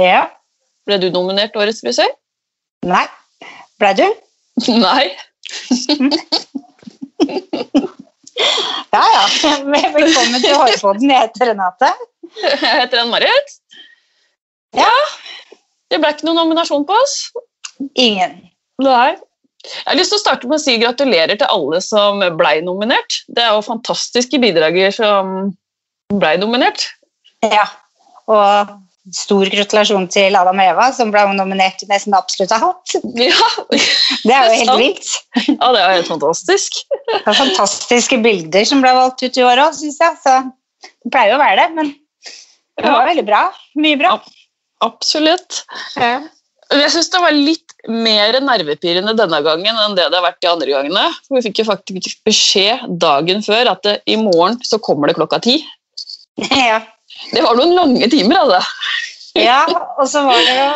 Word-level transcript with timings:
Ja. 0.00 0.26
Ble 0.86 0.98
du 1.00 1.08
nominert 1.10 1.56
Årets 1.56 1.80
frisør? 1.84 2.10
Nei. 2.86 3.06
Ble 3.80 3.92
du? 3.98 4.06
Nei. 4.86 5.06
Ja, 8.96 9.02
ja. 9.12 9.22
Velkommen 9.64 10.40
til 10.40 10.54
Hårpodden. 10.56 11.10
Jeg 11.10 11.26
heter 11.26 11.50
Renate. 11.50 11.88
Jeg 12.36 12.72
heter 12.80 13.00
Ann-Marit. 13.02 13.54
Ja. 14.76 14.92
Det 15.90 16.00
ble 16.00 16.12
ikke 16.12 16.28
noen 16.28 16.40
nominasjon 16.42 16.84
på 16.88 16.96
oss. 16.96 17.16
Ingen. 18.00 18.38
Nei. 18.84 19.16
Jeg 19.66 19.84
har 19.88 19.98
lyst 19.98 20.12
til 20.14 20.20
å 20.20 20.22
starte 20.22 20.48
med 20.48 20.58
å 20.58 20.62
si 20.62 20.76
gratulerer 20.80 21.40
til 21.40 21.48
alle 21.52 21.80
som 21.84 22.20
ble 22.38 22.52
nominert. 22.64 23.20
Det 23.28 23.44
er 23.44 23.56
jo 23.56 23.64
fantastiske 23.66 24.40
bidrager 24.42 24.94
som 24.94 25.50
ble 26.12 26.36
nominert. 26.40 26.86
Ja. 27.44 27.66
Og 28.32 28.76
stor 29.14 29.46
gratulasjon 29.52 30.08
til 30.10 30.34
Adam 30.38 30.58
og 30.58 30.68
Eva, 30.72 30.86
som 30.94 31.12
ble 31.14 31.22
nominert 31.36 31.78
til 31.80 31.90
nesten 31.92 32.16
absolutt 32.18 32.54
alt. 32.56 32.96
Ja, 33.26 33.50
Det 34.24 34.34
er 34.34 34.46
jo 34.48 34.56
helt 34.60 34.80
vilt. 34.80 35.10
ja 35.46 35.68
det 35.74 35.82
er 35.82 35.92
helt 35.98 36.10
fantastisk. 36.10 36.80
Det 37.12 37.20
er 37.22 37.38
fantastiske 37.38 38.18
bilder 38.24 38.66
som 38.66 38.82
ble 38.82 38.94
valgt 38.96 39.22
ut 39.22 39.38
i 39.38 39.44
år 39.46 39.62
òg, 39.66 39.76
syns 39.78 40.00
jeg. 40.02 40.18
Så 40.24 40.34
det 40.90 41.12
pleier 41.12 41.34
jo 41.34 41.38
å 41.38 41.42
være 41.44 41.60
det, 41.62 41.68
men 41.76 41.92
det 42.76 42.90
var 42.90 43.06
veldig 43.08 43.26
bra. 43.28 43.42
Mye 43.80 44.00
bra. 44.00 44.16
Absolutt. 44.84 45.62
Ja. 45.96 46.18
Jeg 46.74 46.90
syns 46.96 47.12
det 47.12 47.22
var 47.22 47.34
litt 47.36 47.76
mer 47.86 48.40
nervepirrende 48.42 49.14
denne 49.14 49.38
gangen 49.46 49.78
enn 49.78 49.94
det 49.94 50.08
det 50.10 50.18
har 50.18 50.24
vært 50.24 50.42
de 50.42 50.50
andre 50.50 50.72
gangene. 50.72 51.04
For 51.28 51.38
Vi 51.38 51.44
fikk 51.46 51.62
jo 51.62 51.68
faktisk 51.68 52.18
beskjed 52.26 52.82
dagen 53.00 53.44
før 53.46 53.70
at 53.76 53.86
det, 53.86 54.00
i 54.10 54.18
morgen 54.18 54.58
så 54.66 54.80
kommer 54.82 55.08
det 55.10 55.18
klokka 55.20 55.40
ti. 55.46 55.60
Ja. 56.66 56.82
Det 57.32 57.40
var 57.40 57.56
noen 57.56 57.72
lange 57.72 58.08
timer, 58.12 58.42
altså. 58.42 58.58
Ja, 59.38 59.62
og 59.96 60.06
så 60.10 60.24
var 60.26 60.42
det 60.44 60.58
jo 60.58 60.68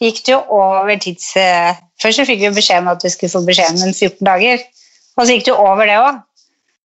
gikk 0.00 0.22
det 0.26 0.34
jo 0.34 0.42
over 0.56 0.98
tids... 1.00 1.32
eh, 1.36 1.78
Først 2.02 2.18
så 2.18 2.26
fikk 2.26 2.40
vi 2.42 2.50
beskjed 2.56 2.82
om 2.82 2.90
at 2.90 3.04
vi 3.04 3.12
skulle 3.12 3.30
få 3.30 3.44
beskjed 3.46 3.78
om 3.84 3.92
14 3.94 4.26
dager. 4.26 4.62
Og 5.14 5.26
så 5.26 5.36
gikk 5.36 5.44
det 5.46 5.52
jo 5.52 5.58
over 5.62 5.86
det 5.86 5.98
òg. 6.00 6.22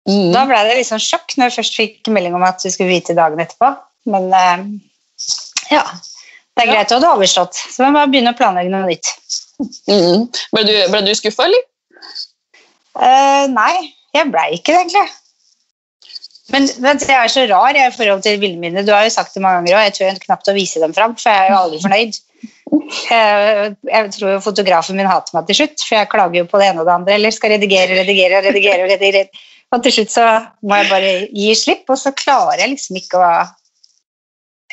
Mm. 0.07 0.31
Da 0.33 0.43
ble 0.49 0.57
det 0.67 0.81
sånn 0.87 1.03
sjokk 1.03 1.35
når 1.37 1.51
vi 1.51 1.57
først 1.59 1.77
fikk 1.79 2.09
melding 2.11 2.35
om 2.35 2.43
at 2.47 2.63
vi 2.63 2.71
skulle 2.73 2.91
vite 2.91 3.15
dagen 3.15 3.39
etterpå. 3.43 3.69
Men 4.11 4.27
eh, 4.35 4.65
ja, 5.71 5.85
det 6.57 6.65
er 6.65 6.73
greit 6.73 6.91
å 6.91 6.97
ha 6.99 7.03
det 7.05 7.13
overstått. 7.13 7.59
Så 7.59 7.83
vi 7.83 7.87
må 7.87 8.01
bare 8.01 8.11
begynne 8.11 8.35
å 8.35 8.39
planlegge 8.39 8.73
noe 8.73 8.89
nytt. 8.89 9.13
Mm. 9.87 10.27
Ble 10.55 10.65
du, 10.67 10.73
ble 10.91 11.03
du 11.07 11.13
skuffa, 11.17 11.47
eller? 11.47 11.63
Uh, 12.97 13.45
nei, 13.53 13.73
jeg 14.17 14.31
blei 14.33 14.49
ikke 14.57 14.73
det, 14.73 14.83
egentlig. 14.83 15.05
Men 16.53 16.67
jeg 16.69 17.11
er 17.11 17.31
så 17.31 17.43
rar 17.49 17.75
jeg, 17.75 17.91
i 17.91 17.95
forhold 17.95 18.23
til 18.23 18.39
bildene 18.39 18.63
mine. 18.63 18.85
Du 18.87 18.93
har 18.95 19.03
jo 19.03 19.11
sagt 19.11 19.35
det 19.35 19.43
mange 19.43 19.59
ganger 19.59 19.75
òg, 19.75 19.87
jeg 19.89 19.95
tør 19.97 20.21
knapt 20.23 20.47
å 20.47 20.55
vise 20.55 20.79
dem 20.79 20.95
fram, 20.95 21.15
for 21.19 21.27
jeg 21.31 21.43
er 21.43 21.51
jo 21.51 21.59
aldri 21.59 21.81
fornøyd. 21.83 22.19
Eh, 23.11 23.61
jeg 23.89 24.11
tror 24.15 24.31
jo 24.31 24.39
fotografen 24.45 24.97
min 24.99 25.09
hater 25.09 25.35
meg 25.35 25.47
til 25.49 25.59
slutt, 25.61 25.83
for 25.83 25.97
jeg 25.97 26.09
klager 26.11 26.39
jo 26.41 26.47
på 26.47 26.61
det 26.61 26.69
ene 26.71 26.83
og 26.83 26.87
det 26.87 26.95
andre. 26.95 27.15
Eller 27.17 27.35
skal 27.35 27.53
redigere, 27.55 27.99
redigere, 27.99 28.41
redigere. 28.47 28.87
redigere. 28.93 29.45
Og 29.75 29.83
til 29.83 29.97
slutt 29.97 30.13
så 30.13 30.25
må 30.63 30.79
jeg 30.79 30.89
bare 30.91 31.13
gi 31.35 31.47
slipp, 31.59 31.83
og 31.91 31.99
så 31.99 32.13
klarer 32.15 32.63
jeg 32.63 32.75
liksom 32.75 32.99
ikke 33.01 33.21
å 33.21 33.31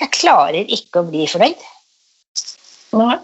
Jeg 0.00 0.11
klarer 0.11 0.70
ikke 0.75 1.03
å 1.03 1.06
bli 1.06 1.27
fornøyd. 1.31 1.61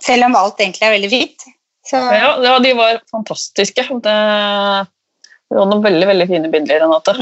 Selv 0.03 0.27
om 0.27 0.37
alt 0.39 0.61
egentlig 0.63 0.87
er 0.87 0.95
veldig 0.95 1.11
fint. 1.11 1.47
Så 1.87 1.99
Ja, 1.99 2.35
ja, 2.43 2.59
de 2.63 2.75
var 2.79 3.01
fantastiske. 3.11 3.87
Det, 4.05 4.17
det 5.51 5.59
var 5.59 5.71
noen 5.71 5.83
veldig 5.87 6.11
veldig 6.11 6.29
fine 6.31 6.51
bilder, 6.53 6.83
Renate. 6.85 7.17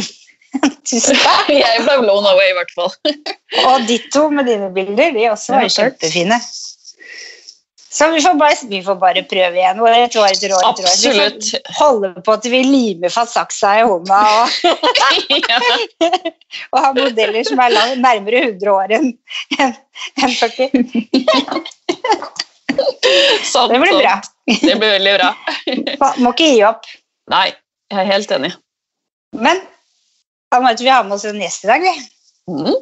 tusen 0.88 1.16
takk. 1.20 1.48
Jeg 1.62 1.82
ble 1.84 1.98
blown 2.04 2.26
away, 2.30 2.48
i 2.52 2.56
hvert 2.56 2.72
fall. 2.76 2.92
Og 3.68 3.86
ditto 3.88 4.28
med 4.32 4.46
dine 4.48 4.70
bilder. 4.74 5.12
De 5.16 5.28
også 5.32 5.54
var 5.56 5.66
Ja, 5.68 5.74
kjempefine. 5.80 6.40
Så 7.98 8.06
vi 8.12 8.20
får, 8.22 8.34
bare, 8.38 8.56
vi 8.68 8.78
får 8.84 8.96
bare 9.00 9.22
prøve 9.26 9.56
igjen. 9.58 9.78
År 9.82 9.94
etter 9.96 10.20
år 10.22 10.28
etter 10.34 10.52
år. 10.54 10.60
år. 10.68 10.76
Vi 10.78 10.84
Absolutt. 10.84 11.46
får 11.48 11.78
holde 11.78 12.10
på 12.26 12.34
til 12.44 12.52
vi 12.52 12.60
limer 12.68 13.10
fast 13.10 13.32
saksa 13.34 13.70
i 13.80 13.86
hånda 13.88 14.18
og, 14.36 14.48
og 16.68 16.78
har 16.84 16.92
modeller 16.98 17.48
som 17.48 17.62
er 17.64 17.72
lang, 17.74 17.94
nærmere 18.04 18.42
100 18.52 18.70
år 18.74 18.94
enn 18.98 19.08
enn 19.58 19.74
40. 20.36 20.68
Sant, 23.48 23.72
Det 23.72 23.80
blir 23.80 23.92
sant. 23.96 24.02
bra. 24.04 24.14
Det 24.46 24.76
blir 24.78 24.92
veldig 24.94 25.14
bra. 25.18 25.30
Må- 26.04 26.14
Må 26.28 26.32
ikke 26.36 26.50
gi 26.52 26.62
opp. 26.68 26.86
Nei, 27.32 27.48
jeg 27.90 27.98
er 28.04 28.10
helt 28.12 28.30
enig. 28.36 28.52
Men 29.34 29.60
Anette, 30.54 30.84
vi 30.84 30.92
har 30.92 31.04
med 31.04 31.18
oss 31.18 31.26
en 31.28 31.40
gjest 31.42 31.66
i 31.66 31.70
dag. 31.70 31.84
vi. 31.84 31.94
Mm. 32.48 32.76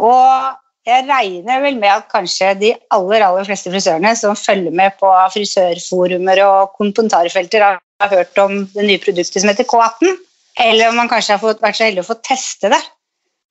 Og 0.00 0.88
jeg 0.88 1.04
regner 1.08 1.60
vel 1.60 1.76
med 1.76 1.92
at 1.92 2.08
kanskje 2.12 2.54
de 2.60 2.70
aller 2.94 3.24
aller 3.26 3.44
fleste 3.48 3.72
frisørene 3.72 4.14
som 4.16 4.38
følger 4.38 4.72
med 4.72 4.96
på 5.00 5.10
frisørforumer 5.34 6.40
og 6.46 6.72
kommentarfelter, 6.78 7.66
har 8.00 8.14
hørt 8.14 8.38
om 8.40 8.62
det 8.72 8.86
nye 8.86 9.02
produktet 9.02 9.42
som 9.42 9.50
heter 9.52 9.68
K18. 9.68 10.16
Eller 10.64 10.88
om 10.88 10.96
man 10.96 11.10
kanskje 11.10 11.36
har 11.36 11.42
fått, 11.42 11.60
vært 11.62 11.76
så 11.78 11.86
heldig 11.86 12.04
å 12.04 12.08
få 12.08 12.16
teste 12.24 12.72
det. 12.72 12.80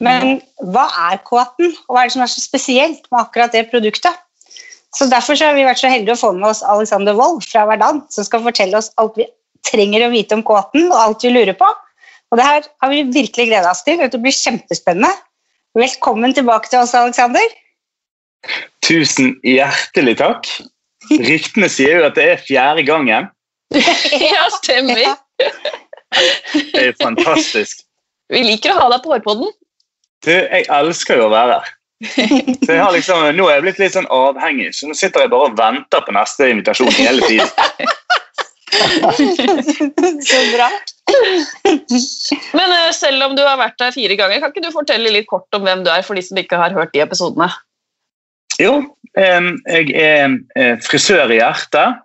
Men 0.03 0.39
hva 0.73 0.87
er 1.11 1.19
K18, 1.27 1.75
og 1.85 1.93
hva 1.93 2.01
er 2.01 2.09
det 2.09 2.15
som 2.15 2.23
er 2.23 2.31
så 2.31 2.41
spesielt 2.41 3.05
med 3.11 3.21
akkurat 3.21 3.53
det 3.53 3.67
produktet? 3.71 4.15
Så 4.95 5.05
Derfor 5.11 5.37
så 5.37 5.51
har 5.51 5.57
vi 5.57 5.67
vært 5.67 5.81
så 5.81 5.91
heldige 5.91 6.15
å 6.15 6.19
få 6.19 6.31
med 6.33 6.47
oss 6.49 6.63
Alexander 6.65 7.13
Wold 7.17 7.43
fra 7.45 7.67
Verdant, 7.69 8.07
som 8.13 8.25
skal 8.25 8.41
fortelle 8.45 8.79
oss 8.79 8.89
alt 8.97 9.19
vi 9.19 9.27
trenger 9.67 10.07
å 10.07 10.13
vite 10.13 10.33
om 10.37 10.41
K18, 10.45 10.87
og 10.87 10.97
alt 10.97 11.25
vi 11.27 11.33
lurer 11.35 11.53
på. 11.59 11.67
Og 12.29 12.37
det 12.37 12.45
her 12.45 12.67
har 12.81 12.91
vi 12.93 13.05
virkelig 13.09 13.47
gleda 13.49 13.71
oss 13.71 13.81
til. 13.85 13.97
Det 13.97 14.21
blir 14.21 14.35
kjempespennende. 14.35 15.09
Velkommen 15.77 16.33
tilbake 16.33 16.69
til 16.69 16.81
oss, 16.83 16.93
Alexander. 16.97 17.55
Tusen 18.85 19.35
hjertelig 19.45 20.17
takk. 20.21 20.49
Ryktene 21.09 21.69
sier 21.71 21.99
jo 21.99 22.07
at 22.09 22.17
det 22.17 22.27
er 22.33 22.45
fjerde 22.45 22.85
gangen. 22.87 23.29
Ja, 24.33 24.47
stemmer. 24.61 25.17
Det 26.09 26.85
er 26.87 26.95
fantastisk. 27.01 27.83
Vi 28.29 28.41
liker 28.45 28.73
å 28.73 28.79
ha 28.79 28.87
deg 28.93 29.03
på 29.03 29.13
Hårpodden. 29.13 29.51
Du, 30.25 30.31
jeg 30.33 30.65
elsker 30.73 31.21
jo 31.21 31.27
å 31.27 31.33
være 31.33 31.59
her. 31.59 31.75
Så 32.63 32.71
jeg 32.71 32.81
har 32.81 32.93
liksom, 32.95 33.25
nå 33.35 33.47
er 33.49 33.57
jeg 33.57 33.65
blitt 33.65 33.81
litt 33.81 33.95
sånn 33.95 34.09
avhengig, 34.13 34.71
så 34.75 34.87
nå 34.87 34.95
sitter 34.97 35.25
jeg 35.25 35.31
bare 35.33 35.49
og 35.49 35.57
venter 35.59 36.03
på 36.05 36.15
neste 36.15 36.49
invitasjon 36.53 36.91
hele 36.95 37.27
tiden. 37.27 37.49
så 40.29 40.39
bra. 40.53 40.69
Men 42.57 42.73
eh, 42.75 42.91
selv 42.95 43.25
om 43.25 43.35
du 43.37 43.43
har 43.45 43.59
vært 43.59 43.79
der 43.81 43.95
fire 43.95 44.17
ganger, 44.19 44.41
kan 44.41 44.53
ikke 44.53 44.65
du 44.65 44.73
fortelle 44.75 45.13
litt 45.13 45.29
kort 45.29 45.47
om 45.57 45.65
hvem 45.65 45.83
du 45.85 45.91
er, 45.93 46.05
for 46.05 46.17
de 46.17 46.23
som 46.25 46.39
ikke 46.39 46.59
har 46.59 46.75
hørt 46.75 46.93
de 46.95 47.03
episodene? 47.03 47.49
Jo, 48.59 48.73
jeg 49.15 49.93
er 49.95 50.37
eh, 50.59 50.75
frisør 50.83 51.31
i 51.31 51.39
hjertet. 51.39 52.01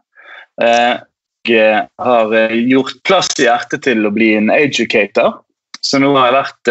Jeg 1.45 1.89
har 2.01 2.37
eh, 2.39 2.59
gjort 2.71 3.01
plass 3.09 3.33
i 3.41 3.49
hjertet 3.49 3.85
til 3.89 4.07
å 4.07 4.13
bli 4.15 4.35
en 4.39 4.53
educator. 4.55 5.41
Så 5.85 5.99
nå 6.01 6.15
har 6.17 6.31
jeg 6.31 6.37
vært 6.39 6.69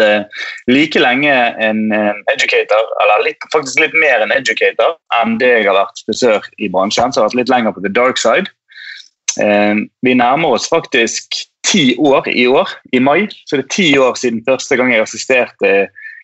like 0.66 0.98
lenge 0.98 1.30
en 1.62 1.84
educator, 2.32 2.88
eller 3.04 3.28
litt, 3.28 3.44
faktisk 3.52 3.78
litt 3.78 3.94
mer 3.94 4.24
en 4.24 4.34
educator 4.34 4.96
enn 5.20 5.36
det 5.38 5.52
jeg 5.52 5.68
har 5.68 5.76
vært 5.78 6.02
frisør 6.08 6.48
i 6.58 6.66
bransjen. 6.66 7.14
Så 7.14 7.20
jeg 7.20 7.22
har 7.22 7.28
vært 7.28 7.40
litt 7.44 7.52
lenger 7.52 7.76
på 7.76 7.84
the 7.84 7.92
dark 7.94 8.18
side. 8.18 8.50
Vi 9.38 10.16
nærmer 10.18 10.56
oss 10.56 10.66
faktisk 10.66 11.44
ti 11.64 11.94
år 11.98 12.28
i 12.30 12.46
år, 12.46 12.70
i 12.92 13.00
mai. 13.02 13.28
Så 13.48 13.58
det 13.58 13.66
er 13.66 13.74
ti 13.74 13.88
år 13.98 14.18
siden 14.20 14.44
første 14.48 14.76
gang 14.78 14.92
jeg 14.92 15.04
assisterte 15.04 15.74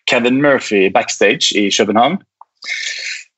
Kevin 0.09 0.41
Murphy 0.41 0.89
backstage 0.93 1.51
i 1.57 1.69
København. 1.69 2.19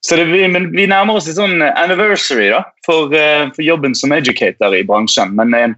Så 0.06 0.16
det, 0.20 0.26
vi, 0.26 0.44
vi 0.76 0.86
nærmer 0.90 1.16
oss 1.16 1.30
et 1.32 1.38
sånn 1.40 1.62
anniversary 1.64 2.50
da, 2.52 2.66
for, 2.84 3.14
eh, 3.16 3.48
for 3.56 3.64
jobben 3.64 3.96
som 3.96 4.12
educator 4.12 4.76
i 4.76 4.84
bransjen. 4.88 5.32
Men 5.38 5.56
eh, 5.56 5.76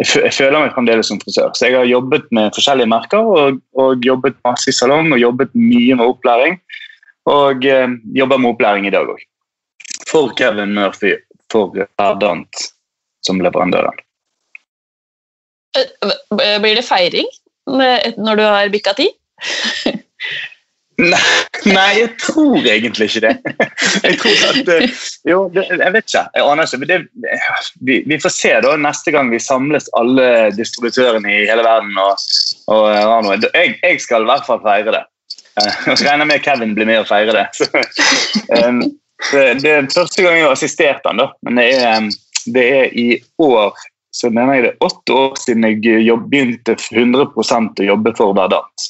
jeg, 0.00 0.14
jeg 0.24 0.34
føler 0.38 0.62
meg 0.62 0.72
fremdeles 0.76 1.10
som 1.10 1.20
frisør. 1.20 1.52
Så 1.52 1.68
jeg 1.68 1.76
har 1.76 1.90
jobbet 1.90 2.24
med 2.32 2.56
forskjellige 2.56 2.88
merker 2.88 3.28
og, 3.28 3.60
og 3.76 4.06
jobbet 4.06 4.38
masse 4.48 4.72
i 4.72 4.76
salong 4.76 5.12
og 5.12 5.20
jobbet 5.20 5.52
mye 5.58 5.98
med 6.00 6.06
opplæring. 6.06 6.58
Og 7.28 7.68
eh, 7.68 7.88
jobber 8.16 8.40
med 8.40 8.54
opplæring 8.54 8.88
i 8.88 8.94
dag 8.94 9.12
òg. 9.12 9.20
For 10.08 10.32
Kevin 10.38 10.72
Murphy, 10.72 11.18
for 11.52 11.76
Verdant 11.76 12.68
som 13.26 13.42
leverandør. 13.44 13.92
Eh, 15.76 16.56
Blir 16.62 16.78
det 16.78 16.86
feiring 16.86 17.28
når 17.68 18.38
du 18.40 18.44
har 18.46 18.70
bikka 18.72 18.94
ti? 18.96 19.10
Nei, 20.98 21.90
jeg 21.94 22.08
tror 22.18 22.64
egentlig 22.66 23.06
ikke 23.06 23.20
det. 23.22 23.34
Jeg 24.02 24.16
tror 24.18 24.40
at, 24.48 24.70
eh, 24.74 24.96
jo, 25.30 25.36
jeg 25.54 25.92
vet 25.94 26.08
ikke. 26.08 26.24
Jeg 26.34 26.42
aner 26.42 26.66
ikke. 26.66 26.80
men 26.82 26.88
Det, 26.90 26.98
vi, 27.86 27.98
vi 28.10 28.18
får 28.22 28.34
se 28.34 28.54
da 28.64 28.72
neste 28.80 29.14
gang 29.14 29.30
vi 29.30 29.38
samles 29.42 29.86
alle 29.98 30.48
distributørene 30.56 31.30
i 31.36 31.44
hele 31.46 31.62
verden. 31.66 31.94
og, 32.02 32.18
og 32.74 32.88
har. 32.96 33.46
Jeg, 33.54 33.76
jeg 33.82 34.00
skal 34.02 34.26
i 34.26 34.30
hvert 34.32 34.48
fall 34.48 34.62
feire 34.64 34.96
det. 34.96 35.04
Eh, 35.60 35.76
Og 35.90 35.98
så 35.98 36.08
regner 36.08 36.24
jeg 36.24 36.32
med 36.32 36.42
Kevin 36.46 36.74
blir 36.74 36.90
med 36.90 37.04
og 37.04 37.10
feirer 37.10 37.36
det. 37.36 37.46
Så, 37.58 37.68
eh, 38.54 39.54
det, 39.62 39.70
er 39.70 39.88
første 39.94 40.22
gang 40.22 40.38
jeg 40.38 40.46
har 40.48 40.56
assistert 40.56 41.06
han 41.06 41.22
da. 41.22 41.30
Men 41.46 41.62
det 41.62 41.68
er, 41.76 41.86
eh, 41.94 42.52
det 42.54 42.66
er 42.80 42.98
i 42.98 43.08
år 43.42 43.78
så 44.14 44.30
mener 44.30 44.58
jeg 44.58 44.64
det 44.64 44.72
er 44.72 44.88
åtte 44.88 45.14
år 45.14 45.38
siden 45.40 45.68
jeg 45.68 46.02
jobb, 46.06 46.26
begynte 46.32 46.76
100 46.90 47.28
å 47.28 47.88
jobbe 47.92 48.14
for 48.16 48.34
Verdant. 48.36 48.88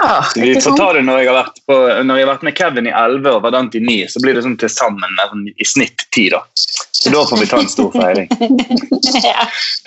Ah, 0.00 0.22
Så 0.22 0.40
vi 0.40 0.60
får 0.60 0.76
ta 0.76 0.92
det 0.92 1.02
når 1.02 1.18
jeg 1.18 1.28
har 1.28 1.36
vært, 1.40 1.56
på, 1.66 1.76
jeg 1.90 2.06
har 2.06 2.28
vært 2.28 2.44
med 2.46 2.54
Kevin 2.58 2.86
i 2.86 2.92
11 2.94 3.30
og 3.32 3.40
Verdant 3.42 3.74
i 3.74 3.80
9, 3.82 3.96
så 4.12 4.22
blir 4.22 4.36
det 4.36 4.44
sånn 4.44 4.58
til 4.60 4.70
sammen 4.70 5.48
i 5.50 5.66
snitt 5.66 6.04
10 6.14 6.28
da. 6.36 6.42
Så 6.98 7.10
da 7.14 7.24
får 7.26 7.40
vi 7.42 7.48
ta 7.50 7.58
en 7.62 7.72
stor 7.72 7.90
feiring. 7.94 8.30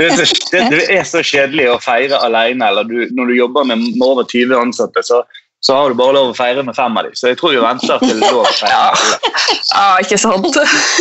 Det 0.01 0.07
er 0.07 0.15
så, 0.17 0.25
det, 0.49 0.61
det 0.71 0.85
er 0.95 1.03
så 1.05 1.19
kjedelig 1.21 1.67
å 1.69 1.75
feire 1.83 2.17
alene, 2.25 2.65
eller 2.71 2.87
du, 2.89 2.95
når 3.13 3.29
du 3.29 3.33
jobber 3.35 3.67
med, 3.69 3.83
med 3.83 4.05
over 4.07 4.25
20 4.25 4.55
ansatte, 4.57 5.03
så, 5.05 5.19
så 5.61 5.75
har 5.77 5.91
du 5.93 5.95
bare 5.99 6.15
lov 6.17 6.31
å 6.31 6.33
feire 6.37 6.63
med 6.65 6.75
fem 6.75 6.95
av 6.97 7.05
dem. 7.05 7.13
Så 7.17 7.29
jeg 7.29 7.37
tror 7.37 7.53
vi 7.53 7.61
venter 7.61 8.01
til 8.01 8.17
lov 8.21 8.41
å 8.41 8.51
feire 8.57 8.71
Ja. 8.71 9.77
Ah, 9.77 9.99
ikke 10.01 10.17
sant? 10.17 10.47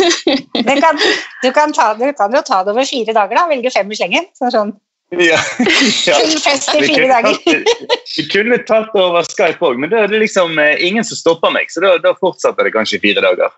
Det 0.67 0.75
kan, 0.83 0.99
du, 1.41 1.49
kan 1.55 1.73
ta, 1.73 1.91
du 1.97 2.05
kan 2.17 2.33
jo 2.35 2.41
ta 2.45 2.61
det 2.63 2.71
over 2.75 2.85
fire 2.87 3.15
dager, 3.15 3.35
da. 3.39 3.47
Velge 3.49 3.71
fem 3.73 3.89
i 3.91 3.97
slengen. 3.97 4.27
Så 4.37 4.51
sånn 4.53 4.73
Ja. 5.17 5.39
Ja. 6.07 6.19
fest 6.45 6.69
i 6.75 6.83
Vi 6.83 6.91
fire 6.93 7.07
kunne, 7.07 7.13
dager. 7.17 7.33
tatt, 7.41 7.97
vi 8.17 8.27
kunne 8.31 8.59
tatt 8.69 8.93
det 8.93 9.01
over 9.01 9.25
Skype 9.27 9.65
òg, 9.65 9.81
men 9.81 9.91
da 9.91 10.05
er 10.05 10.13
det 10.13 10.21
liksom 10.21 10.59
eh, 10.61 10.77
ingen 10.87 11.03
som 11.07 11.19
stopper 11.19 11.51
meg. 11.51 11.71
Så 11.73 11.83
da, 11.83 11.95
da 12.03 12.13
fortsetter 12.21 12.67
det 12.69 12.75
kanskje 12.77 12.99
i 12.99 13.03
fire 13.09 13.25
dager. 13.25 13.49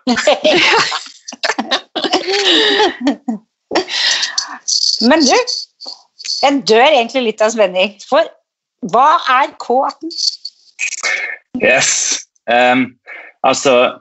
Men 5.04 5.20
du, 5.26 5.36
en 6.48 6.62
dør 6.66 6.86
egentlig 6.88 7.26
litt 7.28 7.44
av 7.44 7.52
spenning. 7.54 7.94
For 8.08 8.26
hva 8.92 9.08
er 9.40 9.52
K18? 9.62 10.10
Yes. 11.62 12.24
Um, 12.50 12.92
altså, 13.46 13.96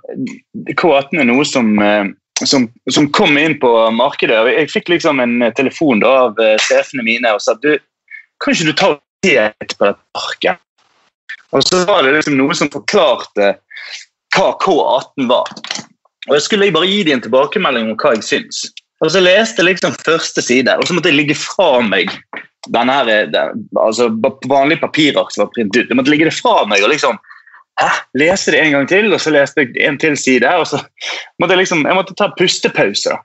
K18 0.73 1.21
er 1.21 1.29
noe 1.29 1.45
som, 1.47 1.73
eh, 1.83 2.09
som, 2.43 2.67
som 2.91 3.09
kom 3.15 3.37
inn 3.39 3.57
på 3.61 3.71
markedet. 3.95 4.37
og 4.39 4.51
Jeg 4.51 4.71
fikk 4.73 4.93
liksom 4.95 5.21
en 5.23 5.39
telefon 5.57 6.03
da, 6.03 6.13
av 6.27 6.43
eh, 6.43 6.57
sjefene 6.67 7.05
mine 7.05 7.33
og 7.35 7.43
sa 7.43 7.55
du, 7.63 7.75
kan 8.43 8.55
ikke 8.55 8.69
du 8.69 8.77
ta 8.77 8.93
litt 8.93 9.77
på 9.77 9.87
dette 9.87 9.99
parket? 10.17 10.59
Og 11.53 11.61
så 11.67 11.83
var 11.85 12.03
det 12.03 12.15
liksom 12.17 12.37
noe 12.39 12.55
som 12.57 12.71
forklarte 12.73 13.53
hva 14.33 14.47
K18 14.63 15.27
var. 15.29 15.51
Og 16.29 16.37
jeg 16.37 16.45
skulle 16.47 16.71
bare 16.73 16.89
gi 16.89 17.03
dem 17.05 17.19
en 17.19 17.25
tilbakemelding 17.25 17.91
om 17.91 17.99
hva 17.99 18.15
jeg 18.15 18.25
syns. 18.25 18.63
Og 19.03 19.11
så 19.11 19.21
leste 19.21 19.61
jeg 19.61 19.73
liksom 19.73 19.95
første 20.05 20.41
side, 20.41 20.73
og 20.79 20.87
så 20.87 20.95
måtte 20.95 21.11
jeg 21.11 21.19
ligge 21.19 21.37
fra 21.37 21.83
meg 21.83 22.11
den 22.71 22.89
her, 22.89 23.07
eh, 23.07 23.27
den, 23.31 23.67
altså 23.79 24.09
Vanlige 24.09 24.49
vanlig 24.49 24.79
papirark 24.81 25.31
som 25.31 25.45
var 25.45 25.53
printet 25.55 25.83
ut. 25.83 25.89
Jeg 25.89 25.99
måtte 25.99 26.13
ligge 26.13 26.29
det 26.29 26.37
fra 26.37 26.63
meg 26.69 26.83
og 26.83 26.91
liksom 26.93 27.19
hæ, 27.81 27.89
lese 28.19 28.53
det 28.53 28.61
en 28.61 28.75
gang 28.77 28.87
til, 28.87 29.09
og 29.13 29.21
så 29.21 29.33
leste 29.33 29.65
jeg 29.65 29.87
en 29.87 29.97
til 29.97 30.17
side. 30.17 30.47
og 30.47 30.67
så 30.67 30.79
måtte 31.39 31.53
Jeg 31.53 31.63
liksom, 31.65 31.85
jeg 31.85 31.95
måtte 31.95 32.15
ta 32.15 32.29
pustepause. 32.37 33.09
da. 33.09 33.17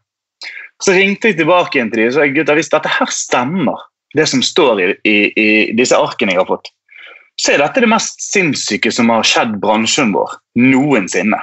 Så 0.82 0.94
ringte 0.94 1.28
jeg 1.28 1.38
tilbake 1.38 1.78
igjen 1.78 1.90
til 1.90 2.00
dem 2.00 2.08
og 2.08 2.14
sa 2.14 2.26
gutta, 2.26 2.54
hvis 2.54 2.70
dette 2.70 2.88
her 2.88 3.10
stemmer, 3.10 3.78
det 4.16 4.28
som 4.28 4.42
står 4.42 4.80
i, 4.80 4.94
i, 5.04 5.16
i 5.36 5.48
disse 5.76 5.96
arkene 5.96 6.32
jeg 6.32 6.40
har 6.40 6.48
fått, 6.48 6.70
så 7.38 7.52
er 7.52 7.62
dette 7.62 7.82
det 7.82 7.90
mest 7.90 8.22
sinnssyke 8.22 8.90
som 8.94 9.10
har 9.12 9.26
skjedd 9.26 9.58
bransjen 9.62 10.14
vår 10.14 10.38
noensinne. 10.58 11.38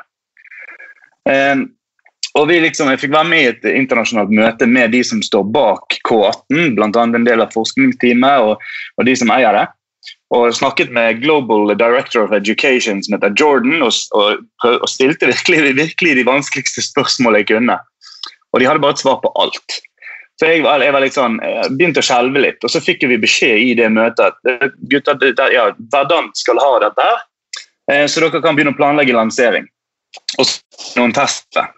Eh, 1.30 1.56
og 2.36 2.50
vi 2.50 2.60
liksom, 2.60 2.90
Jeg 2.92 3.00
fikk 3.06 3.14
være 3.16 3.30
med 3.32 3.42
i 3.42 3.50
et 3.54 3.66
internasjonalt 3.72 4.34
møte 4.36 4.68
med 4.68 4.92
de 4.92 5.02
som 5.08 5.22
står 5.24 5.48
bak 5.56 5.98
K18, 6.08 6.76
bl.a. 6.76 6.92
en 6.92 7.28
del 7.28 7.44
av 7.44 7.54
forskningsteamet 7.56 8.44
og, 8.44 8.62
og 9.00 9.08
de 9.08 9.16
som 9.16 9.32
eier 9.32 9.56
det. 9.56 9.66
Og 10.36 10.52
snakket 10.58 10.92
med 10.94 11.22
Global 11.22 11.72
Director 11.78 12.26
of 12.26 12.34
Education 12.36 13.02
som 13.06 13.16
heter 13.16 13.34
Jordan, 13.40 13.80
og, 13.86 13.94
og, 14.18 14.44
og 14.74 14.88
stilte 14.92 15.30
virkelig, 15.30 15.76
virkelig 15.78 16.16
de 16.18 16.26
vanskeligste 16.28 16.84
spørsmålene 16.84 17.44
jeg 17.44 17.52
kunne. 17.54 17.78
Og 18.52 18.60
de 18.60 18.68
hadde 18.68 18.84
bare 18.84 18.98
et 18.98 19.04
svar 19.04 19.22
på 19.24 19.32
alt. 19.40 19.78
Så 20.36 20.50
jeg 20.50 20.66
jeg 20.66 20.92
var 20.92 21.00
litt 21.00 21.16
sånn, 21.16 21.38
jeg 21.40 21.72
begynte 21.78 22.04
å 22.04 22.06
skjelve 22.06 22.42
litt, 22.44 22.60
og 22.68 22.72
så 22.72 22.82
fikk 22.84 23.06
vi 23.08 23.22
beskjed 23.22 23.62
i 23.70 23.72
det 23.80 23.88
møtet 23.96 24.34
at 24.34 24.52
eh, 24.52 24.68
gutter, 24.92 25.24
ja, 25.54 25.70
Verdant 25.94 26.36
skal 26.36 26.60
ha 26.60 26.74
dette 26.84 27.08
eh, 27.92 28.04
så 28.12 28.26
dere 28.26 28.44
kan 28.44 28.58
begynne 28.58 28.76
å 28.76 28.80
planlegge 28.80 29.16
lansering. 29.16 29.70
Og 30.40 30.52
noen 31.00 31.16
tester. 31.16 31.72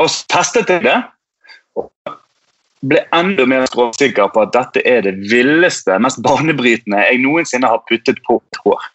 Og 0.00 0.08
så 0.10 0.24
testet 0.32 0.70
jeg 0.72 0.84
det, 0.86 0.98
og 1.76 1.90
ble 2.88 3.02
enda 3.14 3.46
mer 3.48 3.66
skråsikker 3.70 4.30
på 4.34 4.44
at 4.44 4.54
dette 4.56 4.82
er 4.88 5.04
det 5.06 5.14
villeste, 5.30 5.98
mest 6.02 6.22
banebrytende 6.24 7.04
jeg 7.04 7.22
noensinne 7.22 7.70
har 7.70 7.84
puttet 7.90 8.20
på 8.26 8.38
et 8.40 8.60
hår. 8.64 8.86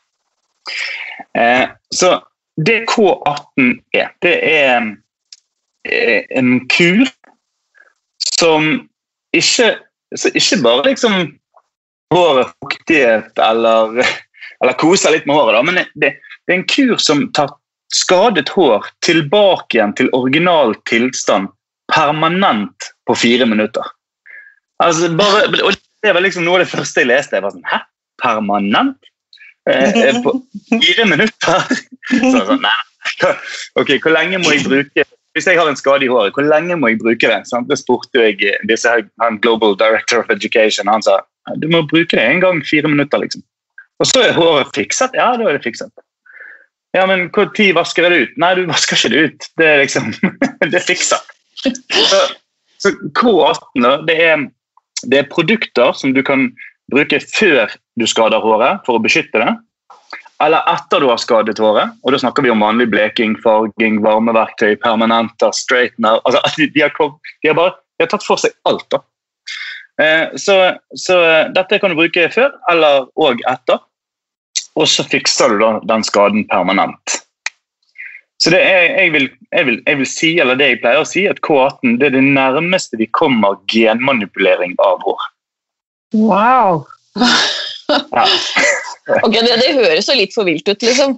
Eh, 1.38 1.66
så 1.94 2.18
det 2.58 2.82
K18 2.90 3.78
er, 3.96 4.10
det 4.26 4.36
er 4.42 4.90
eh, 5.86 6.24
en 6.36 6.60
kur 6.74 7.06
som 8.20 8.90
ikke, 9.36 9.76
ikke 10.34 10.62
bare 10.64 10.88
liksom 10.90 11.20
håret 12.14 12.52
fuktighet 12.64 13.40
eller, 13.44 14.02
eller 14.62 14.80
koser 14.82 15.14
litt 15.14 15.28
med 15.30 15.38
håret, 15.38 15.56
da, 15.58 15.64
men 15.64 15.80
det, 16.02 16.18
det 16.48 16.56
er 16.56 16.60
en 16.60 16.68
kur 16.68 16.98
som 17.02 17.28
tar 17.38 17.54
skadet 17.94 18.50
hår 18.50 18.88
tilbake 19.06 19.78
igjen 19.78 19.94
til 19.98 20.10
original 20.16 20.76
tilstand 20.90 21.52
permanent 21.94 22.92
på 23.08 23.16
fire 23.16 23.48
minutter. 23.48 23.86
Altså, 24.84 25.10
bare, 25.18 25.48
og 25.64 25.78
det 26.04 26.14
var 26.14 26.22
liksom 26.22 26.46
noe 26.46 26.60
av 26.60 26.66
det 26.66 26.72
første 26.72 27.02
jeg 27.02 27.10
leste. 27.10 27.38
Jeg 27.38 27.46
var 27.46 27.56
sånn, 27.56 27.68
Hæ? 27.68 27.82
Permanent? 28.22 29.12
Eh, 29.70 30.20
på 30.24 30.34
fire 30.72 31.06
minutter? 31.10 31.64
Så 32.12 32.44
sånn, 32.50 32.64
nei. 32.64 32.76
Ok, 33.80 33.96
hvor 34.04 34.12
lenge 34.12 34.40
må 34.44 34.52
jeg 34.52 34.66
bruke 34.68 35.04
Hvis 35.38 35.46
jeg 35.48 35.56
har 35.56 35.70
en 35.70 35.78
skade 35.80 36.04
i 36.04 36.10
håret, 36.12 36.36
hvor 36.36 36.44
lenge 36.44 36.76
må 36.80 36.90
jeg 36.92 37.00
bruke 37.00 37.30
det? 37.30 37.40
Sant? 37.48 37.70
Det 37.70 37.78
spurte 37.80 38.24
jeg 38.24 38.42
eh, 38.44 38.58
disse 38.68 38.92
han 39.22 39.38
Global 39.44 39.78
Director 39.80 40.24
of 40.24 40.32
Education. 40.34 40.90
Han 40.92 41.06
sa 41.06 41.22
du 41.62 41.70
må 41.72 41.84
bruke 41.88 42.18
det 42.18 42.26
en 42.26 42.42
gang 42.44 42.58
fire 42.66 42.90
minutter. 42.92 43.22
liksom. 43.22 43.44
Og 44.02 44.10
så 44.10 44.26
er 44.26 44.36
håret 44.36 44.74
fikset. 44.76 45.16
Ja, 45.16 45.30
da 45.40 45.48
er 45.48 45.56
det 45.56 45.64
fikset. 45.64 45.94
Ja, 46.98 47.06
men 47.06 47.28
tid 47.54 47.76
vasker 47.78 48.08
jeg 48.08 48.14
det 48.14 48.22
ut? 48.26 48.38
Nei, 48.42 48.54
du 48.58 48.64
vasker 48.70 48.98
ikke 48.98 49.14
det 49.14 49.24
ut. 49.28 49.48
Det 49.60 49.68
er 49.70 49.84
liksom, 49.84 50.10
det 50.74 50.82
fikser. 50.88 51.22
Så, 51.62 52.22
så 52.82 52.94
K18 53.18 53.86
da, 53.86 53.94
det 54.08 54.18
er, 54.24 54.48
det 55.06 55.22
er 55.22 55.30
produkter 55.30 55.94
som 55.98 56.16
du 56.16 56.24
kan 56.26 56.50
bruke 56.92 57.20
før 57.22 57.74
du 58.00 58.06
skader 58.10 58.42
håret 58.42 58.86
for 58.88 58.98
å 58.98 59.04
beskytte 59.04 59.42
det, 59.44 59.52
eller 60.44 60.66
etter 60.72 61.02
du 61.02 61.10
har 61.10 61.20
skadet 61.22 61.60
håret. 61.62 61.94
Og 62.06 62.14
da 62.14 62.22
snakker 62.22 62.46
vi 62.46 62.54
om 62.54 62.64
vanlig 62.64 62.88
bleking, 62.94 63.36
farging, 63.44 64.00
varmeverktøy, 64.06 64.78
permanenter, 64.82 65.54
straightener. 65.54 66.22
Altså, 66.26 66.42
de, 66.58 66.70
de, 66.74 66.86
har, 66.86 66.94
de, 66.98 67.50
har 67.50 67.58
bare, 67.58 67.76
de 67.98 68.06
har 68.06 68.12
tatt 68.14 68.26
for 68.26 68.42
seg 68.42 68.54
alt. 68.70 68.86
da. 68.94 69.02
Eh, 70.02 70.38
så, 70.38 70.58
så 70.98 71.18
dette 71.58 71.82
kan 71.82 71.94
du 71.94 71.98
bruke 71.98 72.28
før 72.34 72.54
eller 72.72 73.08
og 73.18 73.42
etter 73.50 73.82
og 74.78 74.90
så 74.90 75.06
fikser 75.08 75.54
du 75.54 75.62
da 75.64 75.72
den 75.90 76.06
skaden 76.06 76.46
permanent. 76.52 77.22
Så 78.38 78.52
det 78.54 78.60
er, 78.62 78.84
jeg, 78.94 79.14
vil, 79.16 79.30
jeg, 79.50 79.66
vil, 79.66 79.80
jeg 79.88 79.98
vil 79.98 80.10
si, 80.10 80.30
eller 80.42 80.60
det 80.60 80.68
jeg 80.70 80.82
pleier 80.84 81.02
å 81.02 81.08
si, 81.10 81.24
at 81.30 81.42
K18 81.46 81.98
det 81.98 82.12
er 82.12 82.20
det 82.20 82.26
nærmeste 82.26 83.00
vi 83.00 83.10
kommer 83.18 83.58
genmanipulering 83.72 84.76
av 84.86 85.02
hår. 85.06 85.26
Wow. 86.14 86.86
Ja, 87.18 88.28
Ok, 89.24 89.32
det, 89.32 89.56
det 89.62 89.70
høres 89.78 90.10
jo 90.10 90.16
litt 90.18 90.34
for 90.36 90.48
vilt 90.48 90.68
ut, 90.68 90.82
liksom. 90.84 91.14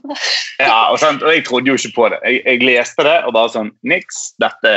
ja 0.61 0.91
og, 0.91 0.99
sant? 1.01 1.23
og 1.25 1.33
jeg 1.33 1.41
trodde 1.47 1.71
jo 1.71 1.77
ikke 1.79 1.95
på 1.95 2.09
det. 2.13 2.19
Jeg, 2.21 2.43
jeg 2.45 2.65
leste 2.67 3.05
det 3.07 3.15
og 3.25 3.33
bare 3.33 3.49
sånn 3.53 3.71
Niks, 3.89 4.19
dette 4.41 4.73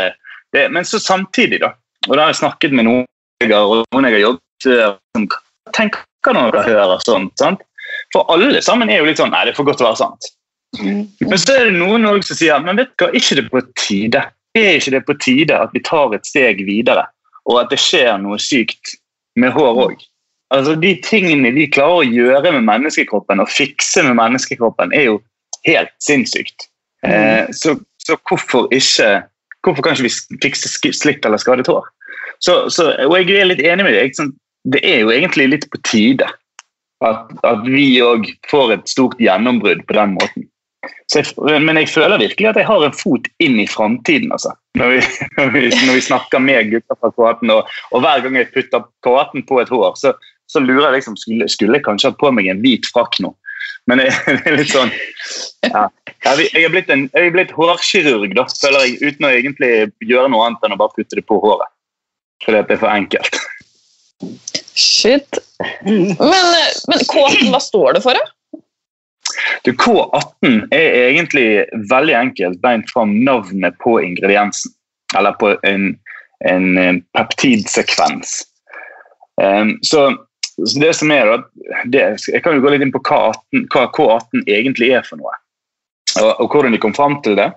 det. 0.56 0.64
Men 0.72 0.86
så 0.88 1.00
samtidig, 1.02 1.60
da, 1.60 1.74
og 2.08 2.14
da 2.16 2.24
har 2.24 2.32
jeg 2.32 2.40
snakket 2.40 2.76
med 2.76 2.88
noen 2.88 3.04
jeg 3.42 3.52
har, 3.52 3.84
noen 3.92 4.06
jeg 4.08 4.16
har 4.16 4.24
jobbet 4.24 4.68
med, 4.70 4.96
som 5.12 5.28
tenker 5.76 6.36
når 6.38 6.54
de 6.54 6.64
hører 6.70 7.04
sånt. 7.04 7.32
sant? 7.40 7.64
For 8.12 8.28
alle 8.32 8.60
sammen 8.64 8.90
er 8.92 9.00
jo 9.00 9.08
litt 9.08 9.20
sånn 9.20 9.32
Nei, 9.32 9.46
det 9.46 9.54
er 9.54 9.58
for 9.58 9.68
godt 9.68 9.82
å 9.82 9.88
være 9.88 10.00
sant. 10.02 10.30
Men 10.82 11.40
så 11.40 11.56
er 11.56 11.68
det 11.68 11.76
noen 11.76 12.22
som 12.24 12.38
sier 12.38 12.62
men 12.64 12.80
vet 12.80 12.92
du 12.94 13.04
hva, 13.04 13.10
ikke 13.16 13.38
det 13.38 13.48
på 13.52 13.62
tide? 13.80 14.22
Er 14.56 14.78
ikke 14.78 14.94
det 14.94 15.02
på 15.08 15.16
tide 15.20 15.58
at 15.58 15.72
vi 15.72 15.82
tar 15.84 16.14
et 16.16 16.28
steg 16.28 16.60
videre, 16.68 17.06
og 17.48 17.62
at 17.62 17.72
det 17.72 17.80
skjer 17.80 18.18
noe 18.20 18.38
sykt 18.40 18.96
med 19.40 19.52
hår 19.56 19.80
òg? 19.86 20.02
Altså, 20.52 20.74
de 20.76 20.92
tingene 21.04 21.54
vi 21.56 21.70
klarer 21.72 22.02
å 22.02 22.08
gjøre 22.08 22.52
med 22.58 22.66
menneskekroppen 22.68 23.40
og 23.40 23.48
fikse 23.48 24.04
med 24.04 24.18
menneskekroppen, 24.18 24.92
er 24.92 25.08
jo 25.08 25.18
helt 25.64 25.92
sinnssykt. 26.04 26.68
Eh, 27.08 27.48
så, 27.56 27.78
så 28.04 28.18
hvorfor 28.28 28.68
ikke 28.72 29.22
Hvorfor 29.62 29.84
kan 29.86 29.94
ikke 29.94 30.08
vi 30.08 30.38
fikse 30.42 30.90
slitt 30.90 31.22
eller 31.22 31.38
skadet 31.38 31.68
hår? 31.70 31.84
Så, 32.42 32.64
så, 32.74 32.88
og 33.06 33.12
jeg 33.14 33.36
er 33.38 33.46
litt 33.46 33.60
enig 33.62 33.84
med 33.86 33.94
deg. 33.94 34.32
Det 34.74 34.80
er 34.82 35.04
jo 35.04 35.12
egentlig 35.14 35.44
litt 35.52 35.66
på 35.70 35.78
tide 35.86 36.26
at, 37.06 37.30
at 37.46 37.68
vi 37.68 37.86
òg 38.04 38.28
får 38.50 38.76
et 38.76 38.90
stort 38.90 39.20
gjennombrudd 39.22 39.84
på 39.88 39.96
den 39.98 40.16
måten. 40.18 40.48
Jeg, 41.12 41.28
men 41.62 41.78
jeg 41.78 41.90
føler 41.92 42.18
virkelig 42.18 42.48
at 42.48 42.58
jeg 42.58 42.66
har 42.66 42.84
en 42.84 42.96
fot 42.96 43.28
inn 43.44 43.60
i 43.62 43.68
framtiden. 43.70 44.32
Altså. 44.34 44.54
Når, 44.80 44.94
vi, 44.96 45.02
når, 45.84 45.94
vi, 45.94 46.00
snakker 46.08 46.42
med 46.42 46.72
gutter 46.72 46.98
fra 46.98 47.12
K18, 47.12 47.52
og, 47.54 47.70
og 47.92 48.04
hver 48.04 48.24
gang 48.24 48.38
jeg 48.40 48.50
putter 48.54 48.86
K18 49.06 49.46
på 49.48 49.60
et 49.62 49.70
hår, 49.72 49.92
så, 50.00 50.14
så 50.50 50.62
lurer 50.62 50.88
jeg 50.88 51.00
liksom 51.00 51.18
skulle, 51.20 51.48
skulle 51.52 51.78
jeg 51.78 51.86
kanskje 51.86 52.10
ha 52.12 52.18
på 52.18 52.32
meg 52.34 52.50
en 52.50 52.62
hvit 52.64 52.88
frakk 52.90 53.20
nå. 53.22 53.34
Men 53.90 54.02
det 54.02 54.08
er 54.46 54.56
litt 54.56 54.72
sånn 54.72 54.92
ja. 55.66 55.86
Jeg 56.22 56.64
er 56.66 56.70
blitt, 56.70 56.90
blitt 57.34 57.54
hårkirurg, 57.56 58.34
da, 58.38 58.46
føler 58.60 58.86
jeg, 58.86 58.98
uten 59.02 59.26
å 59.26 59.32
egentlig 59.34 59.72
gjøre 60.06 60.30
noe 60.30 60.48
annet 60.48 60.66
enn 60.66 60.76
å 60.76 60.80
bare 60.80 60.94
putte 60.96 61.18
det 61.18 61.26
på 61.26 61.38
håret. 61.42 61.70
Fordi 62.42 62.62
at 62.62 62.70
det 62.70 62.76
er 62.76 62.82
for 62.82 62.94
enkelt. 62.94 63.38
Shit. 64.74 65.38
Men, 65.84 66.10
eh, 66.18 66.70
men 66.88 66.98
K18, 66.98 67.50
hva 67.52 67.60
står 67.60 67.98
det 67.98 68.04
for? 68.04 68.18
Du, 69.64 69.72
K18 69.72 70.66
er 70.74 70.96
egentlig 71.10 71.46
veldig 71.90 72.14
enkelt 72.18 72.60
beint 72.64 72.90
fram 72.90 73.14
navnet 73.24 73.76
på 73.84 73.98
ingrediensen. 74.02 74.72
Eller 75.16 75.36
på 75.40 75.54
en, 75.68 75.92
en 76.48 76.78
eh, 76.78 76.94
peptidsekvens. 77.16 78.40
Um, 79.42 79.78
så, 79.82 80.10
så, 80.66 80.80
det 80.80 80.92
som 80.96 81.10
er 81.10 81.30
da, 81.30 81.38
Jeg 81.88 82.42
kan 82.44 82.54
jo 82.54 82.60
gå 82.60 82.72
litt 82.74 82.84
inn 82.84 82.92
på 82.92 83.00
hva, 83.08 83.32
18, 83.32 83.66
hva 83.72 83.86
K18 83.96 84.44
egentlig 84.46 84.92
er 84.96 85.06
for 85.08 85.20
noe. 85.20 85.34
Og, 86.20 86.32
og 86.44 86.52
hvordan 86.52 86.74
de 86.74 86.80
kom 86.80 86.96
fram 86.96 87.20
til 87.24 87.36
det. 87.38 87.48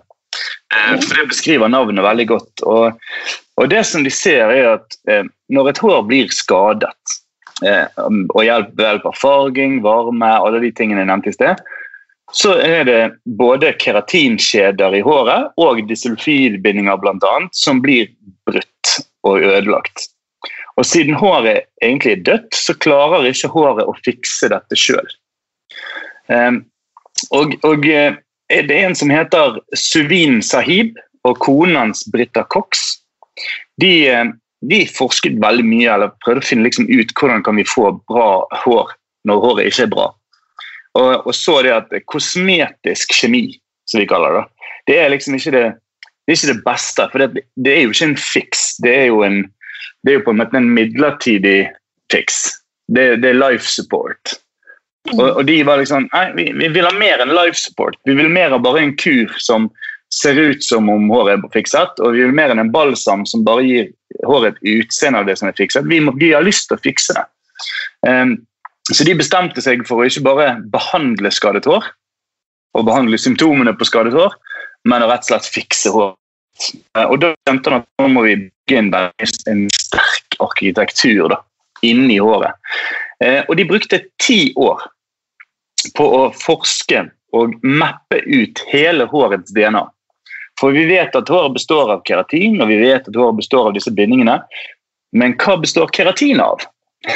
Uh, 0.73 0.95
for 0.99 1.15
Det 1.15 1.27
beskriver 1.33 1.71
navnet 1.71 2.05
veldig 2.05 2.27
godt. 2.33 2.65
Og, 2.65 2.99
og 3.61 3.69
det 3.71 3.83
som 3.87 4.03
de 4.03 4.11
ser 4.13 4.51
er 4.51 4.73
at 4.75 4.97
eh, 5.09 5.23
Når 5.53 5.69
et 5.69 5.79
hår 5.79 6.01
blir 6.09 6.31
skadet, 6.33 7.15
eh, 7.63 7.85
og 8.33 8.41
hjelp, 8.43 8.71
ved 8.75 8.87
hjelp 8.89 9.05
av 9.11 9.19
farging, 9.21 9.77
varme, 9.85 10.31
alle 10.41 10.59
de 10.63 10.71
tingene 10.75 11.03
jeg 11.03 11.11
nevnte 11.11 11.31
i 11.31 11.35
sted, 11.35 11.61
så 12.33 12.55
er 12.59 12.87
det 12.87 13.01
både 13.37 13.75
keratinkjeder 13.79 14.97
i 14.97 15.03
håret 15.05 15.53
og 15.61 15.83
disulfidbindinger 15.87 16.97
annet, 16.97 17.53
som 17.53 17.79
blir 17.85 18.09
brutt 18.49 18.95
og 19.23 19.45
ødelagt. 19.45 20.09
Og 20.75 20.87
siden 20.89 21.15
håret 21.15 21.69
egentlig 21.85 22.17
er 22.17 22.25
dødt, 22.27 22.57
så 22.57 22.73
klarer 22.73 23.29
ikke 23.29 23.53
håret 23.53 23.87
å 23.87 23.95
fikse 24.03 24.49
dette 24.51 24.75
sjøl. 24.75 25.13
Og, 27.31 27.53
og, 27.63 27.87
og 28.53 28.67
det 28.69 28.77
er 28.77 28.87
en 28.87 28.97
som 28.97 29.11
heter 29.13 29.59
Suvin 29.77 30.41
Sahib 30.45 30.97
og 31.25 31.39
konen 31.41 31.77
hans 31.79 32.03
Britta 32.13 32.43
Cox. 32.53 32.99
De, 33.81 33.93
de, 34.69 34.83
forsket 34.87 35.39
veldig 35.41 35.65
mye, 35.65 35.89
eller 35.95 36.13
prøvde 36.23 36.43
å 36.43 36.49
finne 36.49 36.67
liksom 36.67 36.87
ut 36.91 37.13
hvordan 37.17 37.43
kan 37.45 37.57
vi 37.57 37.65
få 37.67 37.89
bra 38.09 38.45
hår 38.63 38.93
når 39.25 39.41
håret 39.41 39.71
ikke 39.71 39.87
er 39.87 39.95
bra. 39.95 40.05
Og, 40.95 41.25
og 41.25 41.33
så 41.35 41.57
det 41.65 41.73
at 41.75 41.95
kosmetisk 42.07 43.15
kjemi, 43.17 43.47
som 43.89 43.99
vi 43.99 44.09
kaller 44.09 44.37
det, 44.37 44.45
det 44.87 44.99
er 45.01 45.11
liksom 45.11 45.35
ikke 45.35 45.55
det, 45.55 45.65
det, 45.73 46.29
er 46.29 46.37
ikke 46.37 46.53
det 46.53 46.65
beste. 46.67 47.09
For 47.11 47.23
det, 47.23 47.45
det, 47.57 47.73
er 47.73 47.83
jo 47.83 47.95
ikke 47.95 48.11
en 48.11 48.19
fiks. 48.21 48.65
Det 48.85 48.93
er 48.93 49.09
jo, 49.09 49.23
en, 49.25 49.41
er 50.07 50.23
på 50.23 50.35
en 50.35 50.39
måte 50.39 50.61
en 50.61 50.71
midlertidig 50.77 51.65
fiks. 52.13 52.45
Det, 52.85 53.15
det 53.23 53.33
er 53.33 53.41
life 53.41 53.65
support. 53.65 54.37
Og, 55.13 55.25
og, 55.27 55.41
de 55.45 55.59
var 55.67 55.77
liksom 55.77 56.07
Nei, 56.09 56.25
vi, 56.33 56.45
vi, 56.57 56.69
vil 56.73 56.87
ha 56.87 56.93
mer 56.97 57.21
enn 57.21 57.33
life 57.35 57.59
support. 57.59 57.97
Vi 58.09 58.15
vil 58.17 58.31
mer 58.31 58.55
av 58.55 58.63
bare 58.65 58.81
en 58.81 58.95
kur 58.97 59.29
som 59.41 59.69
ser 60.13 60.37
ut 60.39 60.63
som 60.63 60.89
om 60.89 61.09
håret 61.11 61.43
er 61.43 61.53
fikset, 61.53 61.99
og 61.99 62.15
vi 62.15 62.23
vil 62.23 62.35
mer 62.35 62.53
enn 62.53 62.61
en 62.61 62.71
balsam 62.73 63.25
som 63.27 63.43
bare 63.45 63.65
gir 63.65 63.87
håret 64.25 64.55
et 64.55 64.75
utseende 64.79 65.21
av 65.21 65.29
det 65.29 65.37
som 65.39 65.49
er 65.49 65.57
fikset. 65.57 65.87
Vi, 65.89 65.99
må, 66.01 66.13
vi 66.17 66.31
har 66.33 66.45
lyst 66.45 66.69
til 66.69 66.77
å 66.77 66.83
fikse 66.83 67.17
det. 67.17 67.25
Um, 68.07 68.37
så 68.93 69.05
de 69.07 69.17
bestemte 69.17 69.63
seg 69.65 69.81
for 69.87 70.01
å 70.01 70.07
ikke 70.07 70.25
bare 70.27 70.49
behandle 70.73 71.31
skadet 71.33 71.65
hår 71.69 71.87
og 72.75 72.85
behandle 72.85 73.17
symptomene 73.19 73.73
på 73.77 73.87
skadet 73.87 74.13
hår, 74.13 74.33
men 74.85 75.03
å 75.03 75.09
rett 75.09 75.25
og 75.25 75.31
slett 75.31 75.49
fikse 75.49 75.93
hår. 75.93 76.13
Eh, 76.95 77.05
og 77.07 77.17
da 77.23 77.31
skjønte 77.47 77.71
han 77.71 77.81
at 77.81 78.03
nå 78.03 78.09
må 78.11 78.25
vi 78.27 78.35
bygge 78.45 78.81
en, 78.81 78.91
en 79.51 79.63
sterk 79.73 80.37
arkitektur 80.43 81.31
da, 81.31 81.39
inni 81.87 82.19
håret. 82.21 82.59
Eh, 83.23 83.41
og 83.47 83.55
de 83.57 83.67
brukte 83.69 84.03
ti 84.21 84.51
år 84.59 84.83
på 85.93 86.07
å 86.17 86.23
forske 86.35 87.05
og 87.35 87.57
mappe 87.61 88.21
ut 88.25 88.61
hele 88.71 89.07
hårets 89.11 89.53
DNA. 89.55 89.83
For 90.59 90.71
vi 90.71 90.85
vet 90.87 91.15
at 91.17 91.29
håret 91.29 91.57
består 91.57 91.91
av 91.91 92.03
keratin, 92.07 92.61
og 92.63 92.71
vi 92.71 92.79
vet 92.79 93.07
at 93.09 93.17
håret 93.17 93.41
består 93.41 93.69
av 93.69 93.75
disse 93.75 93.91
bindingene. 93.91 94.39
Men 95.15 95.35
hva 95.41 95.57
består 95.59 95.91
keratin 95.95 96.39
av? 96.43 96.63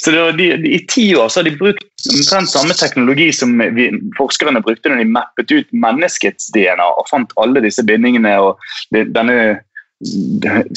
Så 0.00 0.12
de, 0.14 0.32
de, 0.38 0.74
I 0.74 0.78
ti 0.88 1.10
år 1.18 1.30
har 1.34 1.44
de 1.44 1.56
brukt 1.58 2.10
omtrent 2.14 2.50
samme 2.50 2.74
teknologi 2.78 3.32
som 3.34 3.56
vi, 3.74 3.88
forskerne 4.16 4.62
brukte 4.64 4.92
når 4.92 5.02
de 5.02 5.08
mappet 5.16 5.50
ut 5.52 5.72
menneskets 5.74 6.52
DNA 6.54 6.86
og 6.86 7.08
fant 7.10 7.34
alle 7.42 7.64
disse 7.64 7.82
bindingene 7.84 8.36
og 8.40 8.62
de, 8.94 9.02
denne 9.10 9.58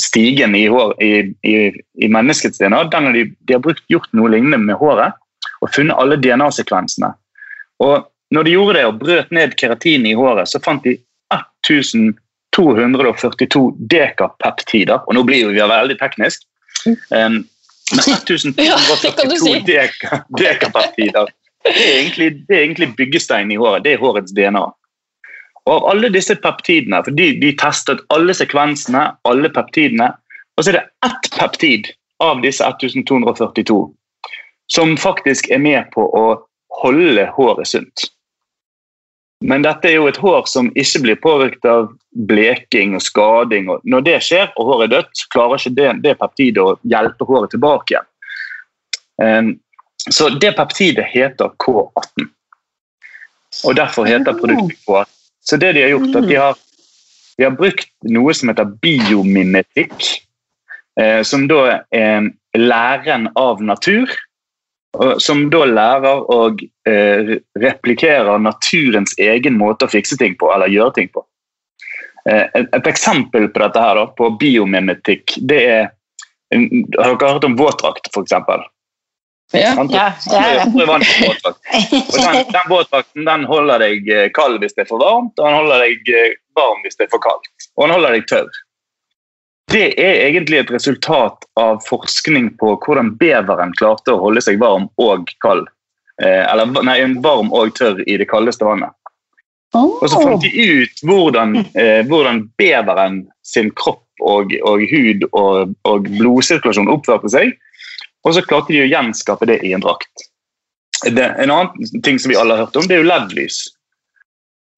stigen 0.02 0.58
i, 0.58 0.66
hår, 0.72 0.96
i, 1.04 1.12
i, 1.46 1.56
i 2.02 2.10
menneskets 2.10 2.58
DNA. 2.58 2.84
De, 2.90 3.28
de, 3.30 3.54
har 3.54 3.62
brukt, 3.62 3.84
gjort 3.94 4.10
noe 4.18 4.32
lignende 4.34 4.58
med 4.66 4.82
håret 4.82 5.21
og 5.62 5.68
funnet 5.76 6.00
alle 6.02 6.16
DNA-sekvensene. 6.22 7.10
Og 7.82 7.96
når 8.32 8.44
de 8.48 8.52
gjorde 8.56 8.78
det 8.78 8.86
og 8.88 9.00
brøt 9.02 9.30
ned 9.36 9.50
keratin 9.60 10.06
i 10.08 10.14
håret, 10.18 10.50
så 10.50 10.58
fant 10.64 10.84
de 10.86 10.94
1242 11.32 13.64
dekapeptider. 13.92 15.00
Og 15.08 15.12
nå 15.16 15.22
blir 15.28 15.42
vi 15.52 15.62
veldig 15.62 15.98
teknisk. 16.00 16.40
Um, 17.12 17.36
med 17.92 18.04
1242 18.08 19.64
deka, 19.68 20.10
dekapeptider. 20.40 21.26
Det 21.64 21.76
er, 21.76 22.00
egentlig, 22.00 22.30
det 22.48 22.56
er 22.56 22.62
egentlig 22.64 22.96
byggesteinen 22.98 23.52
i 23.54 23.60
håret. 23.60 23.84
Det 23.86 23.92
er 23.94 24.02
hårets 24.02 24.34
DNA. 24.34 24.66
Og 25.70 25.74
av 25.76 25.84
alle 25.92 26.10
disse 26.10 26.36
peptidene, 26.42 27.04
for 27.06 27.12
de, 27.14 27.28
de, 27.42 27.52
testet 27.60 28.00
alle 28.14 28.34
sekvensene, 28.34 29.04
alle 29.30 29.50
peptidene, 29.54 30.08
og 30.58 30.64
så 30.64 30.70
er 30.72 30.76
det 30.80 30.88
ett 31.06 31.26
peptid 31.36 31.84
av 32.24 32.42
disse 32.42 32.64
1242 32.66 33.92
som 34.72 34.96
faktisk 34.98 35.50
er 35.52 35.60
med 35.60 35.90
på 35.92 36.06
å 36.08 36.26
holde 36.82 37.28
håret 37.36 37.68
sunt. 37.68 38.08
Men 39.42 39.66
dette 39.66 39.90
er 39.90 39.98
jo 39.98 40.08
et 40.08 40.20
hår 40.22 40.46
som 40.50 40.70
ikke 40.78 41.02
blir 41.06 41.20
påvirket 41.22 41.66
av 41.68 41.90
bleking 42.30 42.94
og 42.96 43.04
skading. 43.04 43.72
Når 43.90 44.06
det 44.06 44.20
skjer 44.28 44.52
og 44.54 44.70
håret 44.70 44.88
er 44.88 44.94
dødt, 45.00 45.24
klarer 45.34 45.58
ikke 45.58 45.76
det, 45.80 45.90
det 46.06 46.16
peptidet 46.20 46.64
å 46.64 46.76
hjelpe 46.94 47.28
håret 47.28 47.54
tilbake 47.56 47.96
igjen. 47.96 48.08
Um, 49.22 49.50
så 50.10 50.30
det 50.42 50.54
peptidet 50.58 51.10
heter 51.10 51.52
K18. 51.62 52.30
Og 53.68 53.76
derfor 53.78 54.08
heter 54.10 54.38
produktet 54.38 54.80
K18. 54.86 55.18
Så 55.42 55.58
det 55.58 55.74
de 55.74 55.84
har 55.84 55.96
gjort, 55.96 56.16
at 56.16 56.28
de 56.30 56.38
har, 56.38 56.60
de 57.38 57.48
har 57.48 57.56
brukt 57.58 57.90
noe 58.14 58.34
som 58.38 58.52
heter 58.52 58.70
biomimetikk, 58.84 59.98
eh, 61.02 61.22
som 61.26 61.48
da 61.50 61.82
er 61.90 62.30
læren 62.54 63.26
av 63.42 63.64
natur 63.66 64.12
som 65.24 65.46
da 65.50 65.66
lærer 65.66 66.26
og 66.34 66.62
eh, 66.90 67.38
replikere 67.60 68.36
naturens 68.44 69.14
egen 69.22 69.58
måte 69.60 69.88
å 69.88 69.92
fikse 69.92 70.18
ting 70.20 70.36
på, 70.40 70.52
eller 70.54 70.72
gjøre 70.72 70.96
ting 70.98 71.08
på. 71.14 71.24
Eh, 72.30 72.44
et, 72.44 72.68
et, 72.68 72.88
eksempel 72.88 73.48
på 73.50 73.64
dette 73.64 73.82
her 73.82 73.98
da, 73.98 74.06
på 74.18 74.30
biomimetikk, 74.42 75.40
det 75.42 75.64
er 75.66 75.90
Har 76.52 77.14
dere 77.16 77.32
hørt 77.32 77.46
om 77.48 77.54
våtdrakt, 77.56 78.10
f.eks.? 78.12 78.34
Ja. 79.54 79.72
ja, 79.90 80.14
ja, 80.32 80.42
ja. 80.56 80.66
Og 80.66 80.88
den, 80.88 82.44
den 82.56 82.68
våtdrakten 82.68 83.26
den 83.28 83.46
holder 83.48 83.84
deg 83.84 84.08
eh, 84.12 84.28
kald 84.36 84.60
hvis 84.60 84.76
det 84.76 84.86
er 84.86 84.90
for 84.90 85.00
varmt, 85.00 85.32
og 85.40 85.48
den 85.48 85.58
holder 85.58 85.86
deg 85.86 86.12
eh, 86.12 86.36
varm 86.56 86.84
hvis 86.84 87.00
det 87.00 87.08
er 87.08 87.14
for 87.14 87.24
kaldt. 87.24 87.48
Og 87.76 87.88
den 87.88 87.96
holder 87.96 88.16
deg 88.16 88.28
tørr. 88.32 88.62
Det 89.72 89.86
er 89.96 90.26
egentlig 90.28 90.60
et 90.60 90.72
resultat 90.74 91.46
av 91.60 91.80
forskning 91.88 92.50
på 92.60 92.74
hvordan 92.84 93.14
beveren 93.20 93.72
klarte 93.80 94.16
å 94.16 94.20
holde 94.20 94.44
seg 94.44 94.60
varm 94.60 94.90
og 95.02 95.32
kald. 95.44 95.70
Eh, 96.22 96.44
eller 96.44 96.84
nei, 96.84 96.98
varm 97.24 97.54
og 97.56 97.72
tørr 97.78 98.02
i 98.04 98.18
det 98.20 98.28
kaldeste 98.32 98.68
vannet. 98.68 98.92
Og 99.78 100.04
så 100.12 100.20
fant 100.20 100.44
de 100.44 100.52
ut 100.52 101.04
hvordan, 101.08 101.56
eh, 101.80 102.02
hvordan 102.10 102.44
beveren 102.60 103.22
sin 103.48 103.72
kropp 103.80 104.04
og, 104.20 104.52
og 104.68 104.84
hud 104.92 105.24
og, 105.32 105.72
og, 105.88 106.10
blodsirkulasjon 106.20 106.92
oppførte 106.92 107.32
seg. 107.32 107.56
Og 108.28 108.36
så 108.36 108.44
klarte 108.46 108.76
de 108.76 108.84
å 108.84 108.90
gjenskape 108.90 109.48
det 109.50 109.62
i 109.66 109.72
en 109.74 109.84
drakt. 109.84 110.28
Det, 111.02 111.32
en 111.42 111.54
annen 111.54 112.02
ting 112.06 112.20
som 112.22 112.30
vi 112.30 112.38
alle 112.38 112.58
har 112.58 112.68
hørt 112.68 112.78
om, 112.78 112.86
det 112.86 113.00
er 113.00 113.02
jo 113.02 113.08
LED-lys. 113.08 113.64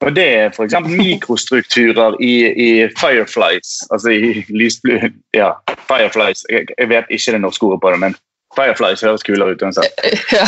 Og 0.03 0.15
Det 0.15 0.25
er 0.25 0.51
f.eks. 0.51 0.75
mikrostrukturer 1.03 2.17
i, 2.19 2.33
i, 2.65 2.69
fireflies. 3.00 3.81
Altså 3.91 4.13
i 4.13 4.43
lysblu... 4.50 5.00
Ja, 5.36 5.53
fireflies. 5.88 6.45
Jeg, 6.51 6.67
jeg, 6.77 6.89
vet 6.89 7.10
ikke 7.10 7.36
det 7.38 7.41
norske 7.41 7.67
ordet 7.67 7.81
på 7.81 7.93
det, 7.93 8.00
men 8.03 8.17
fireflies 8.57 9.03
høres 9.05 9.25
kulere 9.25 9.55
ut 9.55 9.65
uansett. 9.65 10.05
Ja. 10.36 10.45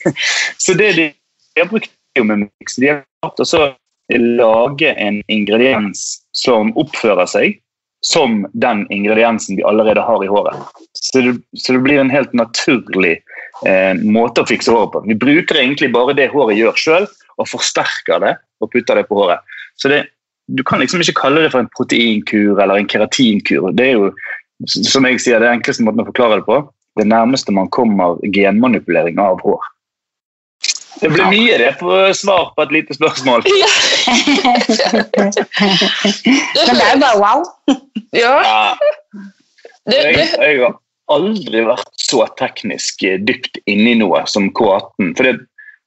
Så 0.64 0.74
det 0.74 0.92
de, 0.96 1.10
de 1.56 1.62
har 1.62 1.70
brukt 1.70 1.90
biomimix, 2.14 2.76
de 2.76 2.92
har 2.92 3.02
klart 3.22 3.40
å 3.44 3.70
lage 4.18 4.90
en 4.98 5.20
ingrediens 5.30 6.20
som 6.34 6.72
oppfører 6.78 7.28
seg 7.30 7.60
som 8.06 8.46
den 8.52 8.86
ingrediensen 8.90 9.56
vi 9.56 9.62
allerede 9.62 10.00
har 10.00 10.24
i 10.24 10.28
håret. 10.28 10.56
Så 10.92 11.20
det, 11.20 11.34
så 11.56 11.72
det 11.76 11.82
blir 11.84 12.00
en 12.00 12.10
helt 12.10 12.32
naturlig 12.32 13.18
eh, 13.68 13.94
måte 14.00 14.42
å 14.42 14.48
fikse 14.48 14.72
håret 14.72 14.94
på. 14.94 15.02
Vi 15.08 15.18
bruker 15.20 15.60
egentlig 15.60 15.92
bare 15.92 16.16
det 16.16 16.30
håret 16.32 16.58
gjør 16.58 16.80
sjøl, 16.80 17.08
og 17.40 17.48
forsterker 17.48 18.22
det 18.22 18.34
og 18.60 18.70
putter 18.72 19.00
det 19.00 19.06
på 19.08 19.18
håret. 19.22 19.40
Så 19.80 19.92
det, 19.92 20.06
Du 20.50 20.64
kan 20.66 20.80
liksom 20.82 20.98
ikke 21.00 21.14
kalle 21.14 21.44
det 21.44 21.52
for 21.52 21.62
en 21.62 21.70
proteinkur 21.76 22.58
eller 22.58 22.74
en 22.74 22.88
keratinkur. 22.90 23.70
Det 23.70 23.84
er 23.86 23.92
jo, 23.94 24.08
som 24.66 25.06
jeg 25.06 25.20
sier, 25.22 25.38
det 25.38 25.46
enkleste 25.46 25.84
måten 25.86 26.02
å 26.02 26.08
forklare 26.08 26.40
det 26.40 26.46
på. 26.48 26.56
Det 26.98 27.06
nærmeste 27.06 27.54
man 27.54 27.70
kommer 27.70 28.18
genmanipulering 28.34 29.20
av 29.22 29.38
hår. 29.44 29.62
Det 31.00 31.08
blir 31.08 31.30
mye 31.30 31.58
det 31.60 31.70
for 31.78 32.10
svar 32.18 32.50
på 32.56 32.62
et 32.66 32.72
lite 32.74 32.94
spørsmål. 32.98 33.46
Men 36.66 36.74
det 36.74 36.84
er 36.84 36.92
jo 36.92 37.00
bare 37.04 37.18
wow. 37.22 37.44
Ja. 38.12 38.34
Jeg, 39.86 40.16
jeg, 40.18 40.60
har 40.60 40.74
aldri 41.10 41.62
vært 41.66 41.94
så 42.02 42.26
teknisk 42.40 43.06
dypt 43.26 43.62
inni 43.70 43.94
noe 44.02 44.24
som 44.30 44.50
K18. 44.56 45.14
For 45.16 45.22
det, 45.26 45.34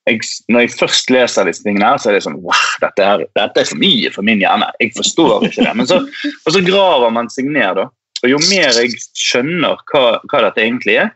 jeg, 0.10 0.19
når 0.51 0.65
jeg 0.65 0.75
først 0.75 1.12
leser 1.13 1.48
disse 1.48 1.63
tingene, 1.63 1.93
her, 1.93 2.01
så 2.01 2.12
er 2.12 2.17
det 2.17 2.24
sånn 2.25 2.39
wow, 2.43 2.63
dette, 2.83 3.07
er, 3.07 3.25
dette 3.38 3.62
er 3.62 3.69
for 3.69 3.81
mye 3.81 4.12
for 4.13 4.27
min 4.27 4.41
hjerne. 4.43 4.69
Jeg 4.83 4.93
forstår 4.98 5.48
ikke 5.48 5.63
det. 5.63 5.75
Men 5.79 5.89
så, 5.89 6.00
og 6.03 6.55
så 6.55 6.63
graver 6.65 7.13
man 7.15 7.31
seg 7.31 7.48
ned. 7.51 7.79
da. 7.79 7.88
Og 8.24 8.33
Jo 8.33 8.39
mer 8.50 8.79
jeg 8.81 8.98
skjønner 9.19 9.79
hva, 9.91 10.03
hva 10.31 10.43
dette 10.48 10.63
egentlig 10.65 11.00
er, 11.05 11.13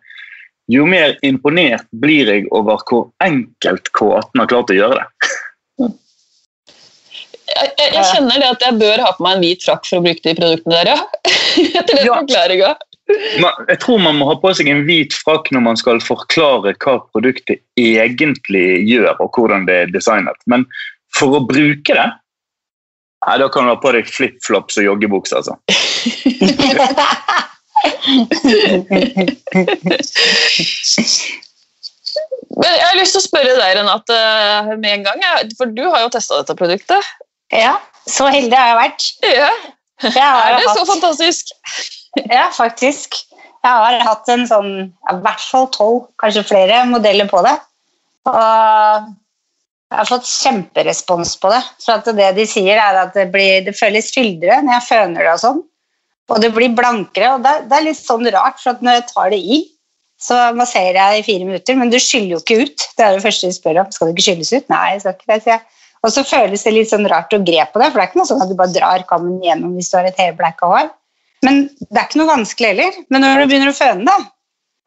jo 0.68 0.84
mer 0.88 1.16
imponert 1.24 1.86
blir 1.96 2.28
jeg 2.28 2.48
over 2.56 2.82
hvor 2.90 3.06
enkelt 3.24 3.88
K18 3.96 4.42
har 4.42 4.50
klart 4.52 4.74
å 4.74 4.76
gjøre 4.76 4.98
det. 5.00 5.30
Jeg, 7.58 7.72
jeg, 7.80 7.94
jeg 7.96 8.06
kjenner 8.12 8.42
det 8.44 8.50
at 8.54 8.64
jeg 8.68 8.78
bør 8.82 9.02
ha 9.06 9.12
på 9.18 9.24
meg 9.26 9.38
en 9.38 9.44
hvit 9.46 9.64
frakk 9.66 9.88
for 9.88 9.98
å 10.00 10.04
bruke 10.06 10.24
de 10.26 10.34
produktene 10.38 10.76
der, 10.82 10.88
ja. 10.94 11.00
Etter 11.80 11.94
den 11.96 12.06
Ja. 12.06 12.20
forklaringa. 12.22 12.76
Jeg 13.08 13.80
tror 13.80 14.02
man 14.04 14.18
må 14.20 14.26
ha 14.28 14.36
på 14.42 14.50
seg 14.58 14.68
en 14.68 14.82
hvit 14.84 15.14
frakk 15.16 15.48
når 15.56 15.62
man 15.64 15.78
skal 15.80 16.02
forklare 16.04 16.74
hva 16.84 16.98
produktet 17.16 17.62
egentlig 17.80 18.66
gjør, 18.90 19.14
og 19.24 19.32
hvordan 19.38 19.64
det 19.70 19.78
er 19.86 19.94
designet. 19.94 20.36
Men 20.52 20.66
for 21.16 21.38
å 21.40 21.46
bruke 21.48 21.94
det 21.96 22.08
Nei, 23.28 23.38
Da 23.42 23.48
kan 23.50 23.66
du 23.66 23.72
ha 23.74 23.80
på 23.82 23.92
deg 23.96 24.06
flipflops 24.08 24.78
og 24.78 24.86
joggebukse. 24.86 25.36
altså. 25.40 25.56
Men 32.58 32.72
jeg 32.74 32.86
har 32.88 32.98
lyst 32.98 33.14
til 33.16 33.22
å 33.22 33.26
spørre 33.26 33.56
deg, 33.58 33.74
Renate, 33.78 34.18
med 34.82 34.90
en 34.94 35.04
gang. 35.06 35.24
For 35.60 35.70
du 35.74 35.84
har 35.92 36.06
jo 36.06 36.12
testa 36.14 36.40
dette 36.40 36.56
produktet. 36.58 37.10
Ja, 37.54 37.78
så 38.08 38.28
heldig 38.32 38.58
har 38.58 38.72
jeg 38.72 38.80
vært. 38.82 39.08
Ja. 39.24 39.52
Jeg 40.04 40.24
Er 40.24 40.60
det 40.60 40.74
så 40.78 40.86
fantastisk? 40.86 41.54
Ja, 42.30 42.50
faktisk. 42.54 43.16
Jeg 43.66 43.72
har 43.72 44.04
hatt 44.06 44.30
en 44.32 44.46
sånn, 44.50 44.74
i 44.94 45.16
hvert 45.24 45.44
fall 45.44 45.66
tolv, 45.74 46.04
kanskje 46.22 46.46
flere 46.48 46.84
modeller 46.90 47.30
på 47.30 47.42
det. 47.46 47.56
Og 48.30 49.08
jeg 49.88 49.98
har 50.02 50.10
fått 50.10 50.28
kjemperespons 50.30 51.34
på 51.42 51.52
det. 51.54 51.64
For 51.84 51.98
at 51.98 52.12
det 52.20 52.30
de 52.38 52.46
sier 52.50 52.78
er 52.78 53.02
at 53.06 53.16
det, 53.16 53.30
blir, 53.34 53.64
det 53.66 53.76
føles 53.78 54.12
fyldigere 54.14 54.62
når 54.66 54.78
jeg 54.78 54.88
føner 54.90 55.24
det 55.24 55.34
og 55.34 55.44
sånn. 55.44 55.64
Og 56.28 56.44
det 56.44 56.52
blir 56.56 56.76
blankere. 56.76 57.34
Og 57.38 57.46
det, 57.46 57.56
det 57.72 57.78
er 57.78 57.88
litt 57.88 58.00
sånn 58.00 58.28
rart, 58.36 58.60
for 58.62 58.76
at 58.76 58.84
når 58.84 59.00
jeg 59.00 59.08
tar 59.14 59.34
det 59.34 59.40
i, 59.40 59.62
så 60.22 60.38
masserer 60.58 60.98
jeg 60.98 61.22
i 61.22 61.26
fire 61.28 61.48
minutter, 61.48 61.78
men 61.78 61.92
du 61.94 62.00
skyller 62.02 62.36
jo 62.36 62.42
ikke 62.42 62.62
ut. 62.66 62.86
Det 62.98 63.06
er 63.06 63.16
det 63.16 63.24
første 63.24 63.50
de 63.50 63.56
spør 63.56 63.82
om. 63.84 63.92
Skal 63.94 64.10
det 64.10 64.16
ikke 64.16 64.28
skylles 64.28 64.54
ut? 64.56 64.70
Nei, 64.74 64.86
jeg 64.96 65.04
skal 65.04 65.18
ikke 65.18 65.32
det, 65.32 65.42
sier 65.46 65.56
jeg. 65.56 65.84
Og 66.06 66.14
så 66.14 66.24
føles 66.28 66.64
det 66.64 66.74
litt 66.76 66.92
sånn 66.92 67.08
rart 67.10 67.34
å 67.34 67.42
gre 67.42 67.66
på 67.72 67.82
det, 67.82 67.90
for 67.90 67.98
det 67.98 68.04
er 68.06 68.10
ikke 68.12 68.22
noe 68.22 68.30
sånn 68.30 68.44
at 68.44 68.52
du 68.52 68.56
bare 68.60 68.76
drar 68.76 69.06
kammen 69.10 69.40
gjennom 69.44 69.76
hvis 69.78 69.90
du 69.92 69.98
har 70.00 70.08
et 70.10 70.20
helblekka 70.22 70.70
hår. 70.72 70.92
Men 71.46 71.68
det 71.80 71.98
er 71.98 72.06
ikke 72.06 72.22
noe 72.22 72.32
vanskelig 72.32 72.74
heller. 72.74 73.00
Men 73.14 73.24
når 73.26 73.42
du 73.42 73.50
begynner 73.50 73.72
å 73.72 73.78
føne 73.78 74.06
det, 74.08 74.18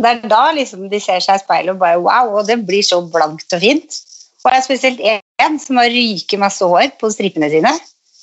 det 0.00 0.10
er 0.10 0.30
da 0.32 0.44
liksom 0.56 0.86
de 0.90 1.00
ser 1.02 1.20
seg 1.22 1.36
i 1.38 1.42
speilet 1.42 1.74
og 1.74 1.82
bare 1.82 2.00
wow, 2.00 2.32
og 2.40 2.48
det 2.48 2.60
blir 2.66 2.84
så 2.86 3.02
blankt 3.04 3.52
og 3.56 3.62
fint. 3.62 4.00
Og 4.40 4.48
jeg 4.48 4.56
er 4.56 4.64
spesielt 4.64 5.02
en 5.44 5.58
som 5.60 5.80
har 5.80 5.92
ryke 5.92 6.38
masse 6.40 6.64
hår 6.64 6.94
på 7.00 7.10
stripene 7.12 7.50
sine. 7.52 7.72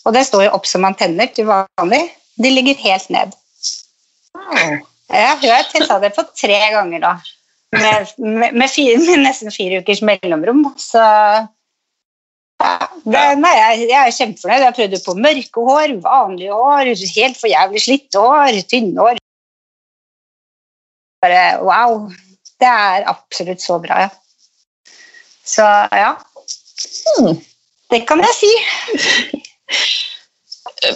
Og 0.08 0.16
det 0.16 0.26
står 0.26 0.48
jo 0.48 0.54
opp 0.58 0.68
som 0.70 0.88
antenner 0.88 1.30
til 1.36 1.50
vanlig. 1.50 2.02
De 2.42 2.50
ligger 2.54 2.80
helt 2.82 3.12
ned. 3.14 3.36
Wow. 4.38 4.80
Jeg 5.08 5.40
har 5.44 5.68
testa 5.72 6.00
det 6.04 6.14
på 6.16 6.26
tre 6.36 6.58
ganger 6.74 7.04
da. 7.04 7.14
Med, 7.76 8.10
med, 8.18 8.56
med, 8.56 8.70
fire, 8.72 8.98
med 9.04 9.24
nesten 9.28 9.54
fire 9.54 9.82
ukers 9.84 10.02
mellomrom. 10.06 10.64
Så 10.80 11.04
ja, 12.64 12.90
det, 13.06 13.24
nei, 13.42 13.54
jeg, 13.58 13.88
jeg 13.92 13.98
er 14.00 14.16
kjempefornøyd. 14.18 14.62
Jeg 14.62 14.68
har 14.68 14.78
prøvd 14.78 14.96
på 15.06 15.18
mørke 15.26 15.66
hår, 15.70 15.96
vanlige 16.06 16.58
hår, 16.58 16.94
helt 17.18 17.40
for 17.40 17.52
jævlig 17.52 17.84
slitte 17.84 18.24
hår, 18.24 18.62
tynne 18.72 19.04
hår. 19.04 19.22
Bare 21.26 21.44
wow. 21.66 22.08
Det 22.58 22.70
er 22.70 23.06
absolutt 23.10 23.62
så 23.62 23.78
bra, 23.82 24.08
ja. 24.08 24.94
Så 25.48 25.66
ja. 25.94 26.16
Hmm. 27.18 27.38
Det 27.92 28.02
kan 28.10 28.22
jeg 28.26 28.34
si. 28.36 28.54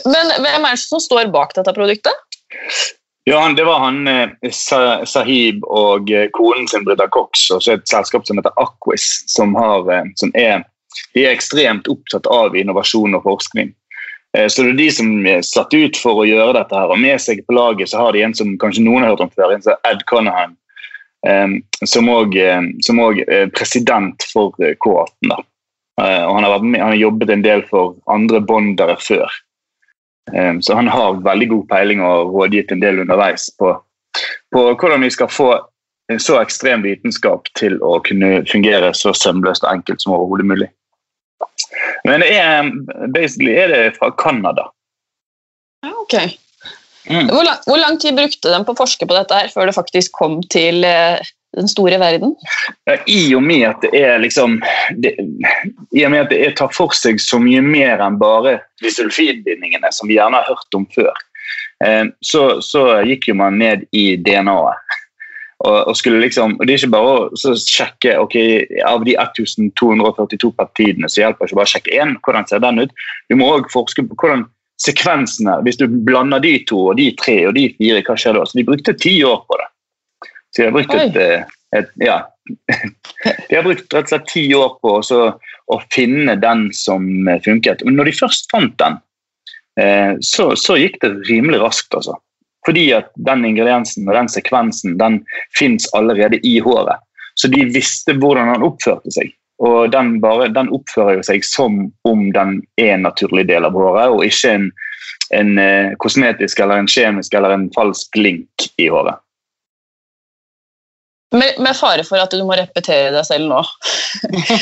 Men 0.05 0.33
hvem 0.41 0.65
er 0.65 0.73
det 0.73 0.81
som 0.81 1.01
står 1.01 1.29
bak 1.33 1.53
dette 1.57 1.73
produktet? 1.77 2.17
Ja, 3.29 3.53
Det 3.53 3.65
var 3.65 3.79
han 3.79 4.07
eh, 4.07 4.29
Sahib 4.51 5.63
og 5.69 6.09
eh, 6.11 6.27
konen 6.33 6.67
sin 6.67 6.85
Brita 6.85 7.05
Cox 7.13 7.51
og 7.53 7.61
så 7.61 7.75
et 7.77 7.85
selskap 7.89 8.25
som 8.25 8.39
heter 8.39 8.55
Aquis, 8.57 9.05
som, 9.29 9.53
har, 9.55 9.85
eh, 9.93 10.09
som 10.17 10.33
er, 10.33 10.63
de 11.13 11.25
er 11.25 11.35
ekstremt 11.35 11.87
opptatt 11.91 12.27
av 12.27 12.55
innovasjon 12.55 13.15
og 13.15 13.23
forskning. 13.23 13.73
Eh, 14.37 14.47
Så 14.47 14.63
det 14.63 14.71
er 14.73 14.77
de 14.77 14.89
som 14.91 15.27
er 15.27 15.41
satt 15.41 15.73
ut 15.73 15.97
for 15.97 16.21
å 16.23 16.27
gjøre 16.27 16.53
dette. 16.53 16.75
her, 16.75 16.89
og 16.91 16.99
Med 16.99 17.19
seg 17.21 17.45
på 17.45 17.53
laget 17.53 17.89
så 17.89 17.97
har 17.97 18.11
de 18.13 18.23
en 18.23 18.33
som 18.33 18.57
kanskje 18.57 18.83
noen 18.83 19.03
har 19.03 19.11
hørt 19.15 19.21
om 19.27 19.29
før, 19.29 19.53
en 19.53 19.61
som 19.61 19.73
Ed 19.85 20.05
Conahan. 20.07 20.55
eh, 21.25 21.47
Som 21.85 22.07
òg 22.09 23.23
er 23.27 23.47
president 23.47 24.23
for 24.31 24.53
eh, 24.61 24.75
K18. 24.75 25.29
da. 25.29 25.37
Eh, 26.01 26.23
Og 26.25 26.35
han 26.35 26.43
har, 26.43 26.59
med, 26.59 26.79
han 26.81 26.89
har 26.91 26.97
jobbet 26.97 27.29
en 27.29 27.41
del 27.41 27.61
for 27.63 27.95
andre 28.07 28.39
bondere 28.41 28.97
før. 28.97 29.29
Eh, 30.33 30.53
Så 30.59 30.75
han 30.75 30.87
har 30.87 31.13
veldig 31.21 31.49
god 31.49 31.67
peiling 31.67 32.01
og 32.01 32.33
rådgitt 32.33 32.71
en 32.71 32.79
del 32.79 32.99
underveis 32.99 33.49
på, 33.59 33.75
på 34.53 34.75
hvordan 34.75 35.01
vi 35.01 35.09
skal 35.09 35.27
få 35.27 35.59
så 36.19 36.41
ekstrem 36.41 36.81
vitenskap 36.83 37.47
til 37.55 37.77
å 37.79 38.01
kunne 38.03 38.45
fungere 38.45 38.89
så 38.93 39.13
sømløst 39.15 39.63
og 39.63 39.71
enkelt 39.71 40.01
som 40.01 40.13
overhodet 40.13 40.45
mulig. 40.45 40.67
Men 42.07 42.23
det 42.23 42.31
er, 42.37 42.71
basically 43.13 43.55
er 43.57 43.71
det 43.71 43.81
fra 43.97 44.11
Canada. 44.17 44.69
Ja, 45.85 45.93
ok. 46.03 46.15
Mm. 47.09 47.27
Hvor 47.27 47.43
lang, 47.43 47.61
hvor 47.65 47.77
lang 47.81 47.99
tid 47.99 48.15
brukte 48.15 48.51
de 48.53 48.63
på 48.65 48.73
å 48.75 48.77
forske 48.77 49.07
på 49.09 49.15
dette 49.17 49.37
her 49.37 49.49
før 49.53 49.69
det 49.69 49.77
faktisk 49.77 50.13
kom 50.19 50.37
til 50.53 50.85
eh, 50.85 51.17
den 51.57 51.69
store 51.71 51.97
verden? 52.01 52.35
I 53.09 53.33
og 53.35 53.43
med 53.43 53.65
at 53.71 53.81
det 53.83 53.91
er 53.97 54.21
liksom 54.21 54.59
det, 55.01 55.15
I 55.91 56.05
og 56.05 56.13
med 56.13 56.27
at 56.27 56.31
det 56.33 56.53
tar 56.59 56.71
for 56.75 56.93
seg 56.95 57.21
så 57.23 57.41
mye 57.41 57.63
mer 57.65 58.03
enn 58.05 58.19
bare 58.21 58.59
disulfidbindingene, 58.83 59.91
som 59.91 60.11
vi 60.11 60.19
gjerne 60.19 60.39
har 60.39 60.53
hørt 60.53 60.77
om 60.77 60.85
før, 60.93 61.25
eh, 61.85 62.05
så, 62.21 62.45
så 62.61 62.85
gikk 63.07 63.31
jo 63.31 63.39
man 63.41 63.59
ned 63.61 63.87
i 63.91 64.13
DNA-et. 64.21 64.99
Og, 65.61 65.75
og 65.91 65.97
skulle 65.97 66.21
liksom, 66.23 66.55
og 66.57 66.65
Det 66.65 66.73
er 66.73 66.81
ikke 66.81 66.95
bare 66.95 67.27
å 67.29 67.53
sjekke 67.59 68.15
ok, 68.17 68.37
av 68.87 69.03
de 69.05 69.13
1242 69.19 70.49
partidene 70.57 71.09
så 71.11 71.21
hjelper 71.21 71.45
det 71.45 71.51
ikke 71.51 71.59
bare 71.59 71.69
å 71.69 71.73
sjekke 71.75 71.99
én. 72.01 72.15
Hvordan 72.25 72.49
ser 72.49 72.63
den 72.63 72.81
ut? 72.81 72.95
Du 73.29 73.37
må 73.37 73.51
òg 73.57 73.69
forske 73.73 74.05
på 74.07 74.17
hvordan 74.17 74.47
sekvensene 74.81 75.59
Hvis 75.61 75.77
du 75.77 75.85
blander 75.85 76.41
de 76.41 76.55
to 76.65 76.79
og 76.89 76.97
de 76.97 77.11
tre 77.13 77.35
og 77.45 77.53
de 77.53 77.67
fire, 77.77 78.01
hva 78.07 78.17
skjer 78.17 78.33
da? 78.39 78.47
Så 78.49 78.57
de 78.57 78.65
brukte 78.65 78.97
ti 78.97 79.19
år 79.27 79.43
på 79.45 79.59
det. 79.61 79.69
Så 80.49 80.63
de 80.63 80.67
har 80.67 80.73
brukt 80.73 80.95
et, 80.97 81.19
et, 81.21 81.59
et 81.77 81.91
ja, 82.01 82.17
de 83.47 83.53
har 83.53 83.67
brukt 83.67 83.93
rett 83.93 84.07
og 84.07 84.13
slett 84.15 84.31
ti 84.31 84.47
år 84.57 84.73
på 84.81 84.97
å 84.97 85.19
å 85.71 85.79
finne 85.93 86.35
den 86.39 86.67
som 86.75 87.07
eh, 87.29 87.39
funket. 87.45 87.85
Men 87.87 87.99
når 87.99 88.11
de 88.11 88.17
først 88.19 88.51
fant 88.51 88.75
den, 88.81 88.97
eh, 89.79 90.17
så, 90.25 90.51
så 90.59 90.77
gikk 90.79 90.99
det 91.03 91.13
rimelig 91.29 91.61
raskt. 91.63 91.93
altså. 91.97 92.17
Fordi 92.65 92.91
at 92.93 93.09
den 93.27 93.45
ingrediensen 93.47 94.09
og 94.09 94.15
den 94.15 94.29
sekvensen 94.29 94.97
den 94.99 95.21
fins 95.57 95.87
allerede 95.97 96.39
i 96.47 96.59
håret. 96.61 97.01
Så 97.35 97.49
de 97.49 97.63
visste 97.73 98.13
hvordan 98.19 98.51
han 98.53 98.65
oppførte 98.65 99.13
seg. 99.13 99.31
Og 99.61 99.91
den, 99.93 100.15
bare, 100.21 100.49
den 100.53 100.71
oppfører 100.73 101.19
jo 101.19 101.25
seg 101.25 101.45
som 101.45 101.83
om 102.09 102.29
den 102.33 102.59
er 102.81 102.95
en 102.95 103.05
naturlig 103.05 103.45
del 103.49 103.67
av 103.67 103.77
håret, 103.77 104.09
og 104.09 104.23
ikke 104.25 104.53
en, 104.57 104.69
en 105.37 105.51
eh, 105.61 105.91
kosmetisk 106.01 106.63
eller 106.63 106.81
en 106.81 106.89
kjemisk 106.89 107.35
eller 107.37 107.53
en 107.53 107.67
falsk 107.75 108.17
link 108.17 108.71
i 108.81 108.89
håret. 108.89 109.21
Med, 111.31 111.61
med 111.63 111.77
fare 111.77 112.03
for 112.03 112.19
at 112.19 112.33
du 112.35 112.41
må 112.43 112.57
repetere 112.59 113.13
deg 113.13 113.23
selv 113.23 113.47
nå. 113.47 113.61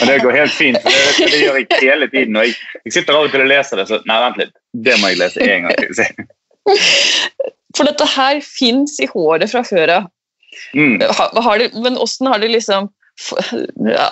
Det 0.06 0.20
går 0.22 0.36
helt 0.36 0.54
fint. 0.54 0.78
for 0.84 0.92
Det, 0.92 1.30
det 1.32 1.40
gjør 1.42 1.56
jeg 1.58 1.80
hele 1.80 2.10
tiden. 2.12 2.36
Og 2.38 2.46
jeg, 2.46 2.60
jeg 2.86 2.98
sitter 3.00 3.18
av 3.18 3.26
og 3.26 3.32
til 3.34 3.46
og 3.46 3.50
leser 3.50 3.82
det, 3.82 3.88
så 3.90 3.98
nei, 4.06 4.20
vent 4.26 4.44
litt. 4.44 4.54
Det 4.90 5.00
må 5.02 5.10
jeg 5.10 5.22
lese 5.24 5.48
en 5.48 5.66
gang 5.66 5.80
til. 5.80 6.28
For 7.78 7.86
dette 7.86 8.06
her 8.16 8.40
fins 8.42 8.98
i 9.04 9.08
håret 9.12 9.52
fra 9.52 9.62
før 9.68 9.92
av. 10.00 10.08
Mm. 10.74 10.98
Men 11.84 11.98
åssen 12.02 12.28
har 12.28 12.40
de 12.42 12.48
liksom 12.50 12.90
ja, 13.86 14.08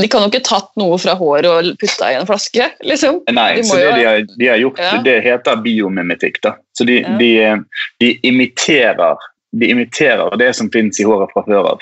De 0.00 0.08
kan 0.08 0.22
jo 0.24 0.30
ikke 0.30 0.40
tatt 0.46 0.70
noe 0.80 0.96
fra 0.98 1.12
håret 1.18 1.44
og 1.50 1.66
putta 1.82 2.08
i 2.08 2.16
en 2.16 2.24
flaske, 2.26 2.70
liksom. 2.88 3.18
Nei, 3.28 3.56
De 3.58 3.64
så 3.68 3.76
det 3.76 3.84
jo- 3.84 3.96
de 3.98 4.04
har, 4.06 4.22
de 4.38 4.46
har 4.48 4.56
gjort, 4.62 4.78
Ja. 4.80 5.02
det 5.04 5.16
heter 5.22 5.56
biomimetikk. 5.62 6.40
da. 6.42 6.54
Så 6.72 6.86
de, 6.86 7.00
Ja. 7.02 7.16
de, 7.18 7.64
de, 8.00 8.18
imiterer, 8.24 9.16
de 9.52 9.66
imiterer 9.68 10.38
det 10.38 10.54
som 10.56 10.70
finnes 10.70 10.98
i 11.00 11.04
håret 11.04 11.28
fra 11.34 11.42
før 11.44 11.68
av. 11.74 11.80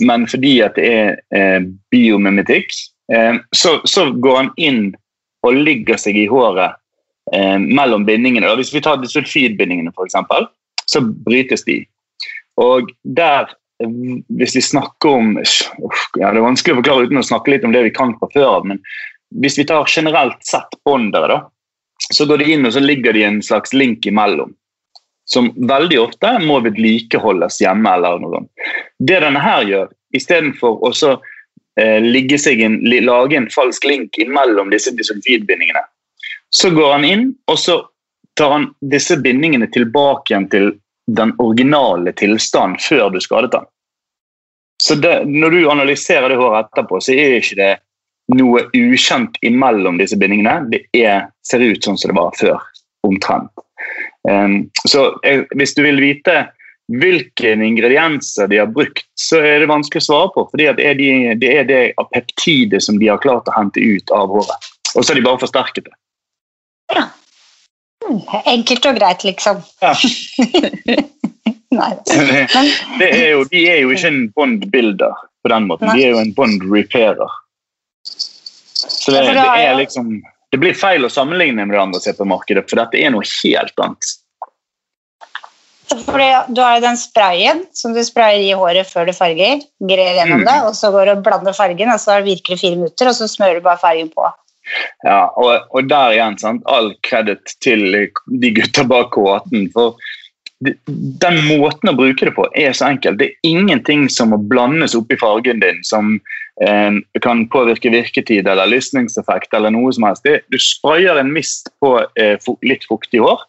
Men 0.00 0.26
fordi 0.26 0.64
at 0.64 0.74
det 0.74 0.88
er 0.92 1.16
eh, 1.32 1.60
biomimetikk, 1.92 2.74
eh, 3.12 3.38
så, 3.54 3.80
så 3.86 4.10
går 4.20 4.36
han 4.36 4.50
inn 4.56 4.94
og 5.44 5.54
ligger 5.54 5.96
seg 5.96 6.16
i 6.16 6.26
håret 6.26 6.74
eh, 7.32 7.58
mellom 7.58 8.06
bindingene. 8.08 8.50
Hvis 8.58 8.72
vi 8.74 8.82
tar 8.84 9.00
disulfidbindingene, 9.02 9.92
f.eks., 9.94 10.18
så 10.88 11.02
brytes 11.04 11.64
de. 11.68 11.82
Og 12.58 12.90
der, 13.04 13.50
hvis 14.40 14.56
vi 14.56 14.64
snakker 14.64 15.20
om 15.20 15.36
uff, 15.38 16.08
ja, 16.18 16.32
Det 16.32 16.40
er 16.40 16.46
vanskelig 16.46 16.74
å 16.74 16.80
forklare 16.80 17.06
uten 17.06 17.20
å 17.20 17.28
snakke 17.28 17.52
litt 17.52 17.66
om 17.68 17.74
det 17.76 17.84
vi 17.86 17.94
kan 17.94 18.16
fra 18.18 18.30
før 18.34 18.48
av. 18.56 18.66
men 18.66 18.82
hvis 19.36 19.58
vi 19.58 19.66
tar 19.68 19.84
generelt 19.86 20.40
sett 20.46 20.72
bondere, 20.84 21.28
da, 21.28 21.38
så 22.14 22.24
går 22.26 22.40
de 22.40 22.52
inn 22.54 22.66
og 22.66 22.72
så 22.72 22.80
ligger 22.80 23.12
de 23.12 23.24
en 23.26 23.42
slags 23.44 23.74
link 23.76 24.06
imellom. 24.06 24.54
Som 25.28 25.50
veldig 25.68 25.98
ofte 26.00 26.30
må 26.40 26.60
vedlikeholdes 26.64 27.60
hjemme. 27.60 27.90
eller 27.94 28.18
noe 28.22 28.38
sånt. 28.38 28.50
Det 28.98 29.20
denne 29.20 29.42
her 29.44 29.66
gjør, 29.68 29.90
istedenfor 30.16 30.80
å 30.80 30.92
eh, 31.76 32.00
ligge 32.00 32.38
seg 32.40 32.62
en, 32.64 32.80
lage 33.04 33.36
en 33.36 33.50
falsk 33.52 33.84
link 33.84 34.16
imellom 34.18 34.72
disse 34.72 34.94
disulfidbindingene. 34.96 35.84
Så 36.50 36.70
går 36.70 36.92
han 36.92 37.04
inn, 37.04 37.24
og 37.50 37.58
så 37.58 37.80
tar 38.38 38.54
han 38.54 38.68
disse 38.80 39.16
bindingene 39.20 39.66
tilbake 39.74 40.32
igjen 40.32 40.48
til 40.52 40.70
den 41.08 41.32
originale 41.42 42.12
tilstanden 42.16 42.80
før 42.80 43.10
du 43.12 43.20
skadet 43.20 43.52
den. 43.52 43.66
Så 44.82 44.94
det, 44.94 45.24
når 45.26 45.50
du 45.50 45.70
analyserer 45.70 46.30
det 46.30 46.38
håret 46.38 46.68
etterpå, 46.68 47.00
så 47.02 47.16
er 47.16 47.38
ikke 47.40 47.58
det 47.58 47.72
noe 48.38 48.62
ukjent 48.76 49.40
imellom 49.42 49.98
disse 49.98 50.18
bindingene. 50.20 50.68
Det 50.70 50.84
er, 50.94 51.26
ser 51.46 51.64
ut 51.64 51.84
sånn 51.84 51.98
som 51.98 52.12
det 52.12 52.18
var 52.20 52.36
før, 52.38 52.62
omtrent. 53.08 53.64
Um, 54.28 54.68
så 54.84 55.10
jeg, 55.24 55.46
hvis 55.56 55.74
du 55.74 55.82
vil 55.86 56.00
vite 56.02 56.36
hvilke 56.88 57.52
ingredienser 57.52 58.48
de 58.48 58.60
har 58.62 58.70
brukt, 58.72 59.04
så 59.18 59.40
er 59.44 59.62
det 59.62 59.70
vanskelig 59.70 60.04
å 60.04 60.06
svare 60.06 60.30
på. 60.34 60.44
fordi 60.52 60.68
det 60.78 60.92
de, 61.00 61.10
det 61.40 61.50
er 61.52 61.66
det 61.68 61.82
peptidet 62.14 62.80
som 62.84 63.00
de 63.00 63.10
har 63.10 63.20
klart 63.20 63.48
å 63.48 63.56
hente 63.56 63.80
ut 63.80 64.12
av 64.14 64.30
håret. 64.32 64.70
Og 64.94 65.02
så 65.02 65.12
har 65.12 65.18
de 65.18 65.26
bare 65.26 65.42
forsterket 65.42 65.88
det. 65.88 65.96
Enkelt 68.48 68.86
og 68.88 68.96
greit, 68.96 69.24
liksom. 69.26 69.60
Ja. 69.84 69.92
Nei. 71.78 71.90
Det 72.98 73.08
er 73.12 73.34
jo, 73.34 73.42
de 73.50 73.64
er 73.68 73.82
jo 73.82 73.92
ikke 73.92 74.08
en 74.08 74.22
bond 74.32 74.64
builder 74.72 75.18
på 75.44 75.52
den 75.52 75.68
måten. 75.68 75.90
De 75.92 76.06
er 76.06 76.14
jo 76.16 76.22
en 76.22 76.32
bond 76.36 76.64
repairer. 76.72 77.34
Så 78.04 79.12
det, 79.12 79.26
det 79.36 79.44
er 79.44 79.76
liksom 79.76 80.16
det 80.48 80.60
blir 80.62 80.76
feil 80.76 81.04
å 81.04 81.12
sammenligne 81.12 81.66
med 81.66 81.76
det 81.76 81.82
andre 81.82 82.00
CP-markedet, 82.00 82.64
for 82.70 82.80
dette 82.80 82.96
er 82.96 83.12
noe 83.12 83.26
helt 83.26 83.84
annet. 83.84 84.14
Fordi 85.88 86.28
du 86.52 86.60
har 86.60 86.76
jo 86.76 86.84
den 86.84 86.98
sprayen 87.00 87.62
som 87.76 87.94
du 87.96 88.00
sprayer 88.04 88.40
i 88.44 88.56
håret 88.56 88.88
før 88.88 89.08
du 89.08 89.14
farger. 89.16 89.62
Grer 89.80 90.18
gjennom 90.20 90.42
Mm. 90.42 90.48
det, 90.48 90.56
og 90.68 90.74
så 90.76 90.90
går 90.92 91.04
du 91.04 91.12
og 91.12 91.24
blander 91.24 91.56
fargen, 91.56 91.92
og 91.92 92.00
så 92.00 92.20
virker 92.24 92.54
det 92.54 92.60
fire 92.60 92.76
minutter, 92.76 93.08
og 93.08 93.16
så 93.16 93.28
smører 93.28 93.60
du 93.60 93.64
bare 93.64 93.80
fargen 93.80 94.08
på. 94.12 94.24
Ja, 95.06 95.28
og, 95.38 95.68
og 95.74 95.90
der 95.90 96.14
igjen, 96.16 96.38
sant? 96.40 96.64
all 96.70 96.92
kreditt 97.06 97.56
til 97.64 97.86
de 98.26 98.54
gutta 98.56 98.84
bak 98.88 99.12
K18. 99.14 99.68
For 99.74 99.98
den 101.22 101.38
måten 101.46 101.92
å 101.92 101.96
bruke 101.96 102.26
det 102.26 102.34
på 102.34 102.46
er 102.58 102.74
så 102.74 102.88
enkel. 102.90 103.18
Det 103.18 103.30
er 103.30 103.50
ingenting 103.50 104.08
som 104.10 104.32
må 104.34 104.40
blandes 104.50 104.96
opp 104.98 105.12
i 105.14 105.18
fargen 105.20 105.62
din 105.62 105.78
som 105.86 106.16
eh, 106.64 106.98
kan 107.22 107.44
påvirke 107.52 107.92
virketid 107.94 108.48
eller 108.50 108.70
lysningseffekt 108.70 109.54
eller 109.54 109.74
noe 109.74 109.92
som 109.94 110.08
helst. 110.08 110.26
Det, 110.26 110.42
du 110.50 110.58
sprayer 110.62 111.20
en 111.20 111.30
mist 111.34 111.70
på 111.82 111.94
eh, 112.18 112.50
litt 112.66 112.88
fuktig 112.90 113.22
hår, 113.22 113.46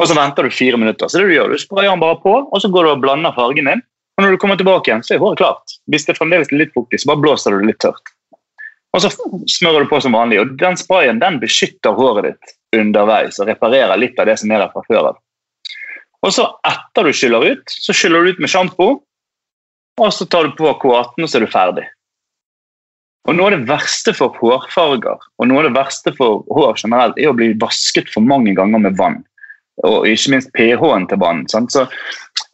og 0.00 0.08
så 0.08 0.16
venter 0.16 0.44
du 0.44 0.52
fire 0.52 0.80
minutter. 0.80 1.08
Så 1.08 1.20
det 1.20 1.28
du 1.28 1.36
gjør, 1.36 1.52
du 1.52 1.60
sprayer 1.60 1.92
den 1.92 2.02
bare 2.02 2.20
på, 2.24 2.38
og 2.48 2.62
så 2.62 2.72
går 2.72 2.88
du 2.88 2.94
og 2.94 3.04
blander 3.04 3.36
fargen 3.36 3.68
din. 3.68 3.84
Og 4.16 4.24
når 4.24 4.32
du 4.32 4.40
kommer 4.40 4.56
tilbake 4.56 4.88
igjen, 4.88 5.04
så 5.04 5.16
er 5.16 5.20
håret 5.20 5.40
klart. 5.40 5.76
Hvis 5.92 6.06
det 6.08 6.14
er 6.14 6.20
fremdeles 6.22 6.52
litt 6.52 6.72
fuktig, 6.76 7.02
så 7.02 7.12
bare 7.12 7.20
blåser 7.20 7.52
du 7.52 7.60
det 7.60 7.74
litt 7.74 7.82
tørt. 7.84 8.15
Og 8.96 9.02
så 9.04 9.10
smører 9.58 9.84
du 9.84 9.90
på 9.90 10.00
som 10.00 10.16
vanlig. 10.16 10.40
Og 10.40 10.54
den 10.60 10.78
sprayen 10.80 11.20
den 11.20 11.36
beskytter 11.42 11.96
håret 11.96 12.30
ditt 12.30 12.54
underveis 12.76 13.36
og 13.42 13.50
reparerer 13.50 14.00
litt 14.00 14.16
av 14.20 14.30
det 14.30 14.38
som 14.40 14.52
er 14.52 14.64
der 14.64 14.72
fra 14.72 14.84
før 14.88 15.10
av. 15.12 15.18
Og 16.24 16.32
så 16.32 16.46
etter 16.66 17.06
du 17.06 17.12
skyller 17.14 17.44
ut, 17.52 17.74
så 17.84 17.94
skyller 17.94 18.24
du 18.24 18.32
ut 18.32 18.40
med 18.42 18.50
sjampo, 18.50 18.88
og 20.00 20.08
så 20.12 20.26
tar 20.28 20.48
du 20.48 20.56
på 20.56 20.72
K18, 20.80 21.22
og 21.22 21.28
så 21.28 21.38
er 21.38 21.44
du 21.44 21.52
ferdig. 21.52 21.84
Og 23.26 23.36
Noe 23.36 23.50
av 23.50 23.56
det 23.56 23.68
verste 23.68 24.14
for 24.14 24.34
hårfarger 24.38 25.18
og 25.18 25.48
noe 25.50 25.58
av 25.58 25.66
det 25.66 25.74
verste 25.74 26.12
for 26.14 26.44
hår 26.54 26.76
generelt 26.78 27.16
er 27.18 27.32
å 27.32 27.36
bli 27.36 27.50
vasket 27.58 28.12
for 28.12 28.22
mange 28.22 28.54
ganger 28.54 28.84
med 28.84 28.98
vann. 29.00 29.18
Og 29.84 30.06
ikke 30.08 30.36
minst 30.36 30.52
pH-en 30.56 31.08
til 31.10 31.18
vann. 31.20 31.42
Sant? 31.50 31.74
Så, 31.74 31.84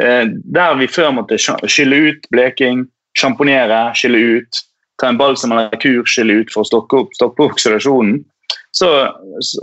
eh, 0.00 0.24
der 0.57 0.74
vi 0.81 0.88
før 0.88 1.12
måtte 1.18 1.38
skylle 1.38 2.00
ut 2.09 2.26
bleking, 2.33 2.87
sjamponere, 3.20 3.92
skylle 3.94 4.22
ut, 4.38 4.62
ta 5.00 5.09
en 5.09 5.18
balsam 5.20 5.55
eller 5.55 5.81
kur, 5.83 6.02
skylle 6.09 6.42
ut 6.42 6.52
for 6.52 6.64
å 6.64 6.68
stoppe 6.68 7.00
opp, 7.05 7.16
stoppe 7.16 7.46
oksidasjonen, 7.48 8.20
så, 8.72 8.88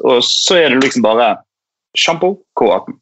og 0.06 0.20
så 0.26 0.60
er 0.60 0.74
det 0.74 0.84
liksom 0.84 1.06
bare 1.06 1.34
sjampo, 1.98 2.36
K18. 2.60 2.98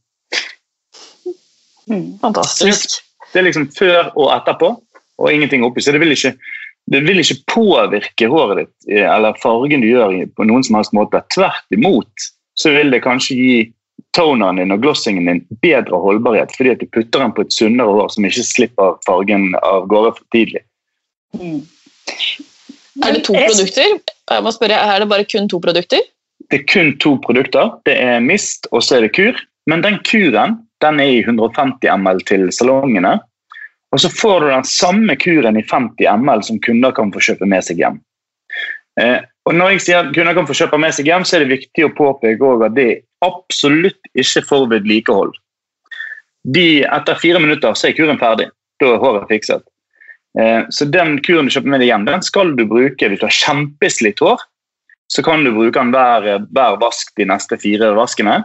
Mm. 1.88 2.18
Fantastisk. 2.22 3.00
Det 3.32 3.42
er 3.42 3.48
liksom 3.48 3.68
før 3.76 4.12
og 4.16 4.32
etterpå, 4.36 4.72
og 5.18 5.34
ingenting 5.34 5.66
oppi. 5.68 5.84
Så 5.84 5.94
det 5.96 6.02
vil 6.04 6.16
ikke, 6.16 6.34
det 6.92 7.04
vil 7.08 7.22
ikke 7.24 7.40
påvirke 7.52 8.30
håret 8.32 8.64
ditt 8.64 8.92
eh, 8.94 9.08
eller 9.08 9.40
fargen 9.44 9.84
du 9.84 9.90
gjør 9.90 10.20
på 10.38 10.48
noen 10.48 10.66
som 10.68 10.80
helst 10.80 10.96
måte. 10.96 11.24
Tvert 11.36 11.76
imot 11.76 12.30
så 12.58 12.74
vil 12.74 12.94
det 12.94 13.04
kanskje 13.06 13.38
gi 13.38 13.58
toneren 14.18 14.58
din 14.62 14.74
og 14.74 14.82
glossingen 14.82 15.28
din 15.30 15.44
bedre 15.62 16.00
holdbarhet, 16.02 16.54
fordi 16.58 16.74
at 16.74 16.82
du 16.82 16.88
putter 16.90 17.22
den 17.22 17.34
på 17.36 17.44
et 17.46 17.54
sunnere 17.54 17.94
hår 17.94 18.14
som 18.14 18.26
ikke 18.26 18.46
slipper 18.48 18.96
fargen 19.06 19.52
av 19.62 19.90
gårde 19.92 20.16
for 20.18 20.26
tidlig. 20.34 20.64
Mm. 21.38 21.62
Er 23.06 23.14
det 23.14 23.26
to 23.28 23.34
produkter? 23.34 23.98
Jeg 24.32 24.44
må 24.44 24.52
spørre, 24.52 24.78
Er 24.78 25.00
det 25.04 25.10
bare 25.10 25.26
kun 25.26 25.50
to 25.50 25.60
produkter? 25.64 26.02
Det 26.52 26.62
er 26.62 26.66
kun 26.72 26.96
to 27.04 27.18
produkter. 27.24 27.76
Det 27.86 27.96
er 28.02 28.20
mist, 28.24 28.68
og 28.72 28.84
så 28.84 28.98
er 28.98 29.08
det 29.08 29.16
kur. 29.16 29.38
Men 29.68 29.84
den 29.84 30.00
kuren 30.08 30.58
den 30.82 31.00
er 31.02 31.10
i 31.10 31.24
150 31.24 31.90
ml 31.98 32.22
til 32.30 32.52
salongene. 32.54 33.18
Og 33.92 34.02
så 34.04 34.12
får 34.12 34.44
du 34.44 34.50
den 34.52 34.68
samme 34.68 35.16
kuren 35.20 35.58
i 35.58 35.64
50 35.66 36.22
ml 36.22 36.44
som 36.44 36.60
kunder 36.62 36.94
kan 36.94 37.14
få 37.14 37.24
kjøpe 37.30 37.48
med 37.50 37.66
seg 37.66 37.82
hjem. 37.82 38.00
Eh, 39.02 39.20
og 39.48 39.56
når 39.56 39.76
jeg 39.76 39.84
sier 39.86 40.02
at 40.02 40.14
kunder 40.16 40.36
kan 40.36 40.48
få 40.50 40.58
kjøpe 40.58 40.80
med 40.82 40.94
seg 40.96 41.10
hjem, 41.10 41.26
så 41.26 41.38
er 41.38 41.46
det 41.46 41.56
viktig 41.56 41.86
å 41.88 41.94
påpeke 41.98 42.54
at 42.68 42.76
det 42.76 42.88
er 42.92 43.04
absolutt 43.26 44.12
ikke 44.14 44.44
for 44.46 44.70
vedlikehold. 44.72 45.34
De, 46.48 46.84
etter 46.84 47.20
fire 47.20 47.42
minutter 47.44 47.76
så 47.76 47.90
er 47.90 47.98
kuren 47.98 48.20
ferdig. 48.22 48.50
Da 48.82 48.94
er 48.94 49.02
håret 49.02 49.32
fikset. 49.32 49.66
Eh, 50.40 50.62
så 50.70 50.86
den 50.86 51.18
kuren 51.26 51.50
du 51.50 51.56
kjøper 51.56 51.74
med 51.74 51.82
deg 51.84 51.92
hjem, 51.92 52.06
den 52.10 52.26
skal 52.26 52.54
du 52.58 52.64
bruke 52.70 53.10
hvis 53.10 53.22
du 53.22 53.28
har 53.28 53.42
kjempeslitt 53.42 54.22
hår 54.22 54.44
så 55.08 55.24
kan 55.24 55.44
du 55.44 55.54
bruke 55.56 55.80
den 55.80 55.94
hver, 55.96 56.28
hver 56.52 56.78
vask 56.82 57.14
de 57.20 57.28
neste 57.30 57.58
fire 57.62 57.94
vaskene. 57.98 58.42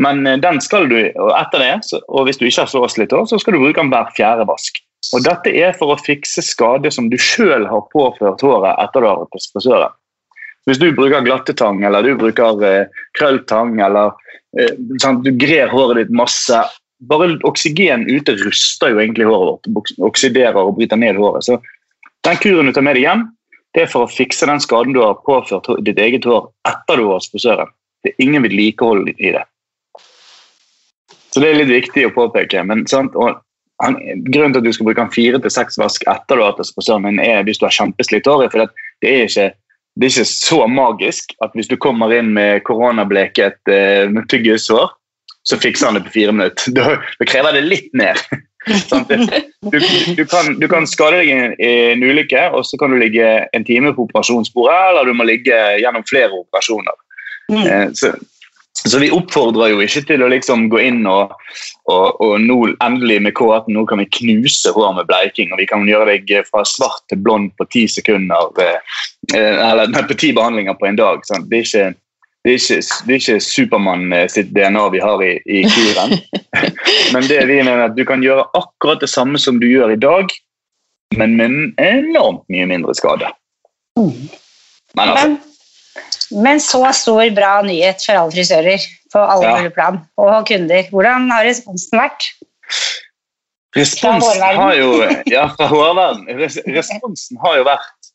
Men 0.00 0.26
eh, 0.26 0.38
den 0.40 0.60
skal 0.64 0.88
du, 0.90 0.98
og 1.16 1.32
etter 1.36 1.64
det, 1.64 2.00
og 2.08 2.28
hvis 2.28 2.40
du 2.40 2.46
ikke 2.46 2.66
har 2.66 2.72
så 2.72 2.84
slitt 2.92 3.14
hår, 3.16 3.26
så 3.30 3.40
skal 3.40 3.56
du 3.56 3.62
bruke 3.62 3.80
den 3.80 3.92
hver 3.92 4.12
fjerde 4.16 4.46
vask. 4.48 4.82
Og 5.16 5.24
Dette 5.24 5.52
er 5.56 5.72
for 5.78 5.94
å 5.94 6.00
fikse 6.00 6.44
skade 6.44 6.92
som 6.92 7.08
du 7.10 7.16
sjøl 7.20 7.64
har 7.68 7.88
påført 7.94 8.44
håret 8.44 8.76
etter 8.84 9.00
du 9.00 9.08
har 9.08 9.22
vært 9.22 9.38
hos 9.38 9.48
frisøren. 9.54 9.96
Hvis 10.68 10.78
du 10.78 10.90
bruker 10.92 11.24
glattetang 11.24 11.80
eller 11.88 12.04
du 12.04 12.12
bruker 12.20 12.60
eh, 12.68 13.00
krølltang 13.16 13.80
eller 13.80 14.12
sånn, 15.00 15.22
du 15.24 15.30
grer 15.40 15.70
håret 15.72 16.02
ditt 16.02 16.12
masse 16.12 16.58
Bare 17.08 17.32
oksygen 17.48 18.04
ute 18.10 18.34
ruster 18.42 18.92
jo 18.92 19.00
egentlig 19.00 19.28
håret 19.28 19.68
vårt. 19.72 19.92
Oksiderer 20.04 20.58
og 20.60 20.76
bryter 20.76 21.00
ned 21.00 21.16
håret. 21.20 21.46
Så 21.46 21.60
den 22.26 22.40
kuren 22.42 22.68
du 22.68 22.74
tar 22.76 22.84
med 22.84 22.98
deg 22.98 23.06
hjem, 23.06 23.28
det 23.74 23.84
er 23.84 23.92
for 23.92 24.04
å 24.04 24.10
fikse 24.10 24.48
den 24.50 24.60
skaden 24.60 24.96
du 24.96 25.00
har 25.00 25.20
påført 25.24 25.68
ditt 25.86 26.00
eget 26.02 26.26
hår 26.28 26.50
etter 26.68 26.98
du 26.98 27.06
var 27.06 27.20
hos 27.20 27.30
frisøren. 27.32 27.70
Det 28.04 28.12
er 28.12 28.24
ingen 28.24 28.44
vedlikehold 28.44 29.12
i 29.14 29.32
det. 29.36 29.44
Så 31.30 31.40
det 31.40 31.50
er 31.52 31.60
litt 31.60 31.70
viktig 31.70 32.08
å 32.08 32.14
påpeke. 32.16 32.64
men 32.66 32.86
sant, 32.90 33.14
og 33.14 33.38
han, 33.80 33.96
Grunnen 34.26 34.52
til 34.52 34.60
at 34.60 34.66
du 34.66 34.72
skal 34.76 34.90
bruke 34.90 35.04
en 35.06 35.14
fire 35.14 35.38
til 35.40 35.52
seks 35.52 35.78
vask 35.80 36.04
etter 36.10 36.36
du 36.36 36.42
har 36.42 36.52
hatt 36.52 36.72
frisøren, 36.74 37.20
er 37.22 37.44
hvis 37.46 37.60
du 37.60 37.64
har 37.68 37.76
kjempeslitt 37.76 38.28
hår. 38.28 38.48
For 38.52 38.66
det 39.00 39.08
er 39.08 39.28
ikke 39.28 39.50
det 39.98 40.06
er 40.06 40.12
ikke 40.14 40.30
så 40.30 40.64
magisk 40.70 41.32
at 41.44 41.54
hvis 41.56 41.68
du 41.68 41.76
kommer 41.80 42.12
inn 42.14 42.30
med 42.36 42.62
koronableket 42.64 43.58
eh, 43.68 44.06
med 44.08 44.28
tyggishår, 44.30 44.92
så 45.48 45.58
fikser 45.60 45.88
han 45.88 45.98
det 45.98 46.06
på 46.08 46.16
fire 46.18 46.36
minutter. 46.36 46.72
Da, 46.76 46.96
da 47.20 47.28
krever 47.28 47.56
det 47.56 47.66
litt 47.68 47.92
mer. 47.96 48.20
Du, 49.60 49.78
du, 50.16 50.24
kan, 50.24 50.60
du 50.60 50.68
kan 50.68 50.86
skade 50.88 51.20
deg 51.20 51.28
i 51.28 51.36
en, 51.36 51.54
i 51.60 51.70
en 51.92 52.02
ulykke, 52.02 52.46
og 52.56 52.64
så 52.64 52.78
kan 52.80 52.92
du 52.92 52.96
ligge 53.00 53.26
en 53.56 53.64
time 53.64 53.92
på 53.96 54.06
operasjonsbordet, 54.08 54.76
eller 54.90 55.08
du 55.08 55.16
må 55.16 55.26
ligge 55.28 55.56
gjennom 55.80 56.04
flere 56.08 56.32
operasjoner. 56.32 57.00
Mm. 57.52 57.64
Eh, 57.66 57.88
Så, 57.92 58.12
så 58.88 59.00
vi 59.02 59.10
oppfordrer 59.12 59.72
jo 59.72 59.80
ikke 59.84 60.04
til 60.08 60.22
å 60.22 60.30
liksom 60.30 60.68
gå 60.72 60.78
inn 60.86 61.00
og, 61.10 61.32
og, 61.90 62.20
og 62.22 62.36
nå 62.40 62.56
endelig 62.80 63.18
med 63.26 63.34
K18 63.36 63.74
nå 63.74 63.82
kan 63.90 64.00
vi 64.00 64.06
knuse 64.16 64.72
hår 64.72 64.94
med 64.96 65.08
bleiking, 65.10 65.50
og 65.52 65.60
vi 65.60 65.66
kan 65.68 65.88
gjøre 65.88 66.14
deg 66.14 66.46
fra 66.48 66.62
svart 66.64 67.02
til 67.10 67.20
blond 67.20 67.50
på 67.58 67.66
ti 67.74 67.84
sekunder, 67.90 68.48
eh, 68.62 68.78
eh, 69.34 69.58
eller 69.66 69.92
på 70.08 70.16
ti 70.16 70.32
behandlinger 70.36 70.78
på 70.80 70.88
en 70.88 71.00
dag. 71.00 71.26
Sant? 71.28 71.50
Det 71.50 71.60
er 71.60 71.68
ikke 71.68 71.90
det 72.44 72.54
er 72.54 72.56
ikke, 72.56 72.76
det 73.06 73.12
er 73.14 73.18
ikke 73.20 73.40
Supermann 73.44 74.12
eh, 74.16 74.28
sitt 74.32 74.54
DNA 74.56 74.86
vi 74.94 75.00
har 75.02 75.20
i, 75.24 75.34
i 75.44 75.60
kuren. 75.68 76.14
Men 77.14 77.26
det 77.28 77.42
vi 77.50 77.58
mener 77.60 77.74
er 77.76 77.88
at 77.90 77.98
du 77.98 78.04
kan 78.08 78.24
gjøre 78.24 78.46
akkurat 78.56 79.02
det 79.04 79.10
samme 79.12 79.38
som 79.38 79.60
du 79.60 79.66
gjør 79.68 79.92
i 79.92 80.00
dag, 80.00 80.32
men 81.18 81.32
med 81.34 81.54
enormt 81.82 82.44
mye 82.52 82.66
mindre 82.70 82.94
skade. 82.94 83.26
Men 83.98 85.08
altså, 85.08 85.26
Men, 85.26 86.42
men 86.44 86.60
så 86.62 86.84
stor 86.94 87.24
bra 87.34 87.56
nyhet 87.66 88.04
for 88.06 88.14
alle 88.20 88.34
frisører 88.36 88.84
på 89.10 89.18
alle 89.18 89.48
Ja. 89.48 89.56
mulige 89.56 89.74
plan 89.74 89.98
og 90.16 90.46
kunder. 90.46 90.86
Hvordan 90.90 91.30
har 91.34 91.44
responsen 91.44 91.98
vært? 91.98 92.28
responsen 93.76 94.42
har 94.42 94.74
jo 94.74 95.02
Ja, 95.34 95.48
fra 95.56 95.66
hårverden. 95.66 96.26
Responsen 96.78 97.38
har 97.42 97.58
jo 97.58 97.66
vært 97.66 98.10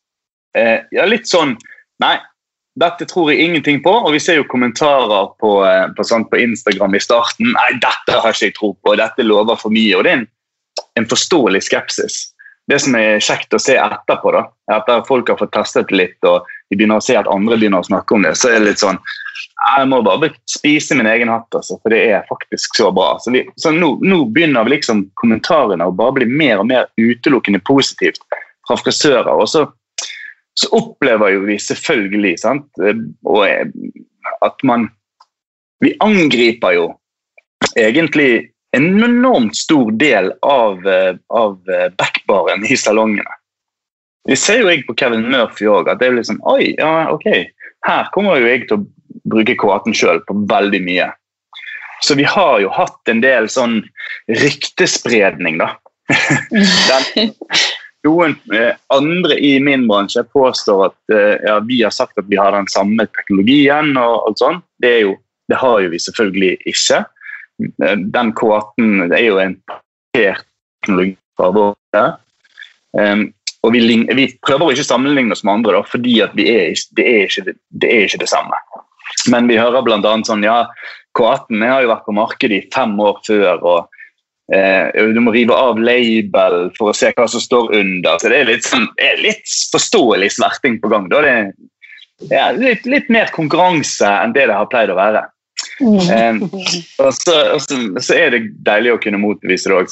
eh, 0.55 0.79
ja, 0.95 1.05
litt 1.05 1.27
sånn 1.27 1.57
Nei, 2.03 2.15
dette 2.79 3.07
tror 3.07 3.31
jeg 3.31 3.45
ingenting 3.45 3.81
på. 3.83 3.91
Og 4.05 4.13
vi 4.15 4.21
ser 4.23 4.39
jo 4.39 4.47
kommentarer 4.51 5.31
på, 5.41 5.57
eh, 5.67 5.87
på, 5.95 6.05
sånn, 6.07 6.27
på 6.29 6.39
Instagram 6.43 6.95
i 6.95 7.03
starten. 7.03 7.53
Nei, 7.55 7.69
dette 7.83 8.19
har 8.19 8.35
ikke 8.35 8.49
jeg 8.49 8.57
tro 8.57 8.73
på, 8.75 8.95
dette 8.99 9.25
lover 9.25 9.59
for 9.59 9.73
mye. 9.73 9.95
Og 9.97 10.05
det 10.05 10.13
er 10.13 10.21
en, 10.21 10.29
en 10.99 11.11
forståelig 11.11 11.65
skepsis. 11.69 12.31
det 12.65 12.79
som 12.81 12.95
er 12.97 13.21
kjekt 13.21 13.53
å 13.53 13.61
se 13.61 13.75
etterpå, 13.77 14.31
da, 14.33 14.47
etter 14.73 14.97
at 14.97 15.05
folk 15.05 15.27
har 15.29 15.37
fått 15.37 15.51
testet 15.53 15.91
litt 15.93 16.25
og 16.25 16.47
de 16.69 16.77
begynner 16.79 16.97
å 16.97 17.03
se 17.05 17.13
at 17.13 17.29
andre 17.29 17.59
begynner 17.59 17.83
å 17.83 17.85
snakke 17.85 18.15
om 18.15 18.25
det, 18.25 18.31
så 18.39 18.49
er 18.49 18.57
det 18.57 18.71
litt 18.71 18.81
sånn 18.81 18.97
Jeg 19.77 19.85
må 19.91 19.99
bare 20.01 20.31
spise 20.49 20.97
min 20.97 21.05
egen 21.09 21.29
hatt, 21.29 21.47
altså, 21.53 21.77
for 21.83 21.93
det 21.93 21.99
er 22.09 22.25
faktisk 22.29 22.77
så 22.77 22.89
bra. 22.93 23.19
Så, 23.21 23.31
vi, 23.35 23.43
så 23.61 23.71
nå, 23.73 23.91
nå, 24.01 24.23
begynner 24.33 24.65
liksom 24.69 25.05
kommentarene 25.21 25.85
å 25.85 25.93
bare 25.93 26.17
bli 26.17 26.27
mer 26.29 26.63
og 26.63 26.69
mer 26.69 26.89
utelukkende 26.97 27.61
positivt 27.69 28.21
fra 28.67 28.77
frisører. 28.81 29.29
og 29.29 29.49
så, 29.49 29.65
så 30.59 30.69
opplever 30.77 31.35
jo 31.35 31.45
vi 31.49 31.57
selvfølgelig 31.59 32.35
sant, 32.39 32.67
og 33.27 33.47
at 34.45 34.63
man 34.63 34.89
Vi 35.83 35.91
angriper 35.99 36.71
jo 36.71 36.83
egentlig 37.75 38.47
en 38.71 39.03
enormt 39.03 39.57
stor 39.59 39.89
del 39.99 40.29
av, 40.41 40.87
av 41.35 41.57
backbaren 41.99 42.63
i 42.63 42.77
salongene. 42.79 43.33
Vi 44.25 44.37
ser 44.39 44.63
jo 44.63 44.71
jeg 44.71 44.85
på 44.87 44.95
Kevin 44.97 45.27
Murphy 45.29 45.67
òg, 45.69 45.91
at 45.91 45.99
det 45.99 46.07
er 46.07 46.17
liksom 46.17 46.39
Oi, 46.49 46.73
ja, 46.79 47.11
ok. 47.11 47.27
Her 47.85 48.07
kommer 48.15 48.39
jo 48.39 48.49
jeg 48.49 48.65
til 48.69 48.79
å 48.79 48.85
bruke 49.29 49.57
K18 49.59 49.97
sjøl 49.99 50.23
på 50.25 50.37
veldig 50.49 50.81
mye. 50.87 51.11
Så 52.03 52.17
vi 52.17 52.25
har 52.27 52.59
jo 52.63 52.71
hatt 52.73 53.11
en 53.11 53.21
del 53.23 53.47
sånn 53.51 53.79
ryktespredning, 54.31 55.59
da. 55.61 55.75
Den, 56.49 57.35
noen 58.05 58.35
eh, 58.53 58.73
andre 58.93 59.37
i 59.41 59.55
min 59.63 59.87
bransje 59.89 60.23
påstår 60.33 60.85
at 60.89 61.13
eh, 61.13 61.35
ja, 61.45 61.59
vi 61.65 61.81
har 61.83 61.93
sagt 61.93 62.17
at 62.21 62.29
vi 62.29 62.39
har 62.39 62.55
den 62.55 62.69
samme 62.71 63.07
teknologien. 63.17 63.95
og 63.97 64.29
alt 64.29 64.41
sånt. 64.41 64.65
Det, 64.81 64.93
jo, 65.05 65.15
det 65.51 65.59
har 65.61 65.81
jo 65.83 65.91
vi 65.93 66.01
selvfølgelig 66.01 66.57
ikke. 66.71 67.03
Den 68.15 68.33
K18 68.35 69.15
er 69.15 69.25
jo 69.25 69.39
en 69.39 69.55
teknologi 70.15 71.15
fra 71.37 71.51
vår 71.55 71.75
um, 72.99 73.21
og 73.65 73.71
vi, 73.73 73.79
vi, 74.13 74.25
prøver 74.45 74.67
å 74.67 74.73
ikke 74.75 74.85
sammenligne 74.85 75.33
oss 75.33 75.41
med 75.47 75.57
andre, 75.57 75.79
da, 75.79 75.87
fordi 75.89 76.19
er, 76.21 76.33
det, 76.37 76.45
er 76.45 77.25
ikke, 77.25 77.55
det, 77.55 77.89
er 77.89 78.05
ikke 78.05 78.21
det 78.21 78.29
samme. 78.29 78.59
Men 79.31 79.47
vi 79.49 79.57
hører 79.57 79.81
bl.a. 79.85 80.13
sånn 80.27 80.45
ja, 80.45 80.65
K18 81.17 81.63
har 81.63 81.81
jo 81.81 81.91
vært 81.93 82.05
på 82.05 82.15
markedet 82.15 82.59
i 82.59 82.67
fem 82.75 82.93
år 83.01 83.17
før. 83.25 83.63
og 83.63 83.94
eh, 84.53 85.05
Du 85.13 85.21
må 85.23 85.33
rive 85.35 85.55
av 85.55 85.79
label 85.79 86.69
for 86.77 86.91
å 86.91 86.97
se 86.97 87.11
hva 87.15 87.27
som 87.31 87.41
står 87.41 87.75
under. 87.79 88.19
så 88.19 88.31
Det 88.31 88.41
er 88.41 88.51
litt, 88.51 88.67
sånn, 88.67 88.87
er 89.01 89.21
litt 89.21 89.55
forståelig 89.71 90.31
sverting 90.37 90.79
på 90.81 90.91
gang. 90.91 91.09
Da. 91.09 91.23
Det 92.29 92.39
er 92.39 92.59
litt, 92.59 92.85
litt, 92.85 93.09
mer 93.09 93.31
konkurranse 93.35 94.07
enn 94.07 94.35
det 94.35 94.47
det 94.49 94.59
har 94.59 94.69
pleid 94.71 94.93
å 94.93 94.99
være. 94.99 95.25
Eh, 95.81 96.39
og, 97.01 97.11
så, 97.15 97.35
og 97.55 97.61
så, 97.63 97.77
så, 97.99 98.15
er 98.15 98.31
det 98.35 98.41
deilig 98.67 98.95
å 98.95 99.01
kunne 99.03 99.19
motbevise 99.19 99.71
det 99.71 99.75
òg. 99.75 99.91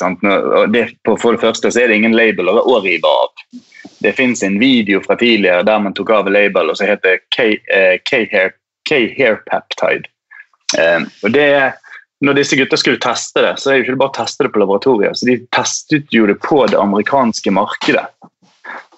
For 1.19 1.35
det 1.35 1.43
første 1.43 1.71
så 1.71 1.83
er 1.83 1.91
det 1.91 1.99
ingen 2.01 2.17
label 2.17 2.51
å 2.53 2.79
rive 2.83 3.09
av. 3.09 3.45
Det 4.03 4.11
fins 4.15 4.43
en 4.43 4.59
video 4.59 4.99
fra 5.03 5.15
tidligere 5.19 5.63
der 5.67 5.79
man 5.79 5.95
tok 5.95 6.11
av 6.11 6.27
label, 6.31 6.71
og 6.71 6.79
så 6.79 6.89
heter 6.89 7.19
det 7.35 7.55
eh, 7.71 7.95
K-hair 8.03 9.39
Peptide. 9.47 10.09
Um, 10.73 11.05
og 11.21 11.33
det 11.35 11.47
når 12.23 12.37
disse 12.39 12.57
gutta 12.59 12.79
skulle 12.79 13.01
teste 13.03 13.43
det, 13.43 13.53
så 13.59 13.71
er 13.71 13.79
det 13.79 13.85
ikke 13.85 13.99
bare 13.99 14.13
å 14.13 14.17
teste 14.17 14.45
det 14.45 14.53
på 14.53 14.61
laboratoriet. 14.63 15.19
så 15.19 15.27
De 15.27 15.37
testet 15.55 16.13
jo 16.15 16.27
det 16.29 16.37
på 16.45 16.61
det 16.71 16.79
amerikanske 16.79 17.51
markedet. 17.51 18.05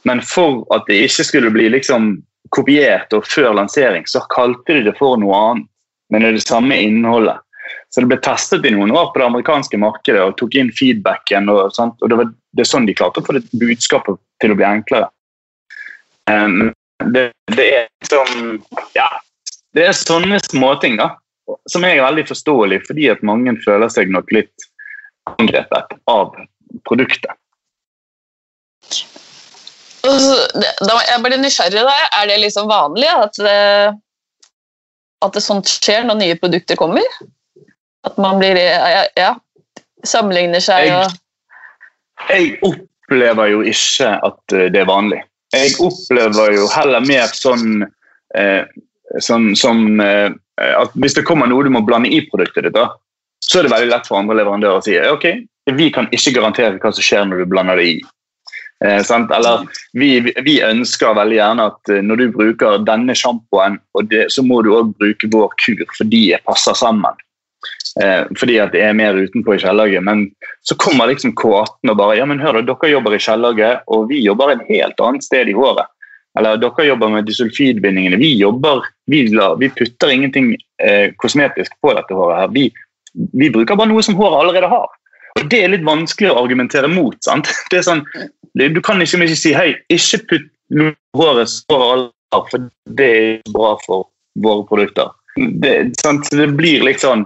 Men 0.06 0.22
for 0.22 0.62
at 0.76 0.86
det 0.86 1.02
ikke 1.08 1.26
skulle 1.26 1.54
bli 1.54 1.72
liksom 1.74 2.20
kopiert 2.54 3.14
og 3.18 3.26
før 3.26 3.56
lansering, 3.58 4.06
så 4.06 4.22
kalte 4.30 4.78
de 4.78 4.86
det 4.86 4.94
for 5.00 5.18
noe 5.18 5.40
annet 5.40 5.72
men 6.10 6.22
det 6.22 6.30
er 6.30 6.38
det 6.38 6.46
samme 6.46 6.78
innholdet. 6.78 7.42
Så 7.90 8.04
det 8.04 8.12
ble 8.12 8.20
testet 8.22 8.66
i 8.68 8.74
noen 8.76 8.94
år 8.94 9.12
på 9.12 9.22
det 9.22 9.28
amerikanske 9.30 9.80
markedet 9.82 10.22
og 10.22 10.36
tok 10.40 10.58
inn 10.60 10.72
feedbacken. 10.76 11.50
og, 11.50 11.72
sånt, 11.74 11.98
og 12.02 12.12
det, 12.12 12.20
var, 12.20 12.32
det 12.54 12.66
er 12.66 12.70
sånn 12.70 12.88
de 12.88 12.96
klarte 12.98 13.22
å 13.22 13.26
få 13.26 13.38
det 13.38 13.46
budskapet 13.56 14.20
til 14.44 14.54
å 14.54 14.58
bli 14.60 14.68
enklere. 14.68 15.10
Um, 16.30 16.74
det, 17.14 17.30
det, 17.56 17.66
er 17.80 17.88
sånn, 18.10 18.60
ja, 18.98 19.08
det 19.78 19.88
er 19.90 19.98
sånne 19.98 20.40
småting 20.46 21.00
da, 21.02 21.16
som 21.70 21.86
er 21.86 22.02
veldig 22.04 22.26
forståelig, 22.30 22.82
fordi 22.88 23.10
at 23.14 23.26
mange 23.26 23.54
føler 23.66 23.92
seg 23.94 24.12
nok 24.14 24.32
litt 24.34 24.70
angrepet 25.36 25.96
av 26.12 26.34
produktet. 26.88 27.34
Jeg 30.06 31.22
blir 31.24 31.40
nysgjerrig. 31.42 31.82
da, 31.86 31.96
Er 32.22 32.28
det 32.30 32.42
liksom 32.44 32.70
vanlig 32.70 33.10
at 33.10 33.40
at 35.26 35.34
det 35.34 35.42
sånt 35.42 35.70
skjer 35.70 36.06
når 36.06 36.20
nye 36.20 36.38
produkter 36.38 36.78
kommer? 36.78 37.06
At 38.06 38.18
man 38.22 38.38
blir 38.42 38.60
ja, 38.60 39.06
ja 39.18 39.32
sammenligner 40.06 40.62
seg 40.62 40.92
og 40.94 41.14
jeg, 42.30 42.56
opplever 42.66 43.52
jo 43.52 43.64
ikke 43.68 44.12
at 44.26 44.56
eh, 44.56 44.70
det 44.74 44.82
er 44.82 44.90
vanlig. 44.90 45.22
Jeg 45.54 45.76
opplever 45.84 46.56
jo 46.56 46.68
heller 46.72 47.04
mer 47.06 47.28
sånn, 47.36 47.84
eh, 48.38 48.64
sånn 49.24 49.54
som 49.60 50.02
eh, 50.02 50.30
at 50.66 50.94
hvis 50.96 51.18
det 51.18 51.26
kommer 51.28 51.50
noe 51.52 51.66
du 51.66 51.72
må 51.74 51.84
blande 51.86 52.12
i 52.12 52.22
produktet 52.30 52.68
ditt, 52.68 52.76
da, 52.76 52.90
så 53.44 53.60
er 53.60 53.68
det 53.68 53.74
veldig 53.76 53.92
lett 53.92 54.08
for 54.10 54.20
andre 54.20 54.38
leverandører 54.40 54.80
å 54.80 54.86
si 54.86 54.96
ok, 54.98 55.28
vi 55.76 55.90
kan 55.94 56.08
ikke 56.14 56.36
garantere 56.36 56.80
hva 56.82 56.92
som 56.94 57.06
skjer 57.06 57.26
når 57.28 57.44
du 57.44 57.50
blander 57.52 57.82
det 57.82 57.90
i. 57.96 57.98
Eh, 58.86 59.02
Eller 59.38 59.68
vi, 59.94 60.10
vi, 60.20 60.56
ønsker 60.64 61.16
veldig 61.16 61.38
gjerne 61.38 61.68
at 61.72 61.92
eh, 61.92 62.04
når 62.04 62.22
du 62.22 62.26
bruker 62.36 62.82
denne 62.86 63.16
sjampoen, 63.16 63.80
så 64.30 64.44
må 64.44 64.62
du 64.66 64.74
òg 64.76 64.96
bruke 65.00 65.30
vår 65.32 65.56
kur 65.64 65.86
for 65.96 66.12
de 66.12 66.26
passer 66.46 66.78
sammen. 66.78 67.24
Eh, 68.04 68.26
fordi 68.36 68.58
at 68.60 68.74
det 68.76 68.84
er 68.84 68.98
mer 68.98 69.16
utenpå 69.16 69.56
i 69.56 69.62
kjellerlaget. 69.62 70.04
Men 70.04 70.28
så 70.68 70.76
kommer 70.82 71.08
liksom 71.10 71.36
K18 71.40 71.94
og 71.94 71.98
bare 71.98 72.18
ja, 72.20 72.28
men 72.28 72.42
hør 72.44 72.60
da, 72.60 72.66
dere 72.74 72.92
jobber 72.92 73.16
i 73.16 73.22
kjellerlaget, 73.22 73.86
og 73.88 74.10
vi 74.12 74.22
jobber 74.26 74.54
et 74.54 74.66
helt 74.70 75.00
annet 75.02 75.26
sted 75.26 75.50
i 75.50 75.56
håret. 75.56 75.88
Eller 76.40 76.60
dere 76.60 76.88
jobber 76.90 77.12
med 77.14 77.28
disulfidbindingene. 77.30 78.20
Vi 78.20 78.34
jobber, 78.40 78.84
vi, 79.12 79.24
vi 79.60 79.70
putter 79.78 80.12
ingenting 80.12 80.56
eh, 80.84 81.14
kosmetisk 81.22 81.72
på 81.82 81.94
dette 81.96 82.14
håret. 82.18 82.42
her. 82.42 82.52
Vi, 82.56 82.70
vi 83.34 83.52
bruker 83.54 83.80
bare 83.80 83.92
noe 83.92 84.04
som 84.04 84.18
håret 84.20 84.42
allerede 84.42 84.72
har. 84.72 84.90
Og 85.40 85.48
Det 85.52 85.62
er 85.64 85.72
litt 85.72 85.86
vanskelig 85.88 86.32
å 86.32 86.42
argumentere 86.44 86.92
mot. 86.92 87.16
sant? 87.24 87.52
Det 87.72 87.80
er 87.80 87.88
sånn, 87.88 88.04
du 88.56 88.82
kan 88.84 89.02
ikke, 89.04 89.24
ikke 89.24 89.40
si 89.40 89.56
hei, 89.56 89.72
ikke 89.92 90.24
putt 90.32 90.52
håret 91.16 91.52
så 91.52 91.80
har, 91.80 92.06
for 92.50 92.68
det 92.98 93.08
er 93.16 93.54
bra 93.54 93.76
for 93.86 94.10
våre 94.42 94.66
produkter. 94.68 95.12
Det, 95.36 95.74
det, 96.32 96.48
blir 96.56 96.86
litt 96.88 97.02
sånn 97.04 97.26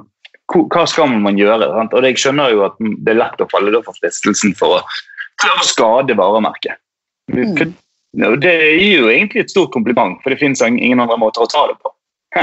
Hva 0.50 0.82
skal 0.90 1.12
man 1.22 1.38
gjøre? 1.38 1.68
Sant? 1.76 1.94
Og 1.94 2.08
Jeg 2.08 2.18
skjønner 2.18 2.56
jo 2.56 2.64
at 2.66 2.80
det 2.82 3.14
er 3.14 3.20
lett 3.20 3.44
å 3.44 3.48
falle 3.52 3.84
for 3.86 3.98
fristelsen 4.02 4.56
for 4.58 4.80
å 4.80 5.60
skade 5.64 6.18
varemerket. 6.18 6.82
Mm. 7.30 7.76
Det 8.18 8.50
er 8.50 8.80
jo 8.80 9.10
egentlig 9.12 9.44
et 9.44 9.54
stort 9.54 9.72
kompliment, 9.74 10.18
for 10.24 10.34
det 10.34 10.40
finnes 10.42 10.62
ingen 10.66 11.02
andre 11.02 11.18
måter 11.22 11.46
å 11.46 11.50
ta 11.52 11.68
det 11.70 11.78
på 11.78 11.94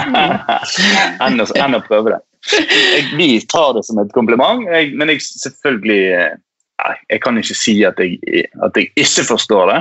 enn, 1.27 1.41
å, 1.43 1.47
enn 1.59 1.79
å 1.79 1.83
prøve 1.87 2.15
det. 2.15 2.21
Jeg, 2.47 3.07
vi 3.19 3.29
tar 3.51 3.73
det 3.75 3.83
som 3.87 3.99
et 4.03 4.13
kompliment, 4.15 4.63
jeg, 4.71 4.93
men 4.99 5.11
jeg 5.11 5.25
selvfølgelig 5.27 6.01
nei, 6.83 6.95
jeg 7.11 7.23
kan 7.25 7.39
ikke 7.41 7.59
si 7.59 7.77
at 7.89 7.99
jeg, 8.03 8.47
at 8.63 8.79
jeg 8.79 8.93
ikke 8.95 9.27
forstår 9.33 9.73
det. 9.73 9.81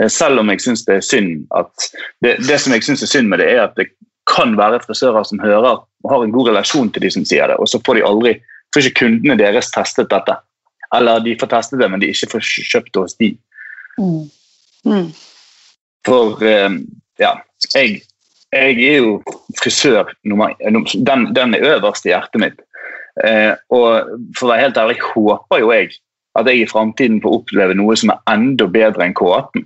Eh, 0.00 0.10
selv 0.12 0.40
om 0.40 0.52
jeg 0.52 0.64
syns 0.64 0.84
det 0.88 0.98
er 0.98 1.04
synd 1.04 1.46
at 1.56 1.88
det, 2.24 2.38
det 2.46 2.60
som 2.62 2.76
jeg 2.76 2.86
synes 2.86 3.04
er 3.04 3.12
synd 3.12 3.32
med 3.32 3.42
det, 3.42 3.50
er 3.52 3.64
at 3.66 3.76
det 3.80 3.90
kan 4.30 4.54
være 4.56 4.80
frisører 4.84 5.26
som 5.26 5.42
hører 5.42 5.82
og 5.82 6.12
har 6.12 6.24
en 6.24 6.32
god 6.32 6.52
relasjon 6.52 6.92
til 6.94 7.04
de 7.04 7.12
som 7.12 7.26
sier 7.28 7.50
det, 7.50 7.58
og 7.60 7.68
så 7.68 7.80
får 7.84 7.98
de 7.98 8.06
aldri 8.06 8.36
får 8.74 8.86
ikke 8.86 9.04
kundene 9.04 9.38
deres 9.40 9.70
testet 9.74 10.10
dette. 10.12 10.36
Eller 10.96 11.22
de 11.24 11.36
får 11.38 11.50
testet 11.50 11.80
det, 11.82 11.88
men 11.90 12.02
de 12.02 12.10
ikke 12.10 12.30
får 12.36 12.44
kjøpt 12.46 12.92
det 12.94 13.02
hos 13.02 13.16
de. 13.18 13.30
Mm. 13.98 14.28
Mm. 14.88 15.10
For 16.06 16.40
um, 16.40 16.80
ja, 17.20 17.34
jeg, 17.74 18.00
jeg, 18.52 18.76
er 18.80 19.02
jo 19.02 19.18
frisør 19.60 20.12
nummer 20.24 20.54
den, 20.60 21.26
den 21.36 21.54
er 21.54 21.66
øverst 21.76 22.06
i 22.08 22.14
hjertet 22.14 22.40
mitt. 22.40 22.62
Eh, 23.26 23.52
og 23.74 24.08
for 24.38 24.46
å 24.46 24.52
være 24.52 24.64
helt 24.68 24.78
ærlig 24.80 25.00
håper 25.02 25.60
jo 25.60 25.72
jeg 25.74 25.90
at 26.38 26.46
jeg 26.46 26.62
i 26.62 26.70
framtiden 26.70 27.18
får 27.22 27.40
oppleve 27.40 27.74
noe 27.76 27.96
som 27.98 28.12
er 28.14 28.20
enda 28.30 28.68
bedre 28.70 29.06
enn 29.06 29.16
K18. 29.18 29.64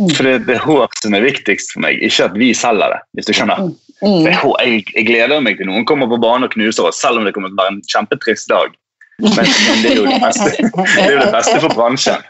Mm. 0.00 0.08
For 0.10 0.26
det, 0.26 0.38
det 0.48 0.56
er 0.56 0.64
hår 0.64 0.88
som 0.98 1.14
er 1.14 1.22
viktigst 1.22 1.74
for 1.74 1.84
meg, 1.84 2.00
ikke 2.02 2.26
at 2.26 2.38
vi 2.40 2.48
selger 2.56 2.96
det. 2.96 3.02
hvis 3.14 3.28
du 3.28 3.34
skjønner. 3.36 3.68
Mm. 3.68 3.74
mm. 4.00 4.24
Jeg, 4.26 4.86
jeg, 4.96 5.04
gleder 5.06 5.44
meg 5.44 5.60
til 5.60 5.68
noen 5.70 5.86
kommer 5.86 6.10
på 6.10 6.18
banen 6.22 6.48
og 6.48 6.56
knuser 6.56 6.88
oss, 6.88 6.98
selv 7.02 7.20
om 7.20 7.28
det 7.28 7.34
kommer 7.36 7.52
til 7.52 7.60
å 7.60 7.62
være 7.62 7.76
en 7.76 7.84
kjempetrist 7.92 8.50
dag. 8.50 8.74
Men, 9.22 9.30
men 9.30 9.82
det, 9.82 9.90
er 9.92 9.96
jo 9.96 10.06
det, 10.08 10.20
beste, 10.22 10.48
det 10.58 11.02
er 11.04 11.12
jo 11.12 11.18
det 11.20 11.32
beste 11.34 11.58
for 11.62 11.74
bransjen. 11.78 12.24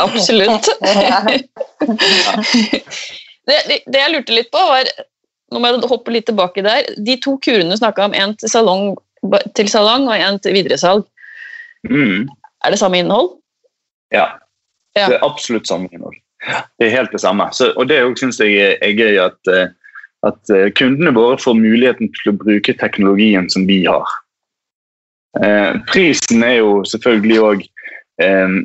Absolutt. 0.00 0.68
det, 3.48 3.58
det, 3.68 3.98
jeg 3.98 4.12
lurte 4.14 4.36
litt 4.38 4.48
på, 4.54 4.62
var 4.70 4.88
nå 5.52 5.60
må 5.60 5.68
jeg 5.68 5.90
hoppe 5.90 6.14
litt 6.14 6.28
tilbake 6.30 6.64
der, 6.64 6.88
De 6.96 7.18
to 7.20 7.36
kurene 7.44 7.76
snakka 7.76 8.08
om 8.08 8.16
en 8.16 8.32
til 8.40 8.48
salong, 8.48 8.94
til 9.56 9.68
salong 9.70 10.08
og 10.08 10.16
en 10.16 10.40
til 10.42 10.56
videresalg. 10.56 11.04
Mm. 11.88 12.30
Er 12.64 12.72
det 12.72 12.80
samme 12.80 13.02
innhold? 13.02 13.34
Ja. 14.14 14.38
ja. 14.96 15.08
Det 15.08 15.18
er 15.18 15.26
absolutt 15.26 15.68
samme 15.68 15.90
innhold. 15.92 16.16
Det 16.78 16.88
er 16.88 16.96
helt 16.96 17.12
det 17.12 17.20
samme. 17.22 17.48
Så, 17.54 17.70
og 17.76 17.88
Det 17.90 18.00
syns 18.18 18.40
jeg 18.40 18.76
er 18.80 18.96
gøy 18.98 19.20
at, 19.22 19.38
eh, 19.52 19.68
at, 20.26 20.40
eh, 20.50 20.70
kundene 20.78 21.14
våre 21.14 21.38
får 21.38 21.58
muligheten 21.58 22.10
til 22.16 22.32
å 22.32 22.38
bruke 22.38 22.74
teknologien 22.78 23.48
som 23.50 23.66
vi 23.68 23.82
har. 23.86 24.08
Eh, 25.40 25.72
prisen 25.88 26.44
er 26.44 26.58
jo 26.60 26.80
selvfølgelig 26.88 27.38
òg 27.40 27.64
eh, 28.22 28.56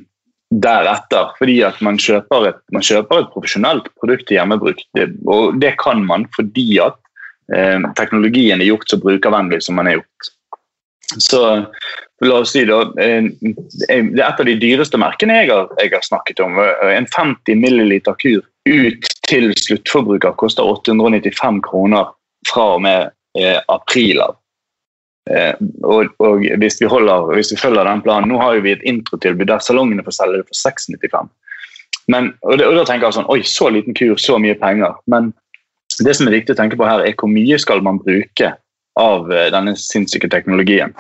deretter. 0.52 1.34
Fordi 1.40 1.60
at 1.68 1.82
man 1.86 2.00
kjøper 2.02 2.52
et, 2.52 2.64
man 2.76 2.86
kjøper 2.86 3.24
et 3.24 3.30
profesjonelt 3.34 3.92
produkt 4.00 4.28
til 4.28 4.40
hjemmebruk. 4.40 4.82
Det, 4.98 5.12
og 5.28 5.60
det 5.62 5.76
kan 5.82 6.04
man 6.08 6.28
fordi 6.36 6.80
at 6.84 6.98
eh, 7.56 7.80
teknologien 8.00 8.62
er 8.62 8.72
gjort 8.72 8.92
så 8.92 9.00
brukervennlig 9.02 9.62
som 9.66 9.80
man 9.80 9.92
er 9.92 10.00
gjort. 10.00 10.34
Så 11.24 11.40
la 12.26 12.40
oss 12.42 12.52
si 12.52 12.66
da, 12.68 12.82
eh, 13.00 13.30
Det 13.40 14.20
er 14.20 14.28
et 14.28 14.40
av 14.42 14.46
de 14.46 14.58
dyreste 14.60 15.00
merkene 15.00 15.42
jeg 15.42 15.52
har, 15.54 15.70
jeg 15.80 15.94
har 15.94 16.04
snakket 16.04 16.42
om. 16.44 16.60
En 16.60 17.08
50 17.08 17.56
ml 17.56 18.00
kur 18.20 18.44
ut 18.68 19.08
til 19.28 19.54
sluttforbruker 19.56 20.36
koster 20.40 20.68
895 20.68 21.62
kroner 21.64 22.12
fra 22.50 22.74
og 22.76 22.84
med 22.84 23.12
eh, 23.40 23.60
april 23.72 24.22
av. 24.24 24.36
Eh, 25.28 25.56
og, 25.84 26.14
og 26.24 26.46
hvis, 26.62 26.78
vi 26.82 26.88
holder, 26.88 27.34
hvis, 27.36 27.52
vi 27.52 27.60
følger 27.60 27.84
den 27.84 28.04
planen 28.06 28.32
Nå 28.32 28.38
har 28.40 28.62
vi 28.64 28.72
et 28.76 28.86
introtilbud 28.88 29.50
der 29.50 29.64
salongene 29.64 30.06
får 30.06 30.16
selge 30.22 30.42
det 30.42 30.48
for 30.48 30.60
695. 30.62 31.34
Men, 32.14 32.32
og, 32.48 32.56
og, 32.56 32.76
da 32.78 32.86
tenker 32.88 33.10
jeg 33.10 33.18
sånn 33.18 33.30
Oi, 33.34 33.42
så 33.44 33.72
liten 33.74 33.98
kur, 33.98 34.16
så 34.22 34.38
mye 34.40 34.56
penger. 34.60 34.96
Men 35.12 35.34
det 36.04 36.16
som 36.16 36.30
er 36.30 36.38
viktig 36.38 36.56
å 36.56 36.60
tenke 36.60 36.80
på 36.80 36.88
her, 36.88 37.04
er 37.04 37.18
hvor 37.18 37.32
mye 37.32 37.58
skal 37.60 37.84
man 37.84 38.00
bruke 38.04 38.54
av 38.98 39.32
uh, 39.32 39.48
denne 39.54 39.74
sinnssyke 39.80 40.30
teknologien. 40.32 40.94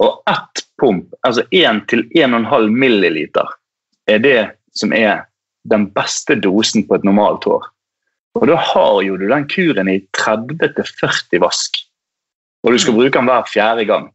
Og 0.00 0.22
ett 0.30 0.62
pump, 0.80 1.12
altså 1.28 1.44
1-1,5 1.52 2.70
milliliter, 2.72 3.52
er 4.08 4.22
det 4.24 4.38
som 4.76 4.94
er 4.96 5.26
den 5.68 5.86
beste 5.92 6.38
dosen 6.40 6.86
på 6.88 6.96
et 6.96 7.04
normalt 7.04 7.44
hår. 7.44 7.68
Og 8.38 8.46
da 8.48 8.56
har 8.56 9.02
jo 9.04 9.18
du 9.20 9.26
den 9.28 9.46
kuren 9.50 9.90
i 9.92 9.98
30-40 10.16 11.42
vask 11.42 11.82
og 12.64 12.72
du 12.74 12.78
skal 12.82 12.96
bruke 12.96 13.16
den 13.16 13.28
hver 13.30 13.46
fjerde 13.50 13.84
gang. 13.88 14.08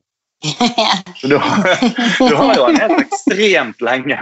Så 1.20 1.30
du, 1.32 1.38
du 1.38 2.36
har 2.36 2.52
jo 2.56 2.66
den 2.68 2.82
helt 2.82 3.06
ekstremt 3.06 3.82
lenge. 3.82 4.20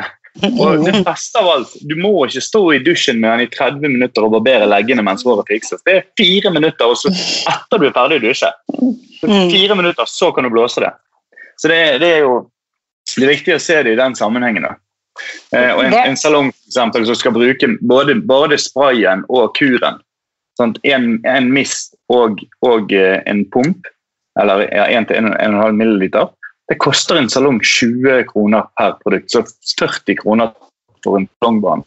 Og 0.58 0.82
det 0.82 1.04
beste 1.06 1.42
av 1.42 1.50
alt, 1.52 1.74
Du 1.86 1.94
må 2.00 2.12
ikke 2.26 2.42
stå 2.42 2.62
i 2.74 2.80
dusjen 2.82 3.20
med 3.22 3.36
den 3.36 3.46
i 3.46 3.52
30 3.54 3.84
minutter 3.86 4.26
og 4.26 4.34
barbere 4.34 4.66
leggene 4.70 5.04
mens 5.06 5.26
håret 5.28 5.50
fikses. 5.52 5.84
Det 5.86 5.98
er 6.00 6.08
fire 6.18 6.54
minutter, 6.56 6.90
og 6.90 6.98
så 6.98 7.12
etter 7.14 7.82
du 7.82 7.86
er 7.90 7.94
ferdig 7.94 8.22
å 8.22 8.24
dusje. 8.24 8.50
Fire 9.22 9.78
minutter, 9.78 10.10
så 10.10 10.32
kan 10.34 10.48
du 10.48 10.54
blåse 10.54 10.82
det. 10.82 10.90
Så 11.62 11.70
det, 11.70 11.80
det 12.02 12.16
er 12.16 12.26
jo 12.26 12.40
det 13.18 13.28
er 13.28 13.34
viktig 13.36 13.56
å 13.56 13.62
se 13.62 13.78
det 13.86 13.94
i 13.94 14.00
den 14.00 14.16
sammenhengen. 14.18 14.66
Eh, 15.54 15.72
og 15.76 15.84
En, 15.86 15.94
en 15.94 16.18
salong 16.18 16.50
for 16.50 16.72
eksempel, 16.72 17.06
som 17.06 17.20
skal 17.20 17.36
bruke 17.36 17.70
både, 17.86 18.16
både 18.26 18.58
sprayen 18.62 19.26
og 19.30 19.54
kuren, 19.60 20.00
sånn, 20.58 20.74
en, 20.88 21.18
en 21.30 21.52
mist 21.54 21.94
og, 22.14 22.42
og 22.66 22.94
eh, 22.96 23.20
en 23.30 23.44
pump, 23.54 23.90
eller 24.42 24.66
ja, 24.70 24.88
1-1,5 25.02 25.78
milliliter. 25.78 26.32
Det 26.72 26.80
koster 26.82 27.20
en 27.20 27.30
salong 27.30 27.60
20 27.60 28.24
kroner 28.32 28.68
per 28.80 28.96
produkt, 29.04 29.32
så 29.34 29.44
40 29.80 30.20
kroner 30.22 30.54
for 31.04 31.20
en 31.20 31.28
salongbane. 31.38 31.86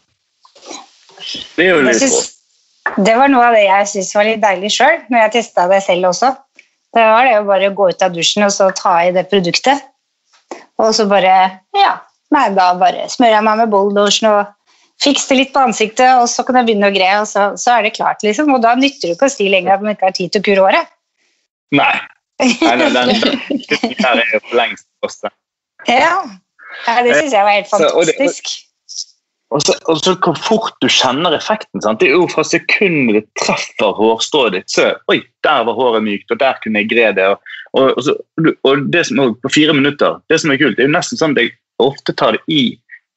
Det 1.56 1.64
er 1.64 1.72
jo 1.72 1.84
litt 1.86 2.02
rått. 2.04 2.32
Det 3.02 3.14
var 3.18 3.30
noe 3.32 3.48
av 3.48 3.56
det 3.56 3.64
jeg 3.64 3.88
syntes 3.90 4.14
var 4.14 4.28
litt 4.28 4.42
deilig 4.42 4.70
sjøl, 4.76 5.00
når 5.10 5.24
jeg 5.24 5.32
testa 5.40 5.64
det 5.72 5.80
selv 5.82 6.12
også. 6.12 6.30
Det 6.94 7.02
var 7.02 7.26
det 7.26 7.38
å 7.40 7.46
bare 7.48 7.72
gå 7.74 7.88
ut 7.90 8.04
av 8.04 8.14
dusjen 8.14 8.46
og 8.46 8.52
så 8.54 8.68
ta 8.76 8.94
i 9.04 9.12
det 9.16 9.26
produktet. 9.32 9.82
Og 10.78 10.92
så 10.94 11.08
bare 11.10 11.32
Ja, 11.76 11.92
nei, 12.34 12.46
da 12.54 12.70
bare 12.78 13.08
smører 13.10 13.38
jeg 13.38 13.46
meg 13.48 13.62
med 13.62 13.72
bolldosjen 13.72 14.30
og 14.30 14.52
fikser 15.02 15.40
litt 15.40 15.52
på 15.52 15.64
ansiktet, 15.66 16.08
og 16.20 16.28
så 16.30 16.44
kan 16.46 16.60
jeg 16.60 16.70
begynne 16.70 16.88
å 16.88 16.94
gre, 16.94 17.08
og 17.20 17.26
så, 17.28 17.50
så, 17.60 17.74
er 17.74 17.86
det 17.86 17.96
klart, 17.98 18.22
liksom. 18.24 18.52
Og 18.54 18.62
da 18.64 18.72
nytter 18.78 19.10
det 19.10 19.16
ikke 19.16 19.28
å 19.28 19.34
si 19.34 19.48
lenger 19.52 19.74
at 19.74 19.84
man 19.84 19.96
ikke 19.96 20.08
har 20.08 20.16
tid 20.16 20.32
til 20.32 20.40
å 20.40 20.46
kure 20.46 20.64
håret. 20.64 20.94
Nei, 21.76 21.92
Nei, 22.42 22.76
den, 22.76 22.94
den, 22.94 23.08
den 23.70 23.96
her 23.96 24.20
er 24.20 24.30
jo 24.34 24.42
for 24.44 24.58
lengst 24.58 24.86
borte. 25.00 25.32
Ja. 25.88 26.14
ja, 26.86 26.94
det 27.06 27.16
syns 27.16 27.32
jeg 27.32 27.44
var 27.46 27.54
helt 27.56 27.70
fantastisk. 27.70 28.54
Og 29.54 29.62
så, 29.62 29.76
og 29.86 30.00
så 30.02 30.16
hvor 30.18 30.34
fort 30.42 30.74
du 30.82 30.88
kjenner 30.90 31.36
effekten. 31.36 31.80
Sant? 31.82 32.00
Det 32.00 32.08
er 32.08 32.16
jo 32.16 32.26
Fra 32.30 32.42
sekundet 32.44 33.20
det 33.20 33.44
treffer 33.44 33.94
hårstrået 33.94 34.56
ditt, 34.56 34.72
så 34.72 34.90
Oi, 35.12 35.20
der 35.46 35.66
var 35.68 35.78
håret 35.78 36.02
mykt, 36.02 36.32
og 36.34 36.40
der 36.40 36.58
kunne 36.62 36.82
jeg 36.82 36.90
gre 36.90 37.12
det. 37.14 37.28
Og, 37.30 37.52
og, 37.78 38.00
så, 38.02 38.16
og 38.66 38.88
det 38.92 39.06
som, 39.06 39.36
på 39.42 39.52
fire 39.52 39.76
minutter 39.76 40.18
Det 40.30 40.40
som 40.42 40.50
er 40.50 40.60
kult, 40.60 40.76
det 40.76 40.84
er 40.84 40.90
jo 40.90 40.96
nesten 40.96 41.20
sånn 41.20 41.36
at 41.36 41.44
jeg 41.44 41.54
ofte 41.82 42.14
tar 42.16 42.36
det 42.36 42.42
i 42.50 42.74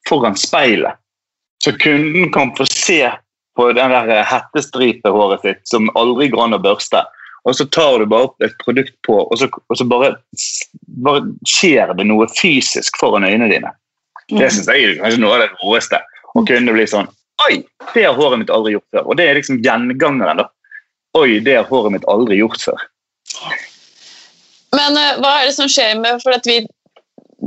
foran 0.07 0.37
speilet. 0.37 0.99
Så 1.63 1.73
kunden 1.81 2.29
kan 2.31 2.53
få 2.55 2.67
se 2.69 3.01
på 3.57 3.71
den 3.75 3.91
der 3.91 4.23
hettestripehåret 4.23 5.43
sitt 5.43 5.65
som 5.67 5.89
aldri 5.99 6.29
går 6.31 6.45
an 6.45 6.55
å 6.55 6.61
børste 6.63 7.01
og 7.47 7.55
så 7.55 7.65
tar 7.71 8.01
du 8.01 8.09
bare 8.09 8.29
opp 8.29 8.43
et 8.43 8.55
produkt 8.63 8.95
på, 9.07 9.15
og 9.23 9.37
så, 9.39 9.47
og 9.47 9.77
så 9.77 9.87
bare, 9.87 10.11
bare, 11.05 11.23
skjer 11.47 11.93
det 11.97 12.07
noe 12.09 12.27
fysisk 12.35 12.99
foran 12.99 13.27
øynene 13.27 13.49
dine. 13.51 13.71
Det 14.29 14.43
mm. 14.43 14.51
syns 14.53 14.69
jeg 14.69 14.85
er 14.85 14.99
kanskje 14.99 15.23
noe 15.23 15.37
av 15.37 15.45
det 15.45 15.49
råeste. 15.61 16.01
Å 16.35 16.43
kunne 16.45 16.75
bli 16.75 16.85
sånn 16.89 17.09
Oi, 17.47 17.61
det 17.93 18.03
har 18.03 18.17
håret 18.17 18.41
mitt 18.41 18.49
aldri 18.51 18.73
gjort 18.73 18.89
før. 18.91 19.05
Og 19.07 19.15
det 19.15 19.25
er 19.29 19.37
liksom 19.37 19.61
gjengangeren. 19.63 20.41
da. 20.41 20.49
Oi, 21.15 21.39
det 21.39 21.53
har 21.55 21.69
håret 21.69 21.93
mitt 21.95 22.07
aldri 22.11 22.35
gjort 22.41 22.59
før. 22.67 22.81
Men 24.75 24.99
uh, 24.99 25.21
hva 25.23 25.37
er 25.37 25.47
det 25.47 25.55
som 25.55 25.69
skjer 25.71 25.95
med 26.01 26.19
For 26.19 26.35
vi 26.43 26.59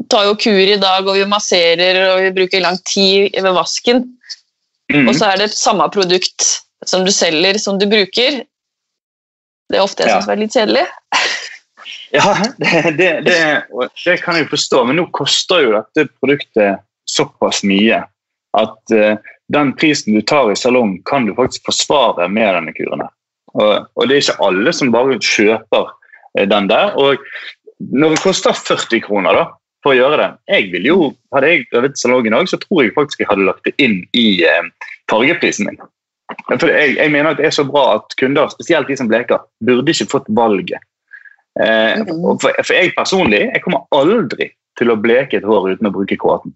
tar 0.09 0.31
jo 0.31 0.38
kur 0.40 0.57
i 0.57 0.81
dag, 0.81 1.05
og 1.05 1.18
vi 1.18 1.28
masserer 1.28 2.00
og 2.07 2.22
vi 2.24 2.33
bruker 2.40 2.64
lang 2.64 2.81
tid 2.88 3.37
ved 3.37 3.52
vasken. 3.52 4.07
Mm. 4.92 5.07
Og 5.07 5.14
så 5.18 5.28
er 5.28 5.42
det 5.42 5.52
samme 5.52 5.85
produkt 5.92 6.48
som 6.88 7.05
du 7.05 7.12
selger, 7.14 7.61
som 7.61 7.78
du 7.78 7.87
bruker. 7.90 8.42
Det 9.72 9.80
er 9.80 9.87
ofte 9.87 10.04
jeg 10.04 10.12
syns 10.12 10.28
ja. 10.28 10.35
er 10.35 10.42
litt 10.44 10.58
kjedelig. 10.58 10.87
Ja, 12.12 12.37
det, 12.61 12.92
det, 12.98 13.06
det, 13.24 13.37
det, 14.04 14.16
kan 14.20 14.37
jeg 14.37 14.50
forstå, 14.50 14.82
men 14.85 14.98
nå 15.00 15.06
koster 15.16 15.62
jo 15.64 15.70
dette 15.72 16.11
produktet 16.20 16.82
såpass 17.08 17.62
mye 17.64 18.02
at 18.61 18.92
uh, 18.92 19.16
den 19.52 19.72
prisen 19.80 20.18
du 20.18 20.20
tar 20.28 20.50
i 20.52 20.58
salong, 20.61 20.98
kan 21.08 21.24
du 21.26 21.32
faktisk 21.38 21.64
forsvare 21.70 22.28
med 22.28 22.52
denne 22.58 22.74
kuren. 22.76 23.06
Og, 23.56 23.88
og, 23.96 24.04
det 24.08 24.18
er 24.18 24.22
ikke 24.26 24.44
alle 24.44 24.76
som 24.76 24.92
bare 24.92 25.16
kjøper 25.24 25.88
uh, 25.88 26.44
den 26.52 26.68
der. 26.68 26.92
Og 27.00 27.24
når 27.96 28.14
det 28.14 28.22
koster 28.26 28.56
40 28.61 29.06
kroner 29.08 29.40
da, 29.40 29.48
for 29.82 29.94
å 29.94 29.98
gjøre 29.98 30.20
det 30.20 30.28
jeg 30.52 30.68
vil 30.76 30.85
jo, 30.87 30.98
Hadde 31.32 31.48
jeg 31.48 31.64
øvet 31.74 31.96
salong 31.98 32.28
i 32.28 32.35
dag, 32.37 32.44
så 32.48 32.61
tror 32.61 32.85
jeg 32.85 32.92
faktisk 32.94 33.24
jeg 33.24 33.32
hadde 33.32 33.48
lagt 33.48 33.64
det 33.64 33.72
inn 33.80 34.02
i 34.12 34.26
uh, 34.44 34.68
fargeprisen 35.11 35.70
min. 35.70 35.80
Jeg, 36.51 36.97
jeg, 36.97 37.11
mener 37.12 37.33
at 37.33 37.40
det 37.40 37.47
er 37.49 37.55
så 37.55 37.64
bra 37.68 37.99
at 37.99 38.16
kunder, 38.21 38.51
spesielt 38.53 38.88
de 38.88 38.97
som 38.99 39.11
bleker, 39.11 39.45
burde 39.64 39.95
ikke 39.95 40.11
fått 40.11 40.29
valget. 40.33 40.83
Eh, 41.61 42.01
mm. 42.01 42.11
for, 42.40 42.49
for, 42.49 42.73
jeg 42.73 42.95
personlig 42.97 43.42
jeg 43.45 43.62
kommer 43.64 43.85
aldri 43.92 44.49
til 44.81 44.92
å 44.92 44.97
bleke 44.97 45.37
et 45.37 45.47
hår 45.47 45.75
uten 45.75 45.90
å 45.90 45.95
bruke 45.95 46.16
kåten. 46.21 46.55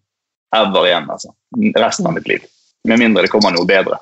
Ever 0.57 0.89
igjen, 0.89 1.09
altså. 1.13 1.35
Resten 1.77 2.09
av 2.09 2.17
mitt 2.17 2.29
liv. 2.31 2.45
Med 2.89 3.03
mindre 3.03 3.27
det 3.27 3.33
kommer 3.33 3.53
noe 3.53 3.69
bedre. 3.69 3.99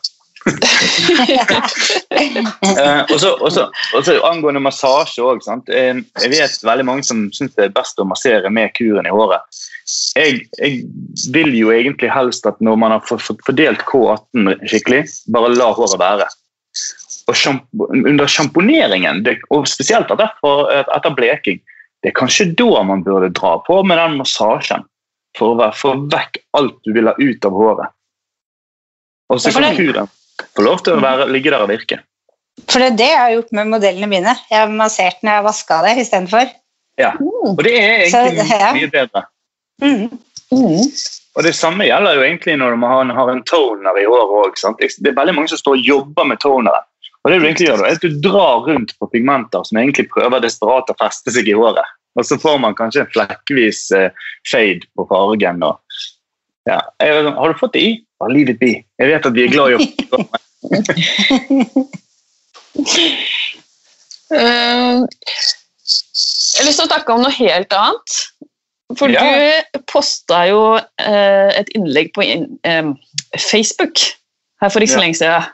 Eh, 2.78 3.02
og, 3.08 3.18
så, 3.20 3.64
Angående 4.28 4.60
massasje 4.60 5.24
òg. 5.24 5.44
Eh, 5.72 6.02
jeg 6.24 6.32
vet 6.34 6.66
veldig 6.66 6.86
mange 6.88 7.06
som 7.06 7.28
syns 7.32 7.54
det 7.56 7.68
er 7.68 7.76
best 7.76 8.00
å 8.00 8.08
massere 8.08 8.52
med 8.52 8.74
kuren 8.76 9.08
i 9.08 9.14
håret 9.14 9.62
jeg, 10.16 10.44
jeg, 10.58 10.84
vil 11.34 11.52
jo 11.56 11.72
egentlig 11.74 12.10
helst 12.12 12.46
at 12.48 12.60
når 12.64 12.78
man 12.80 12.94
har 12.94 13.04
fordelt 13.04 13.84
K18 13.88 14.54
skikkelig, 14.70 15.04
bare 15.34 15.52
la 15.54 15.70
håret 15.76 16.00
være. 16.00 16.28
Og 17.28 17.38
sjamp 17.38 17.64
under 17.80 18.28
sjamponeringen, 18.28 19.22
og 19.54 19.68
spesielt 19.70 20.10
etter, 20.12 20.32
etter 20.96 21.16
bleking, 21.16 21.60
det 22.02 22.12
er 22.12 22.18
kanskje 22.18 22.50
da 22.56 22.82
man 22.84 23.04
burde 23.04 23.32
dra 23.36 23.56
på 23.64 23.80
med 23.86 24.00
den 24.00 24.18
massasjen. 24.20 24.84
For 25.34 25.58
å 25.58 25.70
få 25.74 25.96
vekk 26.12 26.38
alt 26.54 26.76
du 26.86 26.92
vil 26.94 27.08
ha 27.10 27.14
ut 27.18 27.46
av 27.48 27.56
håret. 27.58 27.94
Og 29.32 29.40
så 29.40 29.50
kan 29.54 29.72
huden 29.74 30.10
få 30.56 30.66
lov 30.66 30.82
til 30.84 30.96
å 30.96 31.02
være, 31.04 31.28
ligge 31.32 31.52
der 31.54 31.64
og 31.64 31.70
virke. 31.72 32.00
For 32.70 32.80
det 32.80 32.92
er 32.92 32.98
det 32.98 33.10
jeg 33.10 33.20
har 33.20 33.32
gjort 33.34 33.56
med 33.58 33.72
modellene 33.72 34.10
mine. 34.10 34.36
Jeg 34.50 34.60
har 34.60 34.70
massert 34.70 35.18
når 35.22 35.30
jeg 35.30 35.40
har 35.40 35.48
vaska 35.48 35.80
det 35.86 35.96
istedenfor. 36.04 36.52
Ja, 37.00 37.10
og 37.18 37.62
det 37.66 37.74
er 37.74 38.04
egentlig 38.04 38.46
så, 38.46 38.54
ja. 38.54 38.70
mye 38.76 38.90
bedre. 38.92 39.24
Mm. 39.82 40.18
Mm. 40.54 40.90
Og 41.34 41.42
Det 41.42 41.54
samme 41.58 41.86
gjelder 41.88 42.14
jo 42.14 42.22
egentlig 42.22 42.54
når 42.60 42.76
man 42.78 43.10
har 43.10 43.30
en 43.32 43.42
toner 43.48 43.98
i 43.98 44.06
håret 44.06 44.34
òg. 44.54 44.78
Det 44.78 45.10
er 45.10 45.16
veldig 45.18 45.34
mange 45.34 45.50
som 45.50 45.58
står 45.58 45.80
og 45.80 45.88
jobber 45.88 46.28
med 46.30 46.42
toneren. 46.44 46.86
Og 47.24 47.32
det 47.32 47.40
Du 47.40 47.46
egentlig 47.46 47.68
gjør, 47.70 47.82
er 47.82 47.96
at 47.96 48.04
du 48.04 48.20
drar 48.20 48.66
rundt 48.68 48.92
på 49.00 49.08
pigmenter 49.10 49.64
som 49.64 49.78
egentlig 49.80 50.10
prøver 50.12 50.44
desperat 50.44 50.90
å 50.92 50.98
feste 51.00 51.32
seg 51.32 51.48
i 51.48 51.56
håret. 51.56 51.88
Og 52.14 52.26
så 52.28 52.38
får 52.38 52.60
man 52.62 52.76
kanskje 52.78 53.02
en 53.02 53.10
flekkvis 53.10 53.88
uh, 53.96 54.10
fade 54.46 54.86
på 54.94 55.06
fargen. 55.10 55.64
Og, 55.66 55.80
ja. 56.68 56.78
Har 57.00 57.48
du 57.48 57.58
fått 57.58 57.74
det 57.74 57.82
i? 57.82 57.94
Ja, 58.20 58.28
livet 58.30 58.62
it. 58.62 58.84
Jeg 58.98 59.10
vet 59.10 59.26
at 59.26 59.34
vi 59.34 59.44
er 59.44 59.52
glad 59.52 59.70
i 59.70 59.74
å 59.74 59.78
uh, 64.34 65.00
Jeg 65.04 66.60
har 66.60 66.68
lyst 66.68 66.78
til 66.78 66.86
å 66.86 66.90
snakke 66.90 67.14
om 67.14 67.24
noe 67.24 67.34
helt 67.34 67.74
annet. 67.74 68.08
For 68.98 69.10
ja. 69.10 69.22
du 69.72 69.80
posta 69.90 70.44
jo 70.50 70.60
eh, 70.76 71.50
et 71.56 71.70
innlegg 71.74 72.12
på 72.14 72.22
eh, 72.24 72.90
Facebook 73.40 74.02
her 74.62 74.72
for 74.72 74.84
ikke 74.84 74.94
så 74.94 75.02
lenge 75.02 75.18
siden 75.18 75.48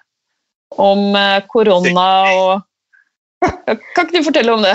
om 0.81 1.15
eh, 1.17 1.39
korona 1.51 2.09
og 2.35 2.67
Kan 3.41 4.05
ikke 4.05 4.19
du 4.19 4.27
fortelle 4.27 4.53
om 4.53 4.65
det? 4.65 4.75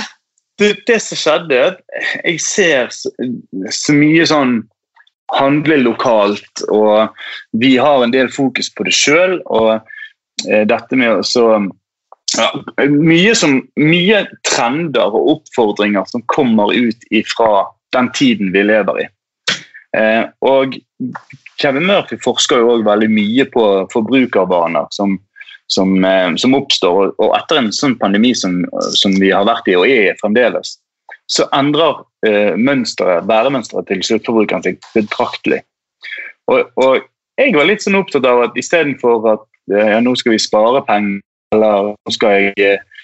Det, 0.57 0.71
det 0.87 0.95
som 1.03 1.19
skjedde, 1.19 1.57
at 1.69 1.75
jeg 2.23 2.39
ser 2.41 2.87
så, 2.95 3.11
så, 3.69 3.93
mye 3.93 4.25
sånn 4.25 4.55
handle 5.33 5.77
lokalt. 5.81 6.65
Og 6.69 7.09
vi 7.57 7.75
har 7.77 8.03
en 8.03 8.13
del 8.13 8.29
fokus 8.33 8.71
på 8.73 8.85
det 8.87 8.93
sjøl. 8.95 9.39
Og 9.45 9.71
eh, 10.49 10.63
dette 10.69 10.99
med 10.99 11.21
å 11.21 11.49
ja, 12.35 12.49
mye, 12.89 13.35
som, 13.37 13.59
mye 13.79 14.23
trender 14.47 15.13
og 15.13 15.35
oppfordringer 15.37 16.07
som 16.09 16.23
kommer 16.31 16.73
ut 16.73 17.07
ifra 17.13 17.67
den 17.95 18.09
tiden 18.17 18.51
vi 18.55 18.65
lever 18.65 19.05
i. 19.05 19.07
Eh, 19.95 20.23
og 20.43 20.75
Kevin 21.61 21.87
Murphy 21.87 22.17
forsker 22.23 22.59
jo 22.59 22.73
også 22.73 22.87
veldig 22.89 23.11
mye 23.13 23.45
på 23.53 23.63
forbrukervaner 23.93 24.89
som, 24.95 25.15
som, 25.71 25.95
eh, 26.03 26.33
som 26.41 26.57
oppstår. 26.57 27.13
Og 27.21 27.35
etter 27.37 27.61
en 27.61 27.71
sånn 27.75 27.97
pandemi 28.01 28.33
som, 28.35 28.63
som, 28.97 29.15
vi 29.21 29.31
har 29.31 29.47
vært 29.47 29.69
i 29.71 29.77
og 29.79 29.87
er 29.89 30.19
fremdeles, 30.19 30.75
så 31.31 31.47
endrer 31.57 32.03
eh, 32.27 32.53
mønsteret, 32.57 33.27
væremønsteret 33.29 33.87
til 33.89 34.03
sluttforbrukeren 34.05 34.65
seg 34.65 34.79
betraktelig. 34.93 35.61
Og, 36.51 36.69
og, 36.75 37.05
jeg 37.35 37.51
var 37.51 37.67
litt 37.67 37.83
sånn 37.83 37.97
opptatt 37.99 38.23
av 38.29 38.45
at 38.45 38.59
istedenfor 38.59 39.25
at 39.33 39.45
eh, 39.73 39.89
ja, 39.95 40.01
nå 40.03 40.13
skal 40.19 40.35
vi 40.35 40.41
spare 40.41 40.83
penger, 40.87 41.19
eller 41.55 41.91
nå 41.91 42.13
skal 42.13 42.37
jeg 42.37 42.53
eh, 42.63 43.01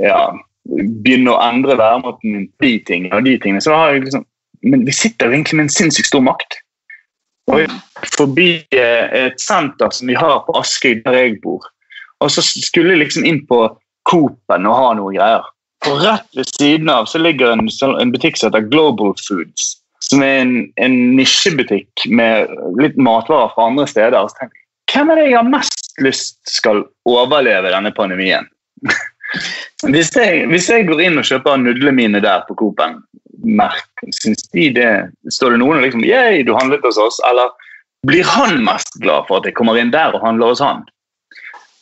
ja, 0.00 0.22
begynne 0.68 1.34
å 1.34 1.42
endre 1.42 1.76
væremåten 1.78 2.34
min 2.34 2.46
på 2.56 2.68
de 2.68 2.78
tingene 2.88 3.18
og 3.18 3.28
de 3.28 3.36
tingene, 3.42 3.64
så 3.64 3.76
har 3.76 3.94
jeg 3.94 4.08
liksom 4.08 4.26
Men 4.66 4.80
vi 4.82 4.90
sitter 4.90 5.28
jo 5.28 5.36
egentlig 5.36 5.54
med 5.54 5.68
en 5.68 5.70
sinnssykt 5.70 6.08
stor 6.08 6.22
makt. 6.26 6.56
Og 7.46 7.70
forbi 8.10 8.48
eh, 8.74 9.04
et 9.14 9.36
senter 9.38 9.92
som 9.94 10.10
vi 10.10 10.16
har 10.18 10.40
på 10.48 10.56
Askøy, 10.58 10.96
der 11.04 11.14
jeg 11.14 11.36
bor. 11.44 11.62
Og 12.18 12.32
så 12.34 12.42
skulle 12.42 12.96
jeg 12.96 13.04
liksom 13.04 13.28
inn 13.28 13.38
på 13.46 13.60
Coop-en 14.10 14.66
og 14.66 14.74
ha 14.74 14.88
noe 14.98 15.14
greier. 15.14 15.46
Og 15.86 16.00
rett 16.02 16.26
ved 16.36 16.48
siden 16.56 16.90
av 16.90 17.06
så 17.06 17.20
ligger 17.22 17.54
en, 17.54 17.68
en 17.68 18.12
butikk 18.14 18.38
som 18.38 18.50
heter 18.50 18.66
Global 18.72 19.14
Foods. 19.28 19.76
Som 20.08 20.22
er 20.24 20.42
en, 20.42 20.54
en 20.80 20.96
nisjebutikk 21.18 22.06
med 22.10 22.50
litt 22.80 22.96
matvarer 22.98 23.52
fra 23.54 23.68
andre 23.70 23.86
steder. 23.90 24.26
Så 24.26 24.40
tenker 24.40 24.56
jeg, 24.56 24.64
Hvem 24.88 25.10
er 25.12 25.18
det 25.20 25.24
jeg 25.28 25.36
har 25.36 25.50
mest 25.52 25.90
lyst 26.00 26.38
skal 26.48 26.82
overleve 27.08 27.70
denne 27.74 27.92
pandemien? 27.94 28.46
hvis, 29.92 30.14
jeg, 30.16 30.46
hvis 30.48 30.68
jeg 30.72 30.86
går 30.88 31.02
inn 31.04 31.20
og 31.20 31.28
kjøper 31.28 31.60
nudlene 31.60 31.94
mine 31.98 32.22
der 32.24 32.46
på 32.48 32.56
Coop-en, 32.58 33.02
syns 34.16 34.46
de 34.54 34.70
det 34.74 34.90
Står 35.34 35.54
det 35.54 35.60
noen 35.60 35.78
og 35.78 35.84
liksom 35.84 36.02
Yeah, 36.06 36.40
du 36.46 36.54
handlet 36.56 36.86
hos 36.86 36.98
oss. 36.98 37.20
Eller 37.28 37.52
blir 38.08 38.24
han 38.26 38.62
mest 38.64 38.96
glad 39.02 39.28
for 39.28 39.40
at 39.40 39.48
jeg 39.48 39.58
kommer 39.58 39.78
inn 39.78 39.92
der 39.94 40.16
og 40.16 40.24
handler 40.24 40.54
hos 40.54 40.64
han? 40.64 40.86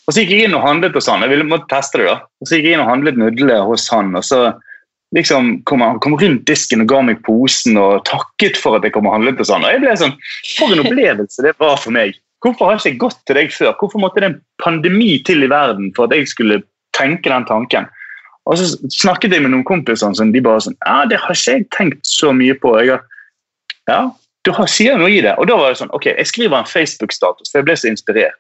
Og 0.07 0.15
så 0.15 0.23
gikk 0.23 0.37
jeg 0.37 0.47
inn 0.47 0.55
og 0.55 0.63
handlet 0.63 0.95
hos 0.95 1.09
han. 1.11 1.25
Jeg 1.25 1.33
ville 1.35 1.49
måtte 1.49 1.69
teste 1.73 1.99
det 1.99 2.07
da. 2.07 2.21
Og 2.41 2.49
så 2.49 2.59
gikk 2.59 2.69
jeg 2.69 2.77
inn 2.77 2.85
og 2.85 2.93
handlet 2.93 3.19
nudler 3.19 3.67
hos 3.67 3.89
han. 3.91 4.15
og 4.15 4.25
så 4.25 4.53
liksom 5.15 5.63
kom 5.65 5.81
Han 5.81 5.99
kom 6.03 6.17
rundt 6.19 6.47
disken 6.47 6.83
og 6.83 6.89
ga 6.91 7.01
meg 7.03 7.23
posen 7.27 7.79
og 7.79 8.05
takket 8.05 8.59
for 8.59 8.77
at 8.77 8.85
jeg 8.85 8.95
kom 8.95 9.07
og 9.07 9.17
handlet 9.17 9.39
hos 9.43 9.51
han. 9.51 9.65
Og 9.65 9.75
jeg 9.75 9.83
ble 9.83 9.97
sånn, 9.99 10.17
For 10.59 10.73
en 10.73 10.85
opplevelse 10.85 11.43
det 11.47 11.55
var 11.63 11.77
for 11.83 11.95
meg. 11.95 12.15
Hvorfor 12.45 12.71
har 12.71 12.79
ikke 12.79 12.93
jeg 12.93 13.03
gått 13.03 13.21
til 13.27 13.39
deg 13.39 13.53
før? 13.55 13.75
Hvorfor 13.81 14.03
måtte 14.03 14.23
det 14.23 14.31
en 14.31 14.41
pandemi 14.63 15.17
til 15.27 15.43
i 15.43 15.51
verden 15.51 15.93
for 15.97 16.07
at 16.07 16.15
jeg 16.15 16.29
skulle 16.31 16.61
tenke 16.97 17.33
den 17.33 17.47
tanken? 17.49 17.89
Og 18.47 18.61
så 18.61 18.77
snakket 18.95 19.35
jeg 19.35 19.43
med 19.43 19.51
noen 19.51 19.67
kompiser 19.67 20.13
som 20.15 20.31
de 20.31 20.43
bare 20.45 20.63
sånn 20.63 20.77
Ja, 20.87 21.03
det 21.11 21.19
har 21.19 21.35
ikke 21.35 21.57
jeg 21.57 21.67
tenkt 21.75 22.07
så 22.07 22.31
mye 22.37 22.55
på. 22.55 22.77
Jeg 22.79 23.01
ja, 23.91 24.11
du 24.47 24.53
har, 24.55 24.67
sier 24.71 24.99
noe 24.99 25.11
i 25.11 25.23
det. 25.23 25.35
Og 25.39 25.49
da 25.51 25.57
var 25.59 25.73
det 25.73 25.81
sånn 25.81 25.93
Ok, 25.97 26.11
jeg 26.13 26.31
skriver 26.31 26.61
en 26.61 26.71
Facebook-status, 26.71 27.51
for 27.51 27.61
jeg 27.61 27.67
ble 27.67 27.79
så 27.79 27.91
inspirert. 27.91 28.39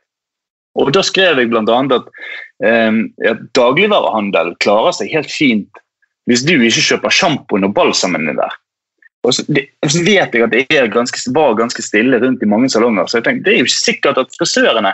Og 0.76 0.92
Da 0.92 1.02
skrev 1.06 1.40
jeg 1.40 1.50
bl.a. 1.50 1.62
at 1.64 2.06
eh, 2.64 3.00
at 3.30 3.42
dagligvarehandel 3.56 4.54
klarer 4.64 4.94
seg 4.96 5.12
helt 5.14 5.32
fint 5.32 5.82
hvis 6.26 6.42
du 6.42 6.56
ikke 6.56 6.82
kjøper 6.82 7.14
sjampoen 7.14 7.68
og 7.68 7.74
balsamen 7.76 8.32
der. 8.34 8.54
Og 9.26 9.34
så, 9.34 9.44
det, 9.50 9.66
så, 9.86 10.02
vet 10.06 10.34
jeg 10.34 10.44
at 10.44 10.52
det 10.54 10.64
er 10.74 10.90
ganske, 10.90 11.18
var 11.34 11.56
ganske 11.58 11.82
stille 11.82 12.18
rundt 12.22 12.42
i 12.42 12.48
mange 12.50 12.70
salonger. 12.70 13.06
så 13.06 13.18
jeg 13.18 13.26
tenkte, 13.26 13.44
Det 13.46 13.54
er 13.54 13.60
jo 13.60 13.68
ikke 13.68 13.84
sikkert 13.84 14.18
at 14.22 14.34
frisørene 14.38 14.92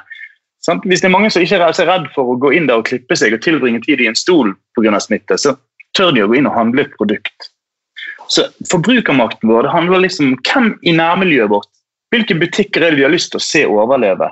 sant? 0.65 0.85
Hvis 0.89 1.01
det 1.01 1.09
er 1.09 1.17
mange 1.17 1.31
som 1.33 1.45
ikke 1.45 1.61
er 1.61 1.77
så 1.77 1.87
redd 1.89 2.09
for 2.15 2.33
å 2.33 2.39
gå 2.41 2.53
inn 2.57 2.69
der 2.69 2.81
og 2.81 2.89
klippe 2.89 3.17
seg 3.19 3.35
og 3.37 3.43
tilbringe 3.45 3.83
tid 3.85 4.01
i 4.01 4.09
en 4.09 4.19
stol 4.19 4.55
pga. 4.77 5.01
smitte, 5.01 5.37
så 5.37 5.57
tør 5.97 6.13
de 6.13 6.25
å 6.25 6.31
gå 6.31 6.39
inn 6.41 6.49
og 6.49 6.57
handle 6.57 6.87
et 6.87 6.97
produkt. 6.97 7.51
Så 8.33 8.47
Forbrukermakten 8.71 9.51
vår 9.51 9.67
det 9.67 9.75
handler 9.75 10.05
liksom 10.05 10.33
om 10.33 10.39
hvem 10.47 10.73
i 10.83 10.97
nærmiljøet 10.97 11.53
vårt 11.53 11.69
Hvilke 12.13 12.37
butikker 12.37 12.83
er 12.85 12.93
det 12.93 12.99
vi 13.01 13.05
har 13.07 13.13
lyst 13.13 13.31
til 13.33 13.41
å 13.41 13.45
se 13.45 13.61
overleve? 13.65 14.27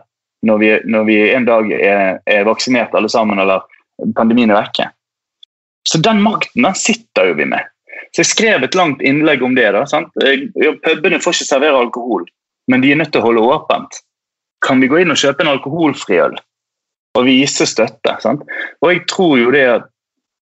Når 0.47 0.59
vi, 0.59 0.71
når 0.85 1.05
vi 1.05 1.19
en 1.35 1.47
dag 1.49 1.73
er, 1.77 2.21
er, 2.25 2.47
vaksinert 2.49 2.95
alle 2.97 3.11
sammen, 3.13 3.39
eller 3.43 3.65
pandemien 4.17 4.51
er 4.51 4.61
vekke. 4.63 4.89
Så 5.89 6.01
den 6.01 6.23
makten 6.25 6.65
den 6.65 6.77
sitter 6.79 7.31
jo 7.31 7.37
vi 7.41 7.49
med. 7.49 7.69
Så 8.11 8.25
Jeg 8.25 8.31
skrev 8.31 8.65
et 8.65 8.75
langt 8.75 9.03
innlegg 9.03 9.43
om 9.43 9.55
det. 9.55 9.71
da, 9.73 9.85
sant? 9.87 10.13
Pubene 10.17 11.21
får 11.21 11.37
ikke 11.37 11.51
servere 11.53 11.83
alkohol, 11.85 12.25
men 12.69 12.83
de 12.83 12.93
er 12.93 13.01
nødt 13.01 13.13
til 13.13 13.23
å 13.23 13.29
holde 13.29 13.45
åpent. 13.55 14.01
Kan 14.65 14.81
vi 14.81 14.89
gå 14.91 15.01
inn 15.01 15.13
og 15.13 15.21
kjøpe 15.21 15.45
en 15.45 15.53
alkoholfri 15.55 16.21
øl 16.21 16.37
og 17.19 17.27
vise 17.27 17.67
støtte? 17.67 18.17
Sant? 18.21 18.43
Og 18.83 18.93
jeg 18.93 19.07
tror 19.11 19.39
jo 19.41 19.55
det 19.55 19.67
at 19.79 19.89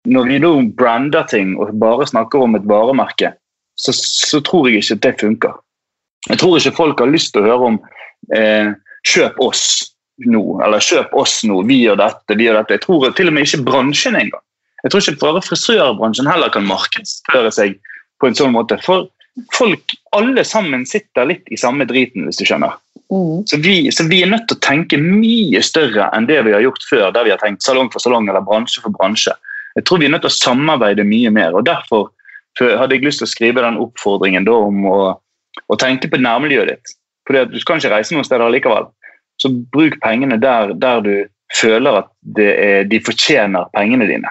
Når 0.05 0.27
vi 0.29 0.35
nå 0.37 0.49
brander 0.77 1.23
ting 1.25 1.55
og 1.57 1.71
bare 1.81 2.05
snakker 2.05 2.43
om 2.45 2.53
et 2.53 2.67
varemerke, 2.69 3.31
så, 3.73 3.89
så 3.89 4.37
tror 4.45 4.67
jeg 4.69 4.83
ikke 4.83 4.93
at 4.99 5.01
det 5.01 5.13
funker. 5.17 5.55
Jeg 6.29 6.37
tror 6.37 6.59
ikke 6.59 6.77
folk 6.77 7.01
har 7.01 7.09
lyst 7.09 7.31
til 7.33 7.41
å 7.41 7.47
høre 7.47 7.69
om 7.71 7.79
eh, 8.37 8.69
kjøp 9.05 9.39
oss 9.43 9.65
nå, 10.25 10.43
eller 10.63 10.83
kjøp 10.83 11.13
oss 11.17 11.41
nå, 11.47 11.61
vi 11.67 11.81
gjør 11.83 11.99
dette, 11.99 12.37
vi 12.37 12.47
gjør 12.47 12.61
dette. 12.61 12.77
Jeg 12.77 12.85
tror 12.85 13.11
til 13.17 13.31
og 13.31 13.35
med 13.35 13.47
ikke 13.47 13.65
bransjen 13.67 14.17
engang. 14.19 14.43
Jeg 14.83 14.93
tror 14.93 15.01
ikke 15.01 15.21
bare 15.23 15.43
frisørbransjen 15.43 16.29
heller 16.29 16.51
kan 16.53 16.67
markedsføre 16.69 17.51
seg 17.53 17.77
på 18.21 18.29
en 18.29 18.37
sånn 18.37 18.53
måte. 18.53 18.77
For 18.85 19.07
folk, 19.55 19.95
alle 20.15 20.43
sammen 20.47 20.85
sitter 20.87 21.27
litt 21.27 21.49
i 21.51 21.59
samme 21.59 21.87
driten, 21.89 22.27
hvis 22.27 22.39
du 22.39 22.45
skjønner. 22.47 22.77
Mm. 23.11 23.43
Så, 23.49 23.57
vi, 23.61 23.75
så, 23.93 24.05
vi, 24.09 24.21
er 24.23 24.31
nødt 24.31 24.47
til 24.49 24.57
å 24.57 24.65
tenke 24.65 24.99
mye 25.01 25.61
større 25.65 26.07
enn 26.15 26.29
det 26.29 26.39
vi 26.47 26.55
har 26.55 26.63
gjort 26.63 26.87
før, 26.89 27.09
der 27.13 27.27
vi 27.27 27.33
har 27.33 27.41
tenkt 27.41 27.65
salong 27.65 27.91
for 27.93 28.03
salong 28.03 28.29
eller 28.29 28.45
bransje 28.45 28.83
for 28.85 28.95
bransje. 28.95 29.35
Jeg 29.75 29.85
tror 29.87 29.99
vi 30.01 30.07
er 30.07 30.13
nødt 30.13 30.23
til 30.25 30.31
å 30.31 30.37
samarbeide 30.37 31.05
mye 31.07 31.33
mer. 31.33 31.57
og 31.57 31.67
Derfor 31.67 32.09
hadde 32.61 32.95
jeg 32.95 33.03
lyst 33.05 33.21
til 33.21 33.27
å 33.27 33.33
skrive 33.33 33.65
den 33.65 33.81
oppfordringen 33.81 34.47
om 34.49 34.85
å, 34.87 34.99
å 35.67 35.79
tenke 35.81 36.09
på 36.11 36.21
nærmiljøet 36.21 36.71
ditt. 36.71 36.95
At 37.29 37.53
Du 37.53 37.59
kan 37.65 37.81
ikke 37.81 37.93
reise 37.93 38.15
noen 38.15 38.27
steder 38.27 38.51
likevel. 38.53 38.89
Så 39.41 39.51
bruk 39.71 39.97
pengene 40.03 40.37
der, 40.41 40.73
der 40.73 41.01
du 41.03 41.13
føler 41.55 42.01
at 42.03 42.39
er, 42.39 42.83
de 42.89 42.99
fortjener 43.05 43.69
pengene 43.75 44.07
dine. 44.09 44.29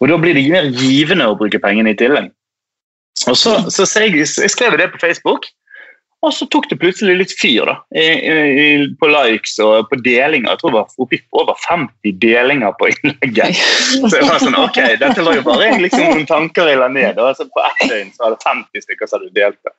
Og 0.00 0.08
Da 0.08 0.16
blir 0.18 0.34
det 0.34 0.50
mer 0.50 0.70
givende 0.74 1.28
å 1.30 1.38
bruke 1.38 1.60
pengene 1.62 1.92
i 1.92 1.98
tillegg. 1.98 2.30
Og 3.28 3.36
så, 3.36 3.58
så 3.70 3.84
jeg, 4.00 4.16
jeg 4.18 4.50
skrev 4.50 4.78
det 4.80 4.88
på 4.94 4.98
Facebook, 5.02 5.46
og 6.22 6.30
så 6.30 6.46
tok 6.46 6.68
det 6.70 6.78
plutselig 6.78 7.16
litt 7.18 7.32
fyr. 7.34 7.66
da, 7.66 7.74
i, 7.98 8.06
i, 8.62 8.66
På 9.00 9.08
likes 9.10 9.56
og 9.62 9.88
på 9.90 9.98
delinger. 10.04 10.52
Jeg 10.52 10.60
tror 10.60 10.70
det 10.70 10.78
var 10.78 11.04
oppi 11.04 11.18
over 11.34 11.58
50 11.66 12.18
delinger 12.22 12.74
på 12.78 12.92
innlegget. 12.92 13.58
Så 13.98 14.12
jeg 14.14 14.28
var 14.28 14.38
sånn, 14.42 14.58
ok, 14.58 14.78
Dette 15.02 15.26
var 15.26 15.38
jo 15.38 15.44
bare 15.46 15.72
liksom 15.82 16.04
noen 16.06 16.28
tanker 16.30 16.70
jeg 16.70 16.78
la 16.78 16.88
ned. 16.94 17.18
og 17.18 17.34
så 17.36 17.48
På 17.50 17.64
ett 17.66 17.88
døgn 17.90 18.12
så 18.14 18.26
var 18.26 18.36
det 18.36 18.46
50 18.46 18.86
stykker 18.86 19.10
som 19.10 19.18
hadde 19.18 19.34
delt 19.40 19.58
det. 19.66 19.74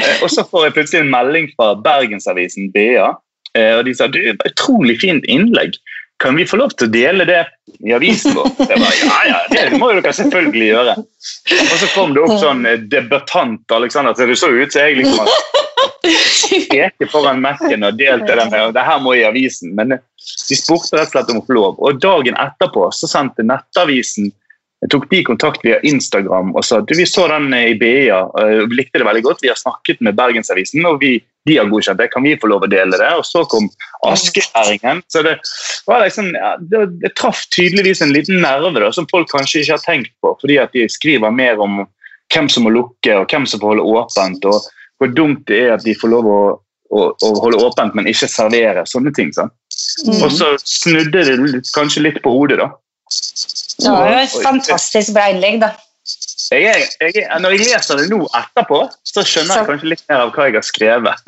Eh, 0.00 0.22
og 0.24 0.30
så 0.32 0.44
får 0.48 0.68
jeg 0.68 0.76
plutselig 0.78 1.02
en 1.04 1.12
melding 1.12 1.50
fra 1.56 1.72
Bergensavisen 1.84 2.70
BA. 2.74 3.10
Eh, 3.58 3.74
og 3.78 3.84
De 3.88 3.94
sa 3.96 4.08
du, 4.08 4.20
utrolig 4.48 5.00
fint 5.02 5.26
innlegg. 5.30 5.76
Kan 6.22 6.36
vi 6.38 6.46
få 6.46 6.60
lov 6.60 6.70
til 6.78 6.86
å 6.86 6.92
dele 6.92 7.26
det 7.26 7.40
i 7.82 7.94
avisen 7.96 8.36
vår? 8.36 8.52
Jeg 8.60 8.78
bare, 8.78 8.92
ja, 9.02 9.22
ja, 9.26 9.38
det 9.50 9.80
må 9.80 9.90
jo 9.90 10.02
dere 10.04 10.14
selvfølgelig 10.14 10.68
gjøre. 10.68 10.94
Og 11.02 11.72
så 11.80 11.88
kom 11.96 12.14
det 12.14 12.22
opp 12.22 12.36
sånn 12.38 12.68
eh, 12.68 12.84
debattant 12.92 13.74
Alexander, 13.74 14.14
så 14.14 14.28
det 14.30 14.38
så 14.38 14.52
ut 14.52 14.74
som 14.74 14.86
jeg 14.86 15.00
liksom 15.00 15.32
peke 16.70 17.08
foran 17.10 17.42
Mac-en 17.42 17.86
og 17.86 17.98
delte 17.98 18.36
den 18.38 18.54
og 18.58 18.74
det 18.76 18.84
her 18.86 19.02
må 19.02 19.16
i 19.18 19.24
avisen. 19.26 19.74
Men 19.78 19.96
de 19.96 20.58
spurte 20.58 20.96
rett 20.98 21.10
og 21.10 21.16
slett 21.16 21.34
om 21.34 21.42
å 21.42 21.46
få 21.46 21.58
lov. 21.58 21.82
Og 21.82 21.98
dagen 22.02 22.38
etterpå 22.38 22.88
så 22.94 23.10
sendte 23.10 23.46
Nettavisen 23.46 24.30
tok 24.90 25.04
de 25.10 25.22
kontakt 25.22 25.62
via 25.62 25.78
Instagram 25.86 26.54
og 26.56 26.64
sa 26.66 26.80
at 26.82 26.90
vi 26.96 27.04
så 27.06 27.28
den 27.30 27.52
i 27.54 27.74
BIA 27.78 28.18
og 28.26 28.72
likte 28.74 28.98
det 28.98 29.06
veldig 29.06 29.22
godt. 29.22 29.42
Vi 29.44 29.50
har 29.52 29.58
snakket 29.60 30.00
med 30.02 30.16
Bergensavisen, 30.18 30.82
og 30.88 30.98
vi, 31.04 31.12
de 31.46 31.58
har 31.60 31.70
godkjent 31.70 32.00
det. 32.00 32.08
Kan 32.10 32.26
vi 32.26 32.34
få 32.40 32.50
lov 32.50 32.66
å 32.66 32.70
dele 32.70 32.98
det? 32.98 33.10
Og 33.14 33.22
så 33.28 33.44
kom 33.50 33.68
Askeæringen. 34.08 35.04
Så 35.12 35.22
det, 35.22 35.36
var 35.86 36.02
liksom, 36.02 36.32
ja, 36.34 36.56
det, 36.58 36.82
det, 37.04 37.12
traff 37.18 37.44
tydeligvis 37.54 38.02
en 38.02 38.14
liten 38.16 38.42
nerve 38.42 38.74
da, 38.74 38.90
som 38.94 39.06
folk 39.12 39.30
kanskje 39.30 39.62
ikke 39.62 39.78
har 39.78 39.86
tenkt 39.86 40.14
på, 40.24 40.34
fordi 40.42 40.58
at 40.64 40.74
de 40.74 40.88
skriver 40.90 41.30
mer 41.30 41.62
om 41.62 41.84
hvem 42.32 42.50
som 42.50 42.66
må 42.66 42.74
lukke 42.74 43.20
og 43.20 43.30
hvem 43.30 43.46
som 43.46 43.62
får 43.62 43.76
holde 43.76 43.86
åpent. 43.86 44.50
og 44.50 44.66
Hvor 44.98 45.14
dumt 45.14 45.46
det 45.46 45.62
er 45.68 45.74
at 45.76 45.86
de 45.86 45.94
får 45.94 46.10
lov 46.10 46.26
å, 46.26 46.42
å, 46.90 47.08
å 47.14 47.34
holde 47.44 47.62
åpent, 47.62 47.94
men 47.94 48.10
ikke 48.10 48.30
servere 48.30 48.82
sånne 48.90 49.14
ting. 49.14 49.30
Mm. 49.38 50.18
Og 50.18 50.30
så 50.34 50.56
snudde 50.66 51.22
det 51.28 51.66
kanskje 51.70 52.08
litt 52.08 52.22
på 52.24 52.34
hodet. 52.34 52.58
da. 52.64 52.72
Det 53.82 53.92
var 53.94 54.12
jo 54.12 54.18
et 54.22 54.34
fantastisk 54.44 55.14
bra 55.16 55.28
innlegg, 55.32 55.62
da. 55.62 55.72
Jeg, 56.52 56.88
jeg, 57.00 57.22
når 57.40 57.54
jeg 57.54 57.68
leser 57.70 58.00
det 58.00 58.08
nå 58.10 58.26
etterpå, 58.36 58.78
så 59.08 59.22
skjønner 59.24 59.60
jeg 59.60 59.68
kanskje 59.70 59.92
litt 59.94 60.04
mer 60.10 60.26
av 60.26 60.32
hva 60.34 60.48
jeg 60.48 60.58
har 60.58 60.66
skrevet. 60.66 61.16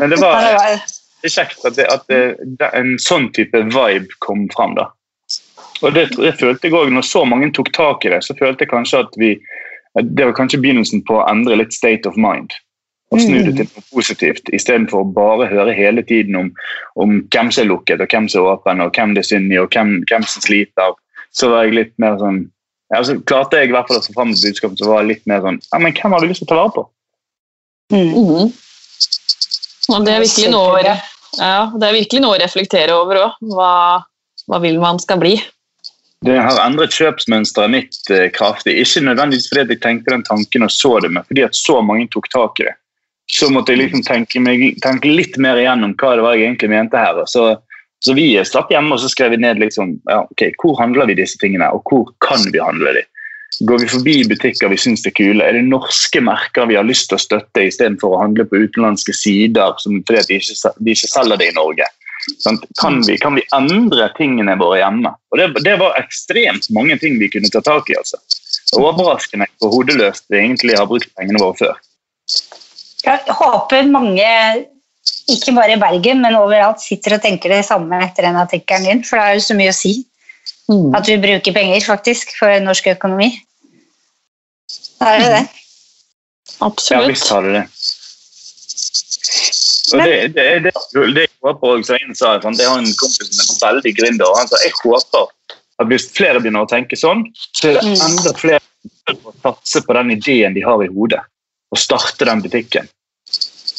Men 0.00 0.12
det 0.12 0.18
var 0.20 0.36
det 1.24 1.30
er 1.30 1.36
kjekt 1.38 1.62
at, 1.64 1.78
det, 1.78 1.86
at 1.88 2.02
det, 2.60 2.66
en 2.76 2.98
sånn 3.00 3.30
type 3.32 3.62
vibe 3.72 4.18
kom 4.20 4.42
fram. 4.52 4.74
da. 4.76 4.90
Og 5.80 5.94
det, 5.96 6.10
det 6.18 6.34
følte 6.36 6.68
jeg 6.68 6.76
også, 6.76 6.92
Når 6.92 7.06
så 7.08 7.22
mange 7.24 7.48
tok 7.56 7.70
tak 7.72 8.04
i 8.04 8.12
det, 8.12 8.20
så 8.26 8.36
følte 8.36 8.66
jeg 8.66 8.72
kanskje 8.74 9.00
at 9.06 9.16
vi 9.16 9.38
det 9.94 10.24
var 10.26 10.34
kanskje 10.34 10.58
begynnelsen 10.58 11.04
på 11.06 11.20
å 11.20 11.26
endre 11.30 11.54
litt 11.60 11.72
state 11.72 12.08
of 12.10 12.16
mind. 12.18 12.50
Og 13.14 13.22
snu 13.22 13.36
det 13.46 13.54
til 13.58 13.68
noe 13.68 13.84
positivt, 13.94 14.50
istedenfor 14.56 15.04
å 15.04 15.12
bare 15.16 15.46
høre 15.50 15.76
hele 15.76 16.02
tiden 16.06 16.36
om, 16.40 16.50
om 17.00 17.20
hvem 17.30 17.52
som 17.54 17.64
er 17.64 17.70
lukket, 17.70 18.02
og 18.02 18.10
hvem 18.10 18.26
som 18.30 18.42
er 18.42 18.56
åpen, 18.56 18.82
og 18.82 18.96
hvem 18.96 19.14
det 19.14 19.22
er 19.22 19.30
synd 19.30 19.54
i, 19.54 19.60
og 19.62 19.70
hvem, 19.70 19.96
hvem 20.10 20.26
som 20.28 20.44
sliter. 20.44 20.98
Så 21.34 21.50
var 21.50 21.66
jeg 21.66 21.78
litt 21.78 21.94
mer 22.02 22.18
sånn 22.20 22.44
ja, 22.92 23.00
så 23.02 23.16
klarte 23.26 23.58
jeg 23.58 23.70
i 23.70 23.74
hvert 23.74 23.88
fall 23.88 23.98
å 23.98 24.04
få 24.04 24.12
fram 24.14 24.34
et 24.34 24.42
budskap 24.44 24.74
som 24.78 24.90
var 24.92 25.06
litt 25.08 25.24
mer 25.26 25.40
sånn 25.42 25.56
ja, 25.62 25.78
men 25.82 25.94
hvem 25.96 26.12
har 26.14 26.22
du 26.22 26.28
lyst 26.30 26.44
til 26.44 26.46
å 26.46 26.52
ta 26.52 26.58
vare 26.60 26.74
på? 26.76 26.84
Mm. 27.94 28.52
Og 29.94 30.04
det 30.06 30.12
er 30.12 30.22
virkelig 30.22 30.50
noe 30.52 30.76
å, 30.76 30.94
ja, 31.40 31.56
det 31.74 31.88
er 31.88 31.96
virkelig 31.96 32.22
noe 32.22 32.36
å 32.36 32.40
reflektere 32.40 32.94
over 32.96 33.20
òg. 33.24 33.42
Hva, 33.54 33.72
hva 34.48 34.60
vil 34.62 34.78
man 34.82 35.00
skal 35.02 35.20
bli? 35.20 35.34
Det 36.24 36.38
har 36.40 36.60
endret 36.62 36.94
kjøpsmønsteret 36.96 37.72
mitt 37.72 37.98
eh, 38.12 38.30
kraftig. 38.32 38.78
Ikke 38.80 39.02
nødvendigvis 39.04 39.50
fordi 39.50 39.74
jeg 39.74 39.82
tenkte 39.82 40.14
den 40.14 40.24
tanken 40.24 40.64
og 40.64 40.72
så 40.72 40.94
det, 41.04 41.10
men 41.12 41.26
fordi 41.28 41.44
at 41.44 41.58
så 41.58 41.80
mange 41.84 42.08
tok 42.14 42.30
tak 42.32 42.62
i 42.62 42.68
det. 42.70 42.76
Så 43.32 43.48
måtte 43.52 43.72
jeg 43.72 43.86
liksom 43.86 44.02
tenke, 44.04 44.40
meg, 44.42 44.62
tenke 44.84 45.08
litt 45.08 45.38
mer 45.40 45.58
igjennom 45.60 45.94
hva 46.00 46.12
det 46.16 46.24
var 46.26 46.36
jeg 46.36 46.50
egentlig 46.50 46.70
mente 46.74 47.00
her. 47.00 47.22
Så, 47.30 47.46
så 48.04 48.16
vi 48.16 48.28
satt 48.44 48.72
hjemme 48.72 48.96
og 48.96 49.00
så 49.00 49.08
skrev 49.10 49.32
vi 49.32 49.40
ned 49.40 49.62
liksom, 49.62 49.96
ja, 50.10 50.22
okay, 50.28 50.52
hvor 50.60 50.76
handler 50.80 51.08
vi 51.08 51.16
disse 51.22 51.40
tingene, 51.40 51.70
og 51.72 51.88
hvor 51.88 52.12
kan 52.24 52.44
vi 52.52 52.62
handle 52.62 52.98
de. 52.98 53.04
Går 53.60 53.84
vi 53.84 53.88
forbi 53.88 54.14
butikker 54.28 54.70
vi 54.72 54.78
syns 54.80 55.04
er 55.06 55.14
kule? 55.14 55.44
Er 55.44 55.54
det 55.54 55.66
norske 55.68 56.20
merker 56.24 56.66
vi 56.66 56.76
har 56.78 56.86
lyst 56.86 57.08
til 57.10 57.18
å 57.18 57.22
støtte 57.22 57.68
istedenfor 57.68 58.16
å 58.16 58.22
handle 58.24 58.46
på 58.50 58.64
utenlandske 58.66 59.14
sider 59.14 59.76
som, 59.78 60.00
fordi 60.08 60.24
de 60.28 60.40
ikke, 60.40 60.72
de 60.80 60.96
ikke 60.96 61.10
selger 61.12 61.40
det 61.40 61.52
i 61.52 61.56
Norge? 61.56 61.86
Sånn, 62.40 62.58
kan, 62.80 63.02
vi, 63.04 63.18
kan, 63.20 63.36
vi, 63.36 63.44
endre 63.54 64.08
tingene 64.18 64.56
våre 64.58 64.80
hjemme? 64.80 65.12
Og 65.30 65.40
det, 65.40 65.50
det, 65.66 65.76
var 65.80 65.98
ekstremt 66.00 66.70
mange 66.74 66.96
ting 66.98 67.18
vi 67.20 67.30
kunne 67.30 67.50
ta 67.52 67.62
tak 67.64 67.90
i. 67.92 67.98
altså. 68.00 68.18
Overraskende 68.80 69.46
hvor 69.62 69.74
hodeløst 69.76 70.26
vi 70.32 70.40
egentlig 70.40 70.78
har 70.78 70.88
brukt 70.90 71.12
pengene 71.18 71.42
våre 71.42 71.58
før. 71.60 71.82
Jeg 73.04 73.36
håper 73.38 73.90
mange, 73.92 74.28
ikke 75.30 75.54
bare 75.56 75.76
i 75.76 75.80
Bergen, 75.80 76.22
men 76.24 76.36
overalt, 76.38 76.80
sitter 76.82 77.18
og 77.18 77.24
tenker 77.24 77.52
det 77.52 77.64
samme 77.68 78.00
etter 78.04 78.28
den 78.28 78.38
artikkelen 78.40 78.88
din, 78.88 79.02
for 79.04 79.20
det 79.20 79.24
er 79.24 79.38
jo 79.38 79.46
så 79.48 79.56
mye 79.58 79.72
å 79.72 79.76
si. 79.76 79.94
Mm. 80.70 80.94
At 80.96 81.08
vi 81.08 81.18
bruker 81.20 81.52
penger 81.52 81.84
faktisk 81.84 82.32
for 82.38 82.52
norsk 82.64 82.88
økonomi. 82.94 83.28
Da 85.00 85.12
er 85.12 85.20
det 85.20 85.30
det. 85.34 85.44
Absolutt. 86.64 86.94
Ja 86.94 87.08
visst 87.10 87.28
har 87.32 87.44
det 87.44 87.52
det. 87.58 87.64
Og 89.92 90.00
det, 90.00 90.34
det, 90.34 90.44
det, 90.64 90.72
det 91.14 91.26
jeg 91.26 91.32
håper 91.44 91.74
også, 91.76 91.96
en 92.00 92.16
sa, 92.16 92.34
sånn, 92.40 92.56
det 92.56 92.66
har 92.66 92.80
en 92.80 92.96
kompis 92.98 93.34
som 93.36 93.52
er 93.52 93.60
veldig 93.66 93.92
gründer. 93.98 94.30
og 94.30 94.38
han 94.40 94.48
sa 94.48 94.60
jeg 94.64 94.72
håper 94.80 95.28
at 95.82 95.90
hvis 95.90 96.06
flere 96.14 96.40
begynner 96.40 96.64
å 96.64 96.70
tenke 96.70 96.96
sånn, 96.98 97.26
så 97.52 97.68
er 97.68 97.78
det 97.78 97.84
mm. 97.84 97.94
enda 98.06 98.32
flere 98.38 98.62
som 99.10 99.28
å 99.28 99.34
satse 99.42 99.82
på 99.84 99.96
den 99.98 100.14
ideen 100.14 100.56
de 100.56 100.62
har 100.64 100.82
i 100.84 100.90
hodet, 100.92 101.20
og 101.74 101.80
starte 101.80 102.28
den 102.28 102.42
butikken. 102.44 102.88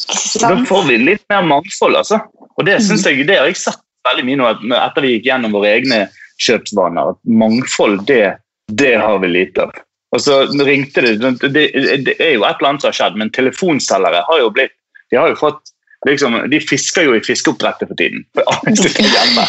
Så 0.06 0.42
Da 0.42 0.52
får 0.68 0.86
vi 0.90 0.98
litt 1.00 1.24
mer 1.32 1.46
mangfold, 1.48 1.96
altså. 1.98 2.20
Og 2.56 2.68
det 2.68 2.78
synes 2.84 3.06
jeg, 3.08 3.24
det 3.28 3.40
har 3.40 3.48
jeg 3.48 3.58
sett 3.58 3.82
veldig 4.06 4.24
mye 4.28 4.38
nå 4.38 4.76
etter 4.78 5.04
vi 5.04 5.16
gikk 5.16 5.30
gjennom 5.30 5.56
våre 5.56 5.72
egne 5.78 6.04
kjøpsvaner. 6.44 7.14
At 7.14 7.20
mangfold, 7.26 8.04
det, 8.08 8.36
det 8.70 8.94
har 9.00 9.18
vi 9.24 9.32
lite 9.32 9.66
av. 9.66 9.72
Og 10.14 10.22
så 10.22 10.42
ringte 10.64 11.02
det, 11.02 11.16
det, 11.42 11.64
det 12.06 12.14
er 12.22 12.36
jo 12.36 12.44
et 12.46 12.60
eller 12.60 12.70
annet 12.70 12.84
som 12.84 12.92
har 12.92 12.98
skjedd, 13.00 13.18
men 13.20 13.32
telefonselgere 13.34 14.22
har 14.28 14.44
jo 14.44 14.52
blitt 14.54 14.76
De 15.10 15.18
har 15.18 15.30
jo 15.30 15.38
fått 15.38 15.72
liksom, 16.06 16.38
de 16.50 16.60
fisker 16.62 17.06
jo 17.06 17.16
i 17.16 17.22
fiskeoppdrettet 17.24 17.90
for 17.90 17.98
tiden. 17.98 18.24
For 18.34 18.46
alle 18.50 18.76
sitter 18.78 19.06
hjemme 19.06 19.44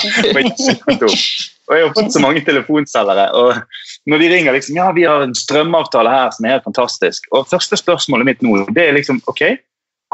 Og 1.68 1.76
jeg 1.76 1.84
har 1.84 1.96
fått 1.98 2.14
så 2.16 2.22
mange 2.24 2.42
telefonselgere. 2.48 3.28
og 3.36 3.56
Når 4.08 4.22
de 4.24 4.30
ringer 4.32 4.56
liksom, 4.56 4.78
ja, 4.80 4.92
vi 4.96 5.04
har 5.04 5.24
en 5.24 5.36
strømavtale 5.36 6.12
her 6.12 6.30
som 6.36 6.46
er 6.46 6.56
helt 6.56 6.68
fantastisk. 6.68 7.28
og 7.32 7.48
Første 7.52 7.80
spørsmålet 7.80 8.30
mitt 8.30 8.46
nå 8.46 8.62
det 8.76 8.86
er 8.88 8.96
liksom 8.96 9.20
ok, 9.28 9.44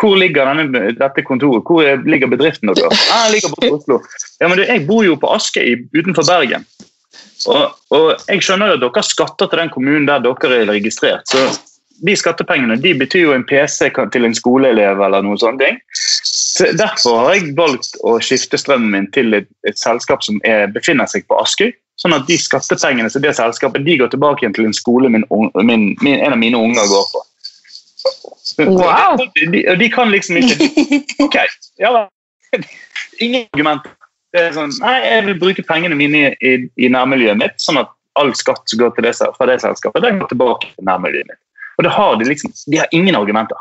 hvor 0.01 0.15
ligger 0.17 0.49
denne, 0.49 0.95
dette 0.97 1.21
kontoret? 1.25 1.61
Hvor 1.67 2.09
ligger 2.09 2.31
bedriften 2.31 2.71
deres? 2.71 3.03
Ah, 3.13 3.27
jeg 3.27 3.35
ligger 3.35 3.53
på 3.53 3.75
Oslo. 3.75 3.99
Ja, 4.41 4.47
men 4.47 4.57
du, 4.57 4.63
Jeg 4.65 4.87
bor 4.87 5.03
jo 5.05 5.15
på 5.15 5.29
Askøy 5.29 5.85
utenfor 5.93 6.25
Bergen. 6.25 6.65
Og, 7.47 7.75
og, 7.93 8.07
Jeg 8.27 8.41
skjønner 8.41 8.71
jo 8.71 8.79
at 8.79 8.83
dere 8.87 9.03
skatter 9.05 9.51
til 9.51 9.61
den 9.61 9.69
kommunen 9.69 10.09
der 10.09 10.23
dere 10.25 10.57
er 10.63 10.71
registrert. 10.71 11.29
så 11.29 11.45
De 12.03 12.15
skattepengene 12.19 12.75
de 12.83 12.93
betyr 12.99 13.29
jo 13.29 13.35
en 13.35 13.45
PC 13.47 13.87
til 14.11 14.27
en 14.27 14.35
skoleelev 14.35 15.01
eller 15.05 15.23
noe 15.23 15.39
sånt. 15.39 15.63
Så 15.93 16.67
Derfor 16.77 17.21
har 17.23 17.37
jeg 17.37 17.53
valgt 17.57 17.95
å 18.03 18.17
skifte 18.21 18.59
strømmen 18.59 18.91
min 18.93 19.07
til 19.15 19.33
et, 19.39 19.47
et 19.67 19.79
selskap 19.79 20.25
som 20.25 20.41
er, 20.47 20.67
befinner 20.73 21.09
seg 21.09 21.25
på 21.29 21.39
Askøy. 21.41 21.71
Sånn 22.01 22.15
at 22.15 22.25
de 22.27 22.35
skattepengene 22.41 23.11
til 23.13 23.23
det 23.23 23.35
selskapet 23.37 23.85
de 23.85 23.97
går 24.01 24.09
tilbake 24.11 24.43
igjen 24.43 24.55
til 24.57 24.67
en 24.67 24.75
skole 24.75 25.11
min, 25.13 25.25
min, 25.61 25.93
min, 26.01 26.17
en 26.17 26.33
av 26.33 26.39
mine 26.41 26.59
unger 26.59 26.89
går 26.89 27.05
på. 27.13 27.23
Wow. 28.67 29.21
De, 29.35 29.61
de, 29.79 29.89
kan 29.89 30.11
liksom 30.11 30.37
ikke 30.37 30.67
Ok, 31.25 31.37
ja 31.79 32.07
Ingen 33.23 33.47
argumenter. 33.53 33.93
Er 34.33 34.51
sånn, 34.53 34.73
nei, 34.81 34.97
Jeg 35.05 35.25
vil 35.29 35.39
bruke 35.39 35.63
pengene 35.65 35.95
mine 35.95 36.33
i, 36.41 36.53
i, 36.75 36.89
nærmiljøet 36.91 37.39
mitt, 37.39 37.55
sånn 37.61 37.79
at 37.81 37.91
all 38.19 38.33
skatt 38.37 38.65
som 38.69 38.81
går 38.81 38.95
til 38.97 39.07
det, 39.07 39.13
fra 39.37 39.47
det 39.49 39.59
selskapet, 39.61 40.03
den 40.03 40.19
går 40.21 40.31
tilbake 40.33 40.71
til 40.73 40.87
nærmiljøet 40.89 41.29
mitt. 41.29 41.39
Og 41.77 41.85
det 41.85 41.91
har 41.93 42.17
De 42.19 42.25
liksom, 42.27 42.53
de 42.71 42.81
har 42.81 42.87
ingen 42.91 43.15
argumenter. 43.15 43.57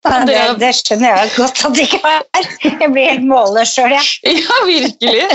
Det, 0.00 0.36
det, 0.56 0.70
skjønner 0.78 1.10
jeg 1.12 1.32
godt 1.36 1.58
at 1.68 1.74
de 1.76 1.82
ikke 1.84 1.98
har. 2.00 2.22
Jeg 2.64 2.88
blir 2.88 3.10
helt 3.10 3.26
målløs 3.28 3.74
sjøl, 3.76 3.92
jeg. 3.92 4.06
Ja, 4.40 4.56
virkelig. 4.64 5.26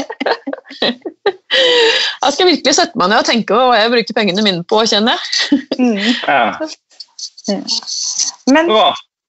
Jeg 0.81 2.33
skal 2.33 2.49
virkelig 2.49 2.73
sette 2.73 2.97
meg 2.97 3.11
ned 3.11 3.21
og 3.21 3.27
tenke 3.29 3.53
på 3.53 3.59
hva 3.61 3.77
jeg 3.77 3.91
bruker 3.93 4.17
pengene 4.17 4.45
mine 4.45 4.65
på, 4.65 4.81
kjenner 4.89 5.13
jeg. 5.13 5.59
Mm. 5.77 6.01
Ja. 6.25 6.41
Men 8.49 8.73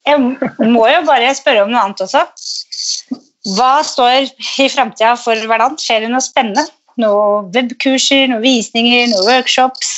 jeg 0.09 0.70
må 0.72 0.87
jo 0.89 1.05
bare 1.05 1.35
spørre 1.37 1.66
om 1.66 1.74
noe 1.74 1.85
annet 1.85 2.01
også. 2.07 2.24
Hva 3.57 3.74
står 3.87 4.33
i 4.33 4.70
framtida 4.72 5.12
for 5.20 5.47
Verdant? 5.51 5.85
Skjer 5.85 6.07
det 6.07 6.12
noe 6.14 6.24
spennende? 6.24 6.64
Noen 6.97 7.53
webkurser, 7.53 8.24
noen 8.33 8.45
visninger, 8.47 9.11
noen 9.12 9.29
workshops? 9.29 9.93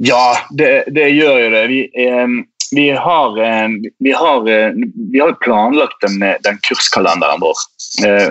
Ja, 0.00 0.38
det, 0.56 0.84
det 0.96 1.10
gjør 1.12 1.36
jo 1.42 1.50
det. 1.52 1.62
Vi, 1.68 1.80
eh, 2.00 2.28
vi, 2.72 2.86
har, 2.96 3.36
eh, 3.44 3.68
vi, 4.00 4.12
har, 4.16 4.48
eh, 4.48 4.72
vi 5.12 5.20
har, 5.20 5.36
planlagt 5.44 6.00
den, 6.06 6.22
den 6.46 6.60
kurskalenderen 6.64 7.42
vår 7.42 7.60
eh, 8.06 8.30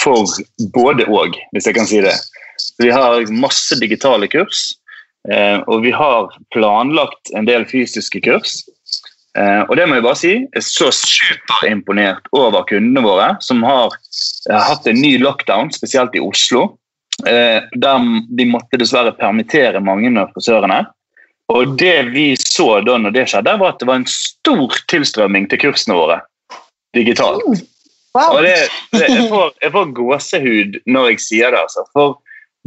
for 0.00 0.24
både 0.72 1.04
og, 1.12 1.36
hvis 1.52 1.68
jeg 1.68 1.76
kan 1.76 1.88
si 1.90 2.00
det. 2.04 2.16
Vi 2.80 2.88
har 2.94 3.28
masse 3.28 3.76
digitale 3.80 4.30
kurs. 4.32 4.70
Eh, 5.28 5.60
og 5.68 5.82
vi 5.84 5.92
har 5.92 6.32
planlagt 6.54 7.34
en 7.36 7.48
del 7.48 7.66
fysiske 7.68 8.22
kurs. 8.24 8.62
Eh, 9.36 9.62
og 9.68 9.76
det 9.76 9.84
må 9.86 9.98
jeg 9.98 10.06
bare 10.06 10.18
si, 10.18 10.34
jeg 10.40 10.56
er 10.56 10.64
så 10.64 10.88
superimponert 10.94 12.32
over 12.32 12.64
kundene 12.70 13.04
våre, 13.04 13.34
som 13.44 13.60
har 13.66 13.92
hatt 14.48 14.88
en 14.88 15.02
ny 15.02 15.18
lockdown, 15.20 15.72
spesielt 15.74 16.16
i 16.16 16.24
Oslo. 16.24 16.77
Der 17.24 18.04
de 18.38 18.44
måtte 18.46 18.78
dessverre 18.78 19.10
permittere 19.18 19.80
mange 19.82 20.12
av 20.20 20.30
frisørene. 20.36 20.84
Og 21.48 21.74
det 21.80 22.10
vi 22.12 22.36
så 22.36 22.80
da 22.84 22.98
når 23.00 23.14
det 23.16 23.24
skjedde, 23.32 23.56
var 23.58 23.72
at 23.72 23.80
det 23.80 23.88
var 23.88 24.02
en 24.02 24.10
stor 24.10 24.76
tilstrømming 24.92 25.48
til 25.48 25.62
kursene 25.62 25.96
våre 25.96 26.20
digitalt. 26.96 27.42
Wow. 28.14 28.36
Og 28.36 28.42
det, 28.44 28.54
det, 28.92 29.06
jeg, 29.08 29.28
får, 29.30 29.52
jeg 29.62 29.72
får 29.72 29.92
gåsehud 29.96 30.78
når 30.90 31.12
jeg 31.12 31.22
sier 31.24 31.54
det. 31.54 31.62
altså. 31.64 31.84
For 31.96 32.18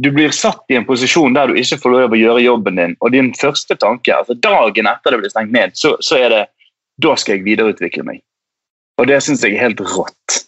du 0.02 0.10
blir 0.14 0.34
satt 0.34 0.62
i 0.72 0.78
en 0.78 0.86
posisjon 0.88 1.36
der 1.36 1.50
du 1.50 1.58
ikke 1.60 1.78
får 1.82 1.94
lov 1.94 2.16
å 2.16 2.18
gjøre 2.18 2.44
jobben 2.44 2.80
din. 2.80 2.96
Og 3.00 3.14
din 3.14 3.30
første 3.38 3.76
tanke, 3.78 4.14
altså 4.16 4.34
dagen 4.34 4.90
etter 4.90 5.14
det 5.14 5.22
blir 5.22 5.34
stengt 5.34 5.54
ned, 5.54 5.76
så, 5.78 5.94
så 6.02 6.18
er 6.18 6.34
det 6.34 6.42
da 7.02 7.14
skal 7.18 7.38
jeg 7.38 7.46
videreutvikle 7.46 8.06
meg. 8.06 8.22
Og 9.00 9.08
det 9.10 9.22
syns 9.24 9.44
jeg 9.44 9.56
er 9.56 9.68
helt 9.68 9.82
rått. 9.94 10.42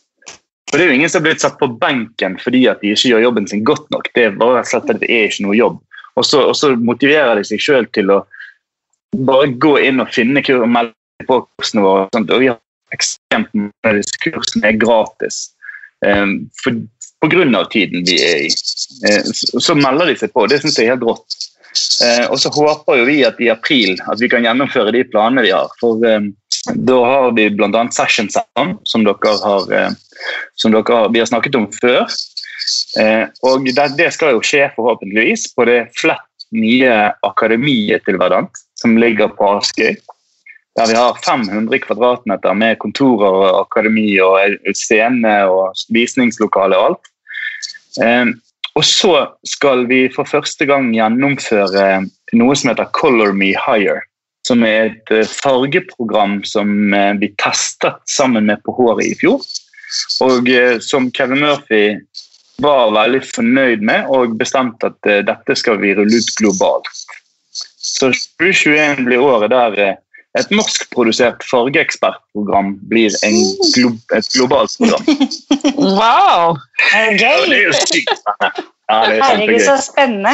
For 0.74 0.80
Det 0.80 0.88
er 0.88 0.90
jo 0.90 0.94
ingen 0.98 1.10
som 1.10 1.20
har 1.20 1.28
blitt 1.28 1.42
satt 1.44 1.58
på 1.60 1.68
benken 1.78 2.32
fordi 2.42 2.64
at 2.66 2.80
de 2.82 2.90
ikke 2.90 3.12
gjør 3.12 3.20
jobben 3.28 3.44
sin 3.46 3.60
godt 3.62 3.84
nok. 3.94 4.08
Det 4.10 4.24
er 4.26 4.32
bare 4.40 4.64
slett 4.66 4.88
at 4.90 4.98
det 5.04 5.06
er 5.06 5.28
ikke 5.28 5.44
noe 5.44 5.54
jobb. 5.54 5.76
Og 6.18 6.26
så, 6.26 6.40
og 6.50 6.56
så 6.58 6.72
motiverer 6.74 7.38
de 7.38 7.44
seg 7.46 7.62
sjøl 7.62 7.86
til 7.94 8.10
å 8.10 8.16
bare 9.22 9.52
gå 9.62 9.76
inn 9.86 10.02
og 10.02 10.10
finne 10.10 10.42
kur 10.42 10.64
og 10.66 10.72
melde 10.74 11.28
på 11.28 11.36
kursene 11.46 11.84
våre. 11.84 12.08
Og, 12.10 12.26
og 12.26 12.42
vi 12.42 12.50
har 12.50 12.58
ekstremt 12.90 13.54
mange 13.54 13.94
disse 14.00 14.18
kursene 14.24 14.72
er 14.72 14.80
gratis. 14.82 15.38
Um, 16.02 16.34
for, 16.58 16.82
pga. 17.22 17.62
tiden 17.70 18.02
vi 18.10 18.18
er 18.18 18.42
i. 18.48 18.50
Eh, 18.50 19.30
så 19.38 19.78
melder 19.78 20.10
de 20.10 20.18
seg 20.24 20.34
på. 20.34 20.48
Det 20.50 20.58
syns 20.58 20.82
jeg 20.82 20.90
er 20.90 20.96
helt 20.96 21.06
rått. 21.06 21.38
Eh, 22.02 22.26
og 22.34 22.38
så 22.42 22.50
håper 22.50 22.98
jo 22.98 23.06
vi 23.06 23.20
at 23.30 23.38
i 23.38 23.54
april 23.54 23.94
at 24.10 24.18
vi 24.18 24.26
kan 24.30 24.42
gjennomføre 24.42 24.90
de 24.98 25.06
planene 25.06 25.46
vi 25.46 25.54
har. 25.54 25.70
For 25.78 26.02
eh, 26.02 26.32
da 26.74 26.98
har 27.04 27.32
vi 27.36 27.48
bl.a. 27.50 27.82
Session 27.92 28.30
Sound, 28.32 28.78
som 28.88 29.04
dere 29.04 29.34
har, 29.42 29.96
som 30.56 30.72
dere 30.72 31.00
vi 31.12 31.22
har 31.22 31.28
snakket 31.28 31.58
om 31.58 31.68
før. 31.80 32.06
Og 33.44 33.66
det, 33.66 34.08
skal 34.14 34.36
jo 34.36 34.42
skje 34.44 34.70
forhåpentligvis 34.76 35.50
på 35.56 35.66
det 35.68 35.80
flett 35.98 36.46
nye 36.54 36.92
akademiet 37.26 38.04
til 38.06 38.18
Verdant, 38.20 38.62
som 38.80 38.96
ligger 39.00 39.32
på 39.36 39.56
Askøy. 39.58 39.96
Der 40.74 40.90
vi 40.90 40.96
har 40.98 41.18
500 41.22 41.78
kvadratmeter 41.84 42.54
med 42.58 42.80
kontorer 42.82 43.36
og 43.44 43.60
akademi 43.60 44.08
og 44.22 44.72
scene 44.74 45.36
og 45.46 45.76
visningslokale 45.94 46.78
og 46.78 46.88
alt. 46.88 47.12
Ehm, 48.02 48.32
og 48.74 48.82
så 48.84 49.12
skal 49.46 49.86
vi 49.86 50.08
for 50.10 50.26
første 50.26 50.66
gang 50.66 50.90
gjennomføre 50.96 52.02
noe 52.34 52.56
som 52.58 52.72
heter 52.72 52.90
Color 52.96 53.30
Me 53.36 53.52
Higher. 53.54 54.02
Som 54.44 54.64
er 54.66 54.90
et 54.90 55.12
eh, 55.14 55.28
fargeprogram 55.28 56.42
som 56.44 56.94
eh, 56.94 57.12
vi 57.20 57.30
testet 57.40 58.00
sammen 58.10 58.50
med 58.50 58.62
På 58.64 58.74
håret 58.76 59.06
i 59.06 59.14
fjor. 59.20 59.44
Og 60.26 60.50
eh, 60.50 60.78
som 60.84 61.10
Kevin 61.16 61.44
Murphy 61.44 61.84
var 62.62 62.92
veldig 62.94 63.22
fornøyd 63.26 63.82
med 63.82 64.10
og 64.14 64.36
bestemte 64.38 64.92
at 64.92 65.08
dette 65.26 65.56
skal 65.58 65.80
vi 65.80 65.90
rulle 65.96 66.20
ut 66.22 66.36
globalt. 66.38 66.86
Så 67.50 68.12
2021 68.38 69.02
blir 69.08 69.24
året 69.24 69.50
der 69.50 69.96
et 70.38 70.50
norskprodusert 70.54 71.42
fargeekspertprogram 71.46 72.74
blir 72.90 73.14
glo 73.74 73.90
et 74.14 74.30
globalt 74.34 74.78
program. 74.78 75.04
Wow! 75.98 76.56
Gøy! 76.94 77.18
Ja, 77.18 77.34
det 77.50 77.58
er 77.58 77.66
jo 77.66 77.74
sykt 77.82 78.14
spennende. 78.14 78.64
Ja, 78.90 78.96
det 79.08 79.18
er 79.18 79.22
Herregud, 79.24 79.60
så 79.64 79.76
spennende. 79.82 80.32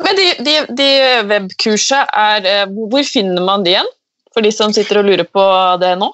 Men 0.00 0.16
de, 0.16 0.26
de, 0.44 0.54
de 0.76 0.90
webkursene, 1.28 2.06
er, 2.16 2.46
eh, 2.48 2.66
hvor 2.90 3.04
finner 3.06 3.44
man 3.44 3.64
de 3.66 3.74
igjen? 3.74 3.90
For 4.34 4.46
de 4.46 4.52
som 4.54 4.72
sitter 4.74 5.00
og 5.00 5.08
lurer 5.08 5.26
på 5.26 5.44
det 5.82 5.94
nå? 6.00 6.10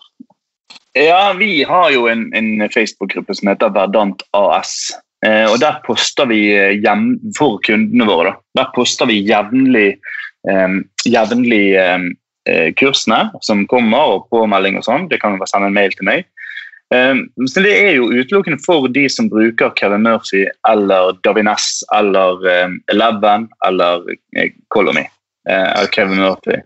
Ja, 0.96 1.34
vi 1.36 1.60
har 1.68 1.90
jo 1.92 2.06
en, 2.08 2.30
en 2.36 2.64
Facebook-gruppe 2.72 3.34
som 3.36 3.50
heter 3.52 3.74
Verdant 3.74 4.22
AS. 4.36 4.94
Eh, 5.26 5.44
og 5.44 5.58
Der 5.60 5.82
poster 5.84 6.28
vi 6.30 6.40
hjem, 6.80 7.10
for 7.36 7.60
kundene 7.66 8.08
våre. 8.08 8.32
Da. 8.32 8.62
Der 8.62 8.70
poster 8.76 9.10
vi 9.10 9.20
jevnlig, 9.28 9.98
eh, 10.48 10.78
jevnlig 11.04 11.64
eh, 11.82 12.08
eh, 12.48 12.70
kursene 12.80 13.26
som 13.44 13.66
kommer, 13.68 14.16
og 14.16 14.30
påmelding 14.32 14.80
og 14.80 14.86
sånn. 14.88 15.10
Det 15.12 15.20
kan 15.20 15.36
være 15.36 15.52
sende 15.52 15.68
en 15.68 15.76
mail 15.76 15.92
til 15.96 16.08
meg. 16.08 16.24
Eh, 16.94 17.16
så 17.50 17.60
Det 17.60 17.74
er 17.74 17.92
jo 17.96 18.12
utelukkende 18.12 18.60
for 18.62 18.86
de 18.88 19.08
som 19.10 19.28
bruker 19.32 19.72
Kevin 19.78 20.06
Murphy 20.06 20.44
eller 20.68 21.16
Davines 21.26 21.82
eller 21.96 22.46
eh, 22.46 22.68
Eleven 22.94 23.48
eller 23.66 24.06
Colony. 24.06 24.52
Color 24.74 24.94
Me. 24.94 25.06
eh, 25.48 25.86
Kevin 25.92 26.18
Murphy. 26.22 26.60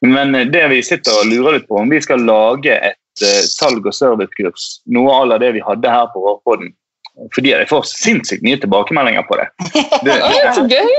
Men 0.00 0.34
eh, 0.34 0.46
det 0.46 0.68
vi 0.68 0.82
sitter 0.82 1.12
og 1.20 1.30
lurer 1.30 1.58
litt 1.58 1.68
på, 1.68 1.78
om 1.80 1.90
vi 1.90 2.00
skal 2.00 2.24
lage 2.26 2.72
et 2.72 3.24
eh, 3.24 3.44
salg- 3.48 3.86
og 3.86 3.94
servicekurs, 3.94 4.80
noe 4.86 5.12
av 5.12 5.38
det 5.40 5.52
vi 5.56 5.64
hadde 5.64 5.92
her 5.92 6.08
på 6.12 6.24
Hårpodden. 6.24 6.72
Fordi 7.34 7.50
jeg 7.52 7.68
får 7.70 7.82
sinnssykt 7.88 8.42
mye 8.44 8.58
tilbakemeldinger 8.60 9.22
på 9.28 9.34
det. 9.40 9.46
det, 10.04 10.14
det 10.32 10.54
så 10.56 10.62
gøy! 10.68 10.90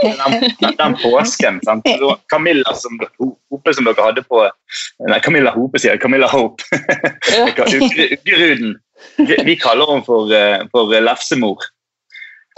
den, 0.62 0.74
den, 0.80 0.94
påsken. 1.04 1.56
Sant? 1.66 1.84
Så 2.00 2.08
Camilla 2.32 2.72
som, 2.78 2.94
Hope 3.22 3.74
som 3.74 3.86
dere 3.86 4.04
hadde 4.10 4.22
på 4.26 4.38
Nei, 5.08 5.20
Camilla 5.24 5.52
Hope, 5.54 5.80
sier. 5.82 5.98
Camilla 6.02 6.28
Hope. 6.32 6.64
Vi, 9.18 9.36
vi 9.46 9.56
kaller 9.62 9.86
henne 9.92 10.06
for, 10.06 10.32
eh, 10.34 10.66
for 10.74 10.84
lefsemor. 11.02 11.58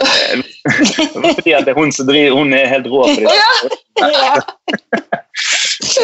Eh, 0.00 0.40
Fordi 1.34 1.52
at 1.52 1.66
det 1.66 1.72
er 1.74 1.76
hun 1.76 1.92
som 1.92 2.06
driver 2.08 2.32
Hun 2.38 2.54
er 2.56 2.70
helt 2.70 2.86
rå 2.88 3.02
på 3.04 3.20
det. 3.20 3.28
Så 5.80 6.00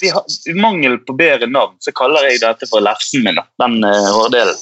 vi, 0.00 0.08
har, 0.08 0.24
I 0.48 0.54
mangel 0.54 0.98
på 0.98 1.12
bedre 1.12 1.46
navn 1.46 1.76
så 1.84 1.92
kaller 1.96 2.26
jeg 2.30 2.40
dette 2.42 2.68
for 2.70 2.82
lefsen 2.84 3.24
min. 3.26 3.38
Den 3.60 3.76
uh, 3.84 4.08
hårdelen. 4.16 4.56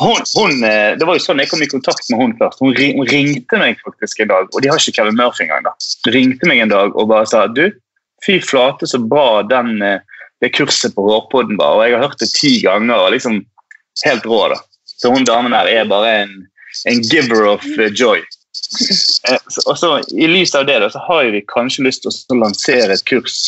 Hun, 0.00 0.20
hun, 0.36 0.64
eh, 0.64 0.96
det 1.00 1.06
var 1.08 1.16
jo 1.16 1.24
sånn 1.24 1.40
jeg 1.40 1.50
kom 1.50 1.62
i 1.64 1.70
kontakt 1.70 2.04
med 2.12 2.20
hun 2.20 2.34
først. 2.38 2.60
Hun, 2.62 2.74
hun 2.76 3.08
ringte 3.08 3.60
meg 3.60 3.80
faktisk 3.84 4.22
en 4.22 4.32
dag, 4.32 4.48
og 4.52 4.62
de 4.62 4.70
har 4.70 4.80
ikke 4.80 4.96
Kevin 5.00 5.18
Murphy 5.18 5.46
engang. 5.46 5.64
da. 5.66 5.74
Ringte 6.12 6.48
meg 6.48 6.62
en 6.64 6.72
dag 6.72 6.96
og 6.96 7.08
bare 7.12 7.28
sa 7.28 7.46
du, 7.48 7.66
fy 8.26 8.38
flate 8.44 8.88
så 8.88 9.00
bra 9.00 9.42
den, 9.48 9.78
eh, 9.84 10.00
det 10.40 10.52
kurset 10.56 10.94
på 10.96 11.04
Hårpodden 11.08 11.60
var. 11.60 11.78
Og 11.78 11.86
jeg 11.86 11.96
har 11.96 12.08
hørt 12.08 12.20
det 12.22 12.32
ti 12.36 12.56
ganger 12.64 13.06
og 13.06 13.14
liksom 13.16 13.40
helt 14.04 14.28
rå. 14.28 14.42
da. 14.54 14.60
Så 15.00 15.12
hun 15.12 15.24
damen 15.28 15.56
her 15.56 15.68
er 15.68 15.88
bare 15.88 16.12
en, 16.24 16.36
en 16.88 17.02
giver 17.02 17.46
of 17.54 17.64
joy. 17.96 18.22
Eh, 19.28 19.38
Og 19.66 19.76
så 19.78 19.96
I 20.14 20.28
lys 20.30 20.54
av 20.54 20.66
det 20.68 20.78
da, 20.82 20.90
så 20.92 21.02
har 21.08 21.30
vi 21.34 21.42
kanskje 21.50 21.86
lyst 21.88 22.06
til 22.06 22.36
å 22.36 22.40
lansere 22.44 22.94
et 22.94 23.04
kurs 23.08 23.40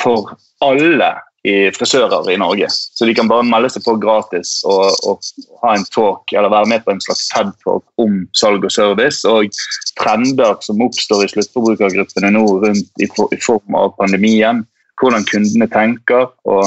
for 0.00 0.34
alle 0.64 1.12
i 1.44 1.68
frisører 1.76 2.30
i 2.32 2.38
Norge. 2.40 2.70
Så 2.70 3.04
de 3.04 3.14
kan 3.16 3.28
bare 3.28 3.44
melde 3.44 3.68
seg 3.74 3.84
på 3.84 3.98
gratis 4.00 4.56
og, 4.64 4.94
og 5.04 5.20
ha 5.60 5.74
en 5.76 5.84
talk, 5.92 6.32
eller 6.32 6.52
være 6.52 6.70
med 6.72 6.84
på 6.86 6.94
en 6.94 7.02
slags 7.04 7.26
TED-talk 7.34 7.84
om 8.00 8.22
salg 8.36 8.64
og 8.64 8.72
service. 8.72 9.20
Og 9.28 9.52
trender 10.00 10.56
som 10.64 10.80
oppstår 10.84 11.26
i 11.26 11.30
sluttforbrukergruppene 11.34 12.32
nå 12.32 12.46
rundt 12.64 13.04
i, 13.04 13.08
i 13.08 13.40
form 13.44 13.76
av 13.76 13.92
pandemien. 14.00 14.64
Hvordan 15.02 15.26
kundene 15.28 15.68
tenker. 15.68 16.30
og 16.48 16.64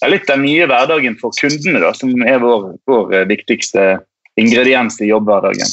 ja, 0.00 0.10
Litt 0.10 0.26
den 0.26 0.42
nye 0.42 0.66
hverdagen 0.66 1.18
for 1.20 1.34
kundene, 1.38 1.78
da, 1.84 1.94
som 1.94 2.10
er 2.26 2.42
vår, 2.42 2.72
vår 2.90 3.14
eh, 3.14 3.26
viktigste 3.30 3.92
ingrediens 4.40 4.98
i 5.00 5.10
jobbhverdagen. 5.10 5.70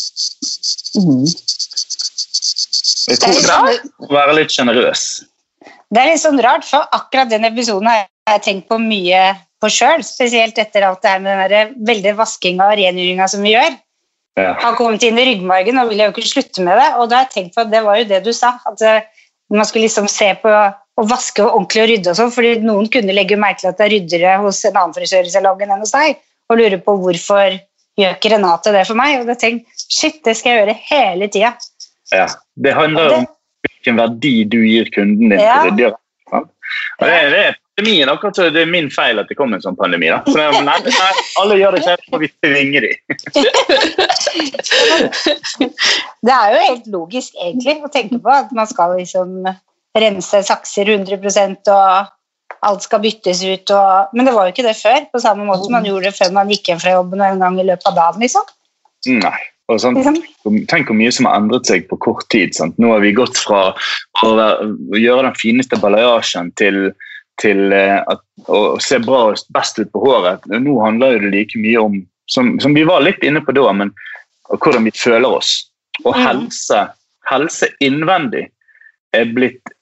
Jeg 3.07 3.15
Det 3.15 3.15
er, 3.15 3.19
tror 3.23 3.39
det 3.39 3.47
sånn, 3.47 3.91
må 4.03 4.11
være 4.11 4.37
litt 4.41 4.51
sjenerøs. 4.53 5.03
det 5.93 6.01
er 6.01 6.09
litt 6.11 6.23
sånn 6.23 6.41
rart, 6.43 6.65
for 6.67 6.87
akkurat 6.91 7.29
den 7.31 7.47
episoden 7.47 7.87
har 7.87 8.05
jeg 8.27 8.43
tenkt 8.43 8.67
på 8.67 8.79
mye 8.81 9.21
på 9.63 9.69
sjøl. 9.71 10.03
Spesielt 10.05 10.57
etter 10.59 10.85
alt 10.85 11.01
det 11.05 11.13
her 11.13 11.21
med 11.23 11.53
den 11.53 11.75
veldig 11.87 12.17
vaskinga 12.17 12.67
og 12.67 12.79
rengjøringa 12.79 13.27
som 13.31 13.45
vi 13.45 13.55
gjør. 13.55 13.77
Ja. 14.37 14.51
Har 14.61 14.75
kommet 14.77 15.01
inn 15.07 15.17
i 15.17 15.23
ryggmargen 15.31 15.79
og 15.81 15.89
vil 15.89 16.03
jo 16.03 16.11
ikke 16.11 16.27
slutte 16.29 16.65
med 16.65 16.77
det. 16.77 16.89
Og 16.99 17.07
da 17.09 17.21
har 17.21 17.25
jeg 17.25 17.33
tenkt 17.37 17.55
på 17.55 17.63
at 17.63 17.71
det 17.71 17.81
var 17.87 18.01
jo 18.01 18.09
det 18.11 18.19
du 18.27 18.33
sa, 18.35 18.51
at 18.69 18.83
eh, 18.85 19.07
man 19.49 19.65
skulle 19.65 19.87
liksom 19.87 20.09
se 20.11 20.33
på 20.43 20.51
å 20.51 21.05
vaske 21.07 21.41
og 21.45 21.55
ordentlig 21.55 21.83
og 21.83 21.89
rydde 21.91 22.11
og 22.11 22.19
sånn, 22.19 22.33
fordi 22.33 22.51
noen 22.65 22.89
kunne 22.93 23.15
legge 23.15 23.39
merke 23.39 23.63
til 23.63 23.71
at 23.71 23.79
det 23.79 23.87
er 23.87 23.93
ryddere 23.95 24.35
hos 24.43 24.63
en 24.65 24.77
annen 24.77 24.95
frisør 24.97 25.29
i 25.29 25.33
salongen 25.33 25.73
enn 25.73 25.83
hos 25.85 25.93
deg, 25.93 26.19
og 26.49 26.59
lure 26.59 26.79
på 26.81 26.95
hvorfor 27.03 27.57
gjør 27.97 28.17
ikke 28.17 28.33
Renate 28.35 28.73
det 28.75 28.83
for 28.89 28.99
meg? 28.99 29.19
Og 29.21 29.31
jeg 29.33 29.41
tenker, 29.43 29.85
shit, 29.87 30.19
det 30.25 30.35
skal 30.37 30.53
jeg 30.53 30.63
gjøre 30.63 30.77
hele 30.89 31.29
tida. 31.33 31.53
Ja. 32.13 32.27
Det 32.55 32.73
handler 32.77 33.15
om 33.21 33.25
hvilken 33.67 33.97
verdi 33.99 34.35
du 34.47 34.59
gir 34.63 34.91
kunden 34.95 35.31
din. 35.33 35.39
Ja. 35.41 35.61
til 35.67 35.79
det. 35.79 35.93
Og 36.99 37.07
det, 37.07 37.17
det 37.31 37.41
er 37.45 37.55
pandemien, 37.77 38.09
akkurat 38.09 38.35
så 38.35 38.49
det 38.51 38.61
er 38.65 38.69
min 38.71 38.89
feil 38.91 39.19
at 39.21 39.29
det 39.29 39.37
kom 39.39 39.53
en 39.55 39.61
sånn 39.63 39.77
pandemi. 39.79 40.09
Da. 40.11 40.19
Så 40.25 40.33
det, 40.35 40.45
er- 40.47 40.65
nei, 40.65 40.77
nei, 40.83 41.13
alle 41.41 41.57
gjør 41.59 41.77
det 41.77 41.83
selv, 41.85 42.03
og 42.11 42.23
vi 42.23 42.29
tvinger 42.41 42.87
dem. 42.87 42.95
Det 46.27 46.33
er 46.33 46.51
jo 46.51 46.59
helt 46.65 46.87
logisk 46.91 47.37
egentlig 47.39 47.77
å 47.85 47.89
tenke 47.93 48.17
på 48.23 48.31
at 48.33 48.51
man 48.55 48.67
skal 48.67 48.97
liksom 48.97 49.45
rense 49.97 50.41
sakser 50.45 50.89
100% 50.91 51.71
og 51.71 52.09
alt 52.65 52.85
skal 52.85 53.03
byttes 53.03 53.43
ut. 53.43 53.73
Og, 53.75 54.15
men 54.17 54.27
det 54.27 54.33
var 54.35 54.47
jo 54.47 54.55
ikke 54.55 54.65
det 54.67 54.77
før, 54.79 55.05
på 55.11 55.21
samme 55.23 55.45
måte 55.47 55.67
som 55.67 55.75
man 55.77 55.87
gjorde 55.87 56.09
det 56.09 56.17
før 56.17 56.33
man 56.35 56.49
gikk 56.51 56.71
hjem 56.71 56.81
fra 56.81 56.95
jobben 56.97 57.23
en 57.25 57.43
gang 57.43 57.59
i 57.59 57.67
løpet 57.67 57.91
av 57.91 57.99
dagen. 57.99 58.25
liksom. 58.25 58.49
Nei. 59.21 59.37
Og 59.67 59.81
sånn, 59.83 59.97
liksom. 59.99 60.61
tenk 60.71 60.87
hvor 60.87 60.95
mye 60.95 61.11
som 61.11 61.27
har 61.27 61.41
endret 61.41 61.67
seg 61.67 61.89
på 61.89 61.97
kort 61.99 62.23
tid. 62.31 62.55
Sant? 62.55 62.77
Nå 62.79 62.93
har 62.93 63.01
vi 63.03 63.11
gått 63.15 63.35
fra 63.35 63.73
å, 64.23 64.29
gjøre 64.95 65.25
den 65.27 65.39
fineste 65.39 65.79
balayasjen 65.81 66.53
til, 66.59 66.93
til 67.43 67.75
eh, 67.75 67.99
at, 67.99 68.23
å 68.47 68.77
se 68.83 69.01
bra 69.03 69.25
og 69.33 69.41
best 69.55 69.81
ut 69.81 69.91
på 69.91 70.05
håret. 70.05 70.47
Nå 70.47 70.77
handler 70.79 71.19
det 71.19 71.33
like 71.35 71.59
mye 71.59 71.83
om, 71.83 71.99
som, 72.31 72.55
som 72.63 72.77
vi 72.77 72.85
var 72.87 73.03
litt 73.03 73.19
inne 73.27 73.43
på 73.43 73.55
da, 73.57 73.67
men 73.75 73.91
hvordan 74.55 74.87
vi 74.87 74.95
føler 74.95 75.27
oss. 75.27 75.57
Og 76.05 76.13
Mm. 76.15 76.23
helse, 76.23 76.83
helse 77.27 77.67
innvendig 77.83 78.47
er 79.17 79.25
blitt 79.35 79.75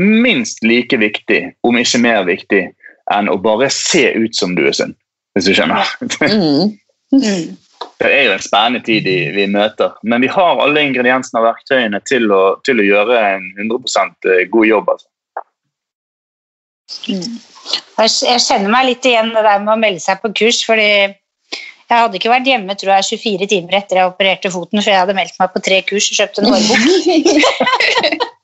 minst 0.00 0.62
like 0.64 0.96
viktig, 0.96 1.40
om 1.66 1.78
ikke 1.78 2.02
mer 2.02 2.24
viktig, 2.28 2.66
enn 3.14 3.30
å 3.30 3.38
bare 3.42 3.70
se 3.74 4.06
ut 4.16 4.36
som 4.36 4.54
du 4.56 4.66
er 4.68 4.76
sunn. 4.76 4.94
Hvis 5.36 5.46
du 5.46 5.54
skjønner. 5.54 5.90
Mm. 6.26 6.78
Mm. 7.14 7.50
Det 8.00 8.08
er 8.08 8.26
jo 8.26 8.32
en 8.34 8.42
spennende 8.44 8.80
tid 8.84 9.06
vi, 9.08 9.44
møter, 9.48 9.92
men 10.08 10.20
vi 10.24 10.28
har 10.32 10.60
alle 10.60 10.82
ingrediensene 10.84 11.40
og 11.40 11.46
verktøyene 11.50 12.00
til 12.08 12.32
å, 12.32 12.40
til 12.64 12.80
å 12.80 12.84
gjøre 12.84 13.16
en 13.34 13.46
100% 13.60 14.28
god 14.52 14.66
jobb. 14.68 14.90
Altså. 14.92 15.08
Jeg 17.00 18.10
jeg 18.24 18.44
kjenner 18.44 18.72
meg 18.72 18.88
litt 18.88 19.08
igjen 19.08 19.32
det 19.34 19.44
der 19.44 19.60
med 19.64 19.74
å 19.74 19.80
melde 19.80 20.02
seg 20.04 20.20
på 20.22 20.32
kurs, 20.42 20.62
fordi 20.64 20.88
jeg 20.90 21.98
hadde 22.04 22.20
ikke 22.20 22.32
vært 22.32 22.48
hjemme 22.48 22.76
tror 22.78 22.92
jeg, 22.96 23.20
24 23.20 23.50
timer 23.50 23.80
etter 23.80 24.00
jeg 24.00 24.12
opererte 24.12 24.52
foten, 24.54 24.80
for 24.80 24.92
jeg 24.92 25.00
hadde 25.02 25.16
meldt 25.16 25.40
meg 25.40 25.52
på 25.54 25.64
tre 25.64 25.80
kurs 25.88 26.10
og 26.12 26.20
kjøpt 26.20 26.40
en 26.40 26.52
hårbok. 26.52 28.28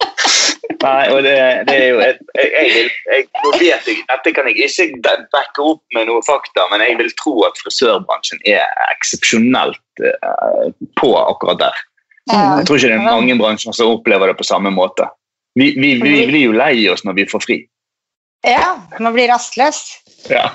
Nei, 0.82 1.02
og 1.12 1.22
det, 1.24 1.34
det 1.68 1.74
er 1.76 1.88
jo 1.88 2.00
et, 2.04 2.18
jeg, 2.36 2.48
jeg, 2.52 2.70
vil- 2.74 2.90
jeg, 3.14 3.26
vet 3.60 3.88
jeg, 3.88 3.98
Dette 4.10 4.32
kan 4.36 4.48
jeg 4.50 4.68
ikke 4.68 5.14
backe 5.32 5.64
opp 5.64 5.82
med 5.96 6.08
noe 6.10 6.22
fakta, 6.26 6.66
men 6.72 6.84
jeg 6.84 6.98
vil 7.00 7.12
tro 7.20 7.34
at 7.48 7.58
frisørbransjen 7.62 8.42
er 8.48 8.64
eksepsjonelt 8.92 10.04
uh, 10.04 10.66
på 11.00 11.12
akkurat 11.20 11.62
der. 11.64 11.84
Ja. 12.32 12.58
Jeg 12.58 12.66
tror 12.68 12.80
ikke 12.80 12.90
det 12.90 12.98
er 12.98 13.06
mange 13.06 13.38
bransjer 13.38 13.76
som 13.76 13.94
opplever 13.94 14.32
det 14.32 14.36
på 14.40 14.46
samme 14.48 14.72
måte. 14.74 15.06
Vi, 15.56 15.70
vi, 15.78 15.94
vi 16.02 16.16
blir 16.28 16.42
jo 16.50 16.56
lei 16.56 16.74
oss 16.92 17.06
når 17.06 17.20
vi 17.20 17.28
får 17.30 17.44
fri. 17.46 17.60
Ja, 18.46 18.76
man 19.00 19.14
blir 19.16 19.30
rastløs. 19.32 19.84
Ja. 20.28 20.50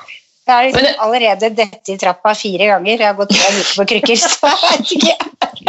Jeg 0.47 0.53
har 0.53 0.67
liksom 0.67 1.01
allerede 1.05 1.49
dette 1.55 1.93
i 1.93 1.97
trappa 2.01 2.33
fire 2.35 2.67
ganger. 2.73 2.97
Jeg 2.97 3.07
har 3.07 3.17
gått 3.17 3.31
tre 3.33 3.49
uker 3.55 3.75
på 3.79 3.85
krykker, 3.93 4.19
så 4.19 4.51
jeg 4.51 4.59
vet 4.65 4.93
ikke. 4.97 5.15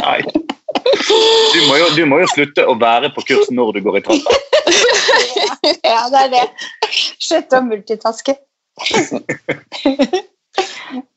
Nei. 0.00 0.18
Du 1.08 1.60
må, 1.68 1.76
jo, 1.80 1.86
du 1.96 2.02
må 2.08 2.20
jo 2.22 2.28
slutte 2.32 2.64
å 2.68 2.74
være 2.78 3.12
på 3.14 3.24
kurs 3.28 3.50
når 3.54 3.78
du 3.78 3.84
går 3.86 4.00
i 4.00 4.04
trappa. 4.08 4.38
Ja, 5.62 6.08
det 6.10 6.20
er 6.24 6.30
det. 6.32 6.42
Slutte 7.22 7.58
å 7.60 7.64
multitaske. 7.66 8.34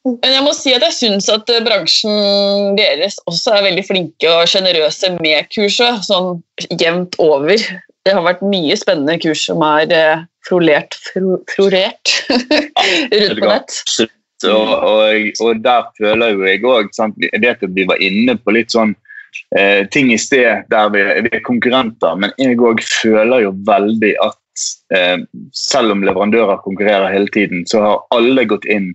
Men 0.06 0.32
jeg 0.36 0.44
må 0.46 0.54
si 0.56 0.74
at 0.76 0.84
jeg 0.86 0.96
syns 0.96 1.30
at 1.34 1.50
bransjen 1.66 2.76
deres 2.78 3.18
også 3.30 3.56
er 3.56 3.66
veldig 3.70 3.86
flinke 3.88 4.32
og 4.32 4.50
sjenerøse 4.52 5.16
med 5.18 5.50
kurset, 5.54 6.06
sånn 6.06 6.42
jevnt 6.80 7.18
over. 7.24 7.58
Det 8.06 8.14
har 8.14 8.26
vært 8.26 8.44
mye 8.46 8.78
spennende 8.78 9.18
kurs 9.22 9.48
som 9.48 9.64
er 9.66 9.90
eh, 9.94 10.26
florert, 10.46 10.98
fro, 11.08 11.40
florert 11.50 12.14
rundt 12.30 13.42
på 13.42 13.50
nett. 13.50 13.80
Absolutt. 13.88 14.12
Og, 14.46 14.70
og, 14.70 15.30
og 15.42 15.62
der 15.64 15.86
føler 15.98 16.34
jo 16.36 16.44
jeg 16.46 16.60
òg 16.68 16.90
Det 17.40 17.50
at 17.50 17.62
vi 17.74 17.86
var 17.88 18.02
inne 18.04 18.36
på 18.38 18.54
litt 18.54 18.74
sånn 18.76 18.92
eh, 19.58 19.86
ting 19.92 20.12
i 20.14 20.20
sted 20.22 20.66
der 20.72 20.92
vi, 20.94 21.04
vi 21.26 21.32
er 21.34 21.44
konkurrenter, 21.46 22.18
men 22.20 22.34
jeg 22.42 22.60
òg 22.60 22.84
føler 22.86 23.46
jo 23.46 23.54
veldig 23.68 24.14
at 24.24 24.68
eh, 24.96 25.18
selv 25.56 25.96
om 25.96 26.06
leverandører 26.06 26.64
konkurrerer 26.66 27.14
hele 27.14 27.32
tiden, 27.34 27.66
så 27.70 27.84
har 27.84 28.06
alle 28.16 28.48
gått 28.50 28.68
inn 28.72 28.92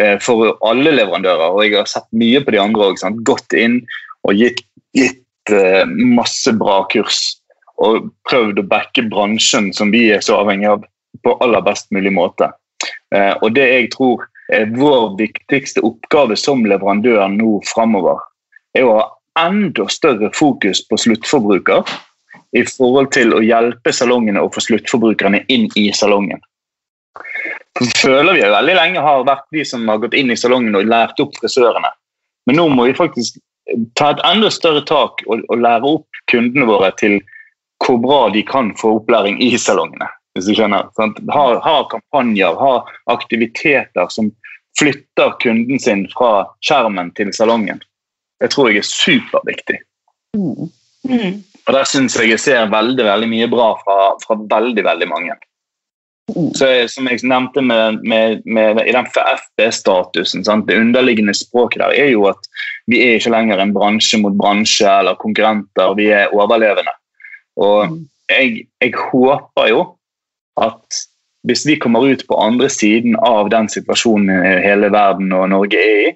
eh, 0.00 0.16
for 0.22 0.54
alle 0.66 0.94
leverandører, 0.96 1.52
og 1.52 1.64
jeg 1.64 1.78
har 1.78 1.90
sett 1.90 2.08
mye 2.16 2.42
på 2.44 2.54
de 2.54 2.62
andre 2.62 2.90
òg, 2.90 3.06
gått 3.26 3.56
inn 3.58 3.80
og 4.24 4.40
gitt, 4.40 4.64
gitt 4.96 5.54
eh, 5.54 5.84
masse 5.86 6.52
bra 6.60 6.82
kurs. 6.92 7.26
Og 7.82 8.06
prøvd 8.30 8.60
å 8.62 8.68
backe 8.70 9.02
bransjen 9.10 9.72
som 9.74 9.90
vi 9.90 10.06
er 10.14 10.22
så 10.22 10.38
avhengig 10.44 10.68
av, 10.70 10.84
på 11.26 11.34
aller 11.42 11.62
best 11.66 11.90
mulig 11.94 12.12
måte. 12.14 12.52
Eh, 13.14 13.34
og 13.40 13.54
det 13.56 13.66
jeg 13.66 13.90
tror 13.94 14.22
er 14.52 14.70
vår 14.76 15.14
viktigste 15.18 15.82
oppgave 15.86 16.36
som 16.38 16.64
leverandør 16.68 17.26
nå 17.32 17.58
framover, 17.68 18.20
er 18.76 18.86
å 18.86 18.96
ha 18.98 19.04
enda 19.38 19.88
større 19.88 20.30
fokus 20.34 20.82
på 20.88 20.98
sluttforbruker 21.00 21.88
i 22.54 22.62
forhold 22.68 23.10
til 23.14 23.34
å 23.34 23.42
hjelpe 23.42 23.92
salongene 23.92 24.42
å 24.42 24.50
få 24.54 24.62
sluttforbrukerne 24.62 25.42
inn 25.52 25.66
i 25.78 25.88
salongen. 25.96 26.42
Så 27.78 27.88
føler 27.98 28.36
vi 28.36 28.46
veldig 28.46 28.74
lenge 28.78 29.02
har 29.02 29.26
vært 29.26 29.46
de 29.54 29.64
som 29.66 29.86
har 29.90 29.98
gått 30.02 30.14
inn 30.14 30.30
i 30.30 30.38
salongen 30.38 30.76
og 30.78 30.86
lært 30.86 31.18
opp 31.22 31.34
frisørene. 31.40 31.90
Men 32.46 32.60
nå 32.60 32.68
må 32.70 32.86
vi 32.86 32.96
faktisk 32.98 33.40
ta 33.98 34.12
et 34.12 34.22
enda 34.28 34.50
større 34.52 34.84
tak 34.86 35.24
og, 35.26 35.42
og 35.48 35.62
lære 35.64 35.94
opp 35.96 36.22
kundene 36.30 36.68
våre 36.68 36.92
til 37.00 37.18
hvor 37.82 37.98
bra 38.00 38.20
de 38.32 38.44
kan 38.46 38.70
få 38.78 38.98
opplæring 39.00 39.40
i 39.42 39.56
salongene. 39.58 40.06
hvis 40.34 40.48
du 40.48 40.54
skjønner. 40.54 40.88
Ha, 41.30 41.42
ha 41.62 41.74
kampanjer, 41.90 42.56
ha 42.58 42.74
aktiviteter 43.12 44.08
som 44.10 44.32
flytter 44.78 45.34
kunden 45.42 45.78
sin 45.78 46.06
fra 46.10 46.46
skjermen 46.64 47.12
til 47.18 47.30
salongen. 47.34 47.82
Det 48.40 48.50
tror 48.52 48.70
jeg 48.70 48.82
er 48.82 48.88
superviktig. 48.88 49.80
Mm. 50.36 50.70
Mm. 51.08 51.42
Og 51.66 51.72
der 51.72 51.88
syns 51.88 52.16
jeg 52.18 52.32
jeg 52.32 52.42
ser 52.42 52.70
veldig 52.72 53.04
veldig 53.06 53.28
mye 53.30 53.48
bra 53.52 53.72
fra, 53.80 53.98
fra 54.24 54.36
veldig 54.50 54.84
veldig 54.84 55.08
mange. 55.08 55.36
Så 56.56 56.68
jeg, 56.70 56.88
Som 56.90 57.08
jeg 57.08 57.20
nevnte 57.22 57.60
med, 57.62 58.00
med, 58.02 58.42
med 58.46 58.80
i 58.88 58.92
den 58.96 59.06
FB-statusen, 59.06 60.44
det 60.68 60.78
underliggende 60.80 61.34
språket 61.36 61.82
der 61.82 61.92
er 61.92 62.10
jo 62.14 62.24
at 62.30 62.48
vi 62.88 63.02
er 63.04 63.18
ikke 63.18 63.32
lenger 63.32 63.60
en 63.60 63.74
bransje 63.76 64.20
mot 64.20 64.36
bransje 64.36 64.88
eller 64.88 65.20
konkurrenter, 65.20 65.94
vi 65.96 66.08
er 66.12 66.32
overlevende. 66.32 66.96
Og 67.60 67.98
jeg, 68.30 68.64
jeg 68.80 68.94
håper 69.12 69.68
jo 69.68 69.84
at 70.60 71.04
hvis 71.44 71.66
vi 71.68 71.76
kommer 71.76 72.06
ut 72.08 72.24
på 72.28 72.40
andre 72.40 72.70
siden 72.72 73.18
av 73.20 73.50
den 73.52 73.68
situasjonen 73.68 74.30
hele 74.64 74.88
verden 74.92 75.32
og 75.36 75.50
Norge 75.52 75.80
er 75.80 75.98
i, 76.06 76.12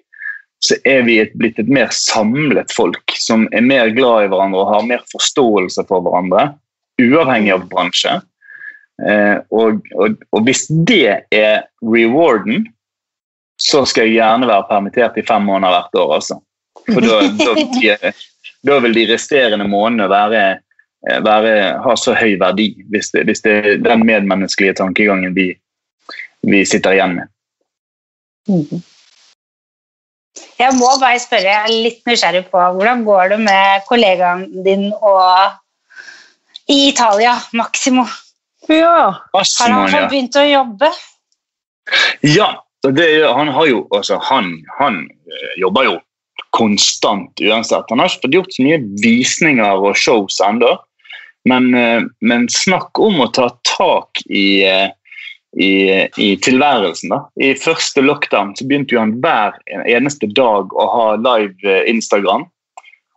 så 0.65 0.75
er 0.89 1.05
vi 1.07 1.19
et, 1.23 1.35
blitt 1.39 1.59
et 1.63 1.71
mer 1.71 1.93
samlet 1.95 2.73
folk 2.75 3.15
som 3.19 3.47
er 3.55 3.63
mer 3.63 3.93
glad 3.95 4.27
i 4.27 4.31
hverandre 4.33 4.65
og 4.65 4.73
har 4.73 4.89
mer 4.89 5.05
forståelse 5.13 5.85
for 5.87 6.03
hverandre, 6.03 6.51
uavhengig 6.99 7.55
av 7.55 7.69
bransje. 7.71 8.17
Eh, 9.07 9.37
og, 9.55 9.87
og, 9.95 10.19
og, 10.35 10.41
hvis 10.49 10.67
det 10.89 11.21
er 11.35 11.69
rewarden, 11.87 12.67
så 13.63 13.85
skal 13.87 14.09
jeg 14.09 14.19
gjerne 14.19 14.51
være 14.51 14.67
permittert 14.71 15.19
i 15.19 15.27
fem 15.27 15.47
måneder 15.47 15.77
hvert 15.77 16.03
år. 16.03 16.17
Altså. 16.19 16.41
For 16.89 17.07
da, 17.07 17.21
da, 17.39 18.13
da 18.67 18.81
vil 18.83 18.99
de 18.99 19.07
resterende 19.13 19.67
månedene 19.71 20.11
være, 20.11 20.45
være, 21.23 21.57
ha 21.87 21.97
så 21.99 22.15
høy 22.19 22.35
verdi, 22.41 22.73
hvis 22.91 23.15
det, 23.15 23.27
hvis 23.31 23.47
det 23.47 23.57
er 23.59 23.83
den 23.83 24.07
medmenneskelige 24.07 24.79
tankegangen 24.83 25.35
vi, 25.39 25.53
vi 26.47 26.67
sitter 26.67 26.99
igjen 26.99 27.19
med. 27.21 27.35
Mm. 28.51 28.87
Jeg 30.59 30.75
må 30.79 30.91
bare 31.01 31.19
spørre, 31.23 31.51
jeg 31.51 31.65
er 31.65 31.83
litt 31.87 32.01
nysgjerrig 32.07 32.45
på 32.53 32.63
hvordan 32.77 33.05
går 33.07 33.35
det 33.35 33.39
med 33.47 33.85
kollegaen 33.89 34.47
din 34.67 34.89
og 34.99 35.55
i 36.69 36.89
Italia, 36.91 37.37
Maximo? 37.57 38.05
Ja. 38.69 39.25
Har 39.33 39.73
han 39.73 39.89
fått 39.89 40.11
begynt 40.13 40.37
å 40.37 40.45
jobbe? 40.47 40.91
Ja. 42.27 42.53
Det, 42.87 43.07
han, 43.27 43.49
har 43.51 43.67
jo, 43.67 43.81
altså, 43.91 44.21
han, 44.23 44.53
han 44.79 45.01
eh, 45.27 45.55
jobber 45.59 45.89
jo 45.89 45.95
konstant 46.55 47.41
uansett. 47.43 47.89
Han 47.91 47.99
har 47.99 48.07
ikke 48.07 48.29
fått 48.29 48.37
gjort 48.37 48.55
så 48.55 48.67
mye 48.67 48.79
visninger 49.03 49.83
og 49.83 49.99
shows 49.99 50.39
ennå. 50.45 50.77
Men, 51.49 51.73
eh, 51.75 52.05
men, 52.21 52.47
snakk 52.53 53.01
om 53.03 53.19
å 53.25 53.31
ta 53.35 53.49
tak 53.67 54.23
i 54.31 54.63
eh, 54.69 54.93
i, 55.59 56.07
i, 56.17 56.37
tilværelsen. 56.37 57.11
da. 57.11 57.23
I 57.43 57.55
første 57.59 58.03
lockdown 58.05 58.55
så 58.57 58.67
begynte 58.69 58.99
han 58.99 59.17
hver 59.23 59.57
eneste 59.91 60.31
dag 60.39 60.71
å 60.71 60.87
ha 60.93 61.09
live 61.19 61.57
eh, 61.67 61.83
Instagram. 61.91 62.47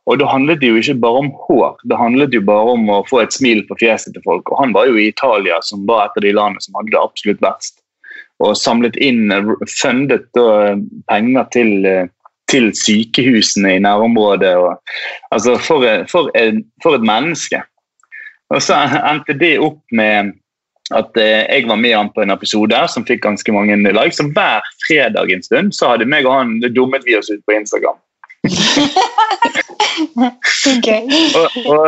Og 0.09 0.17
da 0.17 0.25
handlet 0.31 0.63
det 0.63 0.71
jo 0.71 0.79
ikke 0.79 0.97
bare 1.03 1.21
om 1.21 1.29
hår, 1.45 1.75
det 1.87 1.99
handlet 1.99 2.33
jo 2.33 2.41
bare 2.47 2.73
om 2.73 2.89
å 2.89 3.03
få 3.05 3.21
et 3.21 3.35
smil 3.35 3.61
på 3.67 3.77
fjeset 3.83 4.15
til 4.15 4.25
folk. 4.25 4.49
Og 4.49 4.57
han 4.63 4.73
var 4.73 4.89
jo 4.89 4.97
i 4.97 5.11
Italia, 5.11 5.59
som 5.61 5.85
var 5.85 6.07
et 6.07 6.17
av 6.17 6.25
de 6.25 6.33
landene 6.33 6.65
som 6.65 6.79
hadde 6.79 6.95
det 6.95 7.03
absolutt 7.03 7.45
verst. 7.45 7.77
Og 8.41 8.57
samlet 8.57 8.97
inn, 8.97 9.29
eh, 9.31 9.53
fundet 9.69 10.25
da, 10.37 10.75
penger 11.13 11.47
til, 11.53 11.73
eh, 11.85 12.09
til, 12.49 12.71
sykehusene 12.73 13.77
i 13.77 13.83
nærområdet. 13.85 14.55
Og, 14.57 14.97
altså, 15.29 15.59
for, 15.61 15.85
for, 16.09 16.33
for 16.81 16.97
et 16.97 17.05
menneske. 17.05 17.61
Og 18.51 18.59
så 18.65 18.81
endte 19.13 19.37
det 19.37 19.59
opp 19.63 19.79
med 19.95 20.33
at 20.95 21.17
eh, 21.17 21.47
jeg 21.47 21.67
var 21.69 21.79
med 21.79 21.95
han 21.95 22.09
på 22.13 22.21
en 22.23 22.33
episode 22.33 22.79
som 22.91 23.05
fikk 23.07 23.23
ganske 23.25 23.55
mange 23.55 23.77
likes. 23.81 24.19
Så 24.19 24.27
hver 24.35 24.61
fredag 24.85 25.33
en 25.33 25.45
stund 25.45 25.75
så 25.77 25.93
hadde 25.93 26.09
meg 26.09 26.27
og 26.27 26.39
han 26.39 26.49
dummet 26.75 27.05
vi 27.07 27.17
oss 27.19 27.31
ut 27.31 27.43
på 27.47 27.57
Instagram. 27.57 27.99
okay. 30.77 31.01
og, 31.37 31.47
og, 31.77 31.87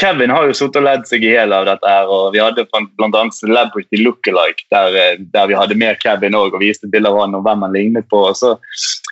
Kevin 0.00 0.32
har 0.32 0.48
jo 0.48 0.54
sittet 0.56 0.78
og 0.80 0.86
ledd 0.86 1.04
seg 1.06 1.20
i 1.26 1.34
hjel 1.34 1.52
av 1.54 1.66
dette. 1.68 1.88
her, 1.88 2.08
og 2.08 2.32
Vi 2.34 2.40
hadde 2.40 2.64
bl.a. 2.72 3.22
Celebrity 3.36 4.00
Lookalike, 4.00 4.64
der, 4.74 4.96
eh, 4.96 5.20
der 5.34 5.50
vi 5.50 5.58
hadde 5.58 5.78
med 5.78 6.00
Kevin 6.02 6.38
også, 6.38 6.56
og 6.56 6.64
viste 6.64 6.92
bilder 6.92 7.12
av 7.12 7.26
han 7.26 7.38
og 7.38 7.44
hvem 7.46 7.66
han 7.66 7.76
lignet 7.76 8.08
på. 8.12 8.18
Og 8.30 8.38
så, 8.38 8.50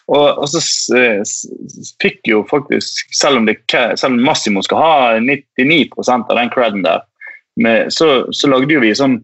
og, 0.09 0.26
og 0.40 0.46
så 0.48 0.61
fikk 2.03 2.32
jo 2.32 2.38
faktisk, 2.51 3.05
selv 3.16 3.42
om, 3.42 3.51
det, 3.51 3.61
selv 3.70 4.14
om 4.14 4.24
Massimo 4.24 4.64
skal 4.64 4.82
ha 4.82 4.96
99% 5.20 6.32
av 6.32 6.40
den 6.40 6.53
creden 6.53 6.88
der, 6.88 7.05
med, 7.57 7.92
så, 7.92 8.26
så, 8.32 8.48
lagde 8.51 8.74
jo 8.74 8.82
vi 8.82 8.92
sånn 8.96 9.18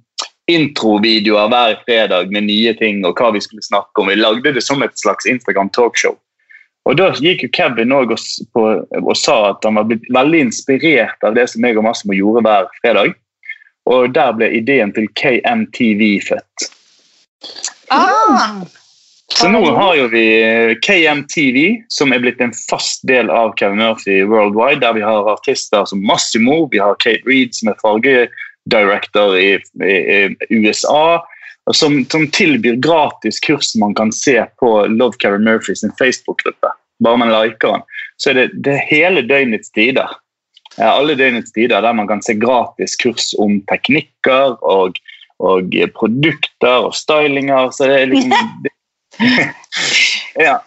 introvideoer 0.50 1.50
hver 1.50 1.80
fredag 1.86 2.30
med 2.34 2.46
nye 2.46 2.74
ting 2.78 3.02
og 3.06 3.18
hva 3.18 3.32
vi 3.34 3.42
skulle 3.42 3.64
snakke 3.66 4.02
om. 4.02 4.10
Vi 4.10 4.18
lagde 4.18 4.54
det 4.54 4.62
som 4.62 4.82
et 4.86 4.94
slags 4.98 5.26
Instagram 5.26 5.70
talkshow. 5.74 6.16
Og 6.86 6.94
Da 6.98 7.10
gikk 7.18 7.42
jo 7.42 7.50
Kevin 7.50 7.94
og, 7.94 8.14
på, 8.54 8.64
og 9.02 9.14
sa 9.18 9.36
at 9.50 9.66
han 9.66 9.78
var 9.78 9.88
blitt 9.90 10.06
veldig 10.14 10.44
inspirert 10.46 11.26
av 11.26 11.34
det 11.34 11.48
som 11.50 11.66
jeg 11.66 11.78
og 11.78 11.86
Massimo 11.88 12.14
gjorde 12.14 12.44
hver 12.46 12.70
fredag. 12.78 13.16
Og 13.90 14.14
der 14.14 14.34
ble 14.38 14.50
ideen 14.54 14.94
til 14.94 15.08
KMTV 15.18 16.04
født. 16.26 16.70
Ah. 17.90 18.62
Så 19.34 19.48
nå 19.48 19.60
har 19.74 19.96
jo 19.98 20.06
vi 20.08 20.24
eh, 20.42 20.72
KMTV, 20.82 21.82
som 21.88 22.12
er 22.14 22.22
blitt 22.22 22.40
en 22.40 22.52
fast 22.70 23.02
del 23.08 23.30
av 23.30 23.56
Kevin 23.58 23.82
Murphy 23.82 24.20
Worldwide. 24.24 24.80
Der 24.84 24.94
vi 24.94 25.02
har 25.02 25.30
artister 25.32 25.84
som 25.84 26.04
Massimo, 26.06 26.68
vi 26.70 26.78
har 26.78 26.94
Kate 27.02 27.26
Reed, 27.26 27.54
som 27.54 27.72
er 27.72 27.80
fargedirector 27.82 29.34
i, 29.38 29.56
i, 29.82 29.96
i 30.30 30.60
USA. 30.62 31.24
Som, 31.74 32.04
som, 32.06 32.28
tilbyr 32.30 32.78
gratis 32.78 33.40
kurs 33.42 33.72
man 33.74 33.96
kan 33.98 34.12
se 34.14 34.38
på 34.62 34.70
Love 34.86 35.18
Kevin 35.18 35.42
Murphy 35.44 35.74
sin 35.74 35.90
Facebook-gruppe. 35.98 36.70
Bare 37.02 37.18
man 37.18 37.34
liker 37.34 37.74
den. 37.74 37.82
Så 38.22 38.30
er 38.30 38.38
det, 38.38 38.46
det 38.62 38.76
er 38.76 38.86
hele 38.86 39.26
døgnets 39.26 39.74
tider. 39.74 40.14
Alle 40.78 41.16
døgnets 41.18 41.50
tider 41.56 41.82
der 41.82 41.98
man 41.98 42.06
kan 42.06 42.22
se 42.22 42.36
gratis 42.38 42.94
kurs 43.02 43.32
om 43.42 43.58
teknikker 43.66 44.54
og, 44.62 45.02
og 45.42 45.74
produkter 45.98 46.86
og 46.86 46.94
stylinger. 46.94 47.74
Så 47.74 47.90
det 47.90 48.00
er 48.04 48.10
liksom 48.14 48.70
ja. 50.46 50.58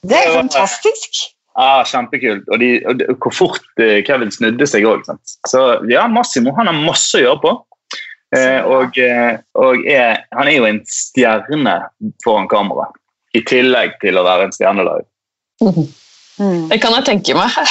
Det 0.00 0.16
er 0.16 0.34
fantastisk. 0.34 1.10
Ja, 1.58 1.82
Kjempekult. 1.84 2.46
Og, 2.48 2.60
de, 2.62 2.68
og, 2.88 3.02
hvor 3.20 3.34
fort 3.34 3.82
eh, 3.82 3.98
Kevin 4.06 4.30
snudde 4.32 4.66
seg 4.70 4.86
òg. 4.88 5.04
Så 5.48 5.64
ja, 5.90 6.06
Massimo 6.08 6.54
han 6.56 6.70
har 6.70 6.84
masse 6.86 7.18
å 7.18 7.24
gjøre 7.24 7.40
på. 7.42 7.52
Eh, 8.36 8.62
og, 8.62 8.98
eh, 8.98 9.38
og 9.58 9.86
er, 9.90 10.22
han 10.36 10.48
er 10.48 10.56
jo 10.56 10.64
en 10.68 10.80
stjerne 10.88 11.76
foran 12.24 12.48
kamera. 12.50 12.86
I 13.34 13.40
tillegg 13.46 13.90
til 14.02 14.18
å 14.18 14.26
være 14.26 14.48
en 14.48 14.54
stjernelag. 14.54 15.02
Mm. 15.60 15.82
Mm. 16.40 16.68
Det 16.70 16.78
kan 16.82 16.92
jeg 16.96 17.04
tenke 17.10 17.32
meg. 17.36 17.50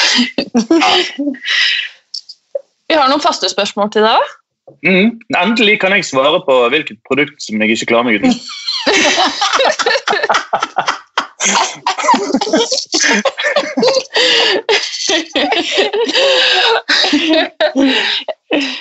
Vi 2.89 2.97
har 2.97 3.09
noen 3.09 3.23
faste 3.23 3.49
spørsmål 3.49 3.89
til 3.95 4.03
deg. 4.05 4.21
Mm. 4.85 5.07
Endelig 5.39 5.79
kan 5.81 5.93
jeg 5.95 6.05
svare 6.05 6.39
på 6.45 6.55
hvilket 6.69 6.99
produkt 7.07 7.41
som 7.41 7.61
jeg 7.61 7.69
ikke 7.73 7.89
klarer 7.93 8.07
meg 8.09 8.15
uten. 8.21 8.35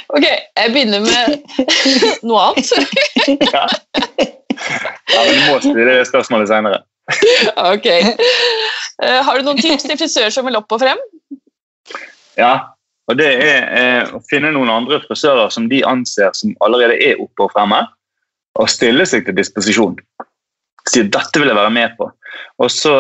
Ok, 0.09 0.24
jeg 0.24 0.72
begynner 0.72 1.01
med 1.05 1.24
noe 2.26 2.40
annet. 2.49 2.68
Ja. 3.28 3.64
ja, 5.12 5.20
men 5.22 5.34
du 5.34 5.42
må 5.46 5.59
stille 5.62 5.84
det 5.86 6.07
spørsmålet 6.09 6.49
senere. 6.51 6.80
Ok. 7.68 7.86
Eh, 7.88 9.20
har 9.24 9.38
du 9.38 9.46
noen 9.46 9.61
tips 9.61 9.84
til 9.86 9.99
frisører 10.01 10.32
som 10.34 10.49
vil 10.49 10.59
opp 10.59 10.72
og 10.74 10.80
frem? 10.82 11.01
Ja, 12.40 12.53
og 13.09 13.18
det 13.20 13.28
er 13.44 13.68
eh, 13.78 14.11
å 14.16 14.20
finne 14.30 14.51
noen 14.55 14.72
andre 14.72 15.01
frisører 15.05 15.53
som 15.55 15.68
de 15.70 15.82
anser 15.86 16.32
som 16.36 16.57
allerede 16.64 16.99
er 17.05 17.20
oppe 17.22 17.46
og 17.46 17.53
fremme, 17.55 17.84
og 18.59 18.70
stille 18.70 19.06
seg 19.06 19.26
til 19.26 19.36
disposisjon. 19.38 19.98
Si 20.88 21.04
dette 21.04 21.40
vil 21.40 21.50
jeg 21.50 21.59
være 21.59 21.74
med 21.74 21.96
på. 21.98 22.09
Og 22.62 22.70
så 22.72 22.92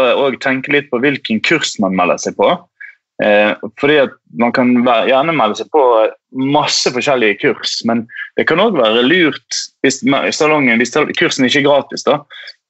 tenke 0.42 0.72
litt 0.74 0.90
på 0.92 1.00
hvilken 1.02 1.40
kurs 1.44 1.76
man 1.82 1.96
melder 1.98 2.20
seg 2.22 2.36
på. 2.38 2.50
Eh, 3.24 3.52
fordi 3.80 3.96
at 4.04 4.14
Man 4.38 4.52
kan 4.52 4.68
gjerne 4.84 5.32
melde 5.34 5.56
seg 5.58 5.70
på 5.74 5.82
masse 6.30 6.90
forskjellige 6.92 7.40
kurs, 7.40 7.78
men 7.88 8.04
det 8.36 8.44
kan 8.46 8.60
òg 8.60 8.76
være 8.76 9.06
lurt 9.06 9.56
hvis 9.82 10.02
salongen, 10.36 10.78
hvis 10.78 10.92
kursen 11.18 11.48
ikke 11.48 11.62
er 11.62 11.64
gratis. 11.64 12.04
da, 12.04 12.20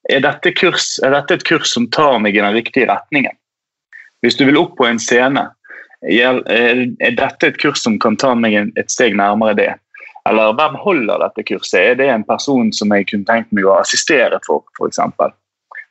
er 0.08 0.22
dette, 0.24 0.52
kurs, 0.56 1.00
er 1.02 1.12
dette 1.12 1.34
et 1.34 1.44
kurs 1.44 1.74
som 1.74 1.88
tar 1.90 2.16
meg 2.22 2.36
i 2.36 2.40
den 2.40 2.54
riktige 2.54 2.86
retningen? 2.88 3.34
Hvis 4.22 4.38
du 4.38 4.46
vil 4.46 4.56
opp 4.56 4.78
på 4.78 4.86
en 4.86 5.02
scene, 5.02 5.48
er 6.06 6.40
dette 7.18 7.50
et 7.50 7.58
kurs 7.60 7.82
som 7.82 7.98
kan 7.98 8.16
ta 8.16 8.32
meg 8.38 8.54
et 8.54 8.90
steg 8.90 9.18
nærmere 9.18 9.58
det? 9.58 9.72
Eller 10.28 10.54
hvem 10.58 10.76
holder 10.82 11.22
dette 11.24 11.44
kurset? 11.48 11.80
Er 11.80 11.98
det 11.98 12.08
en 12.12 12.26
person 12.28 12.72
som 12.76 12.92
jeg 12.94 13.08
kunne 13.10 13.28
tenkt 13.28 13.52
meg 13.56 13.68
å 13.68 13.78
assistere 13.78 14.40
for, 14.46 14.64
f.eks.? 14.76 15.00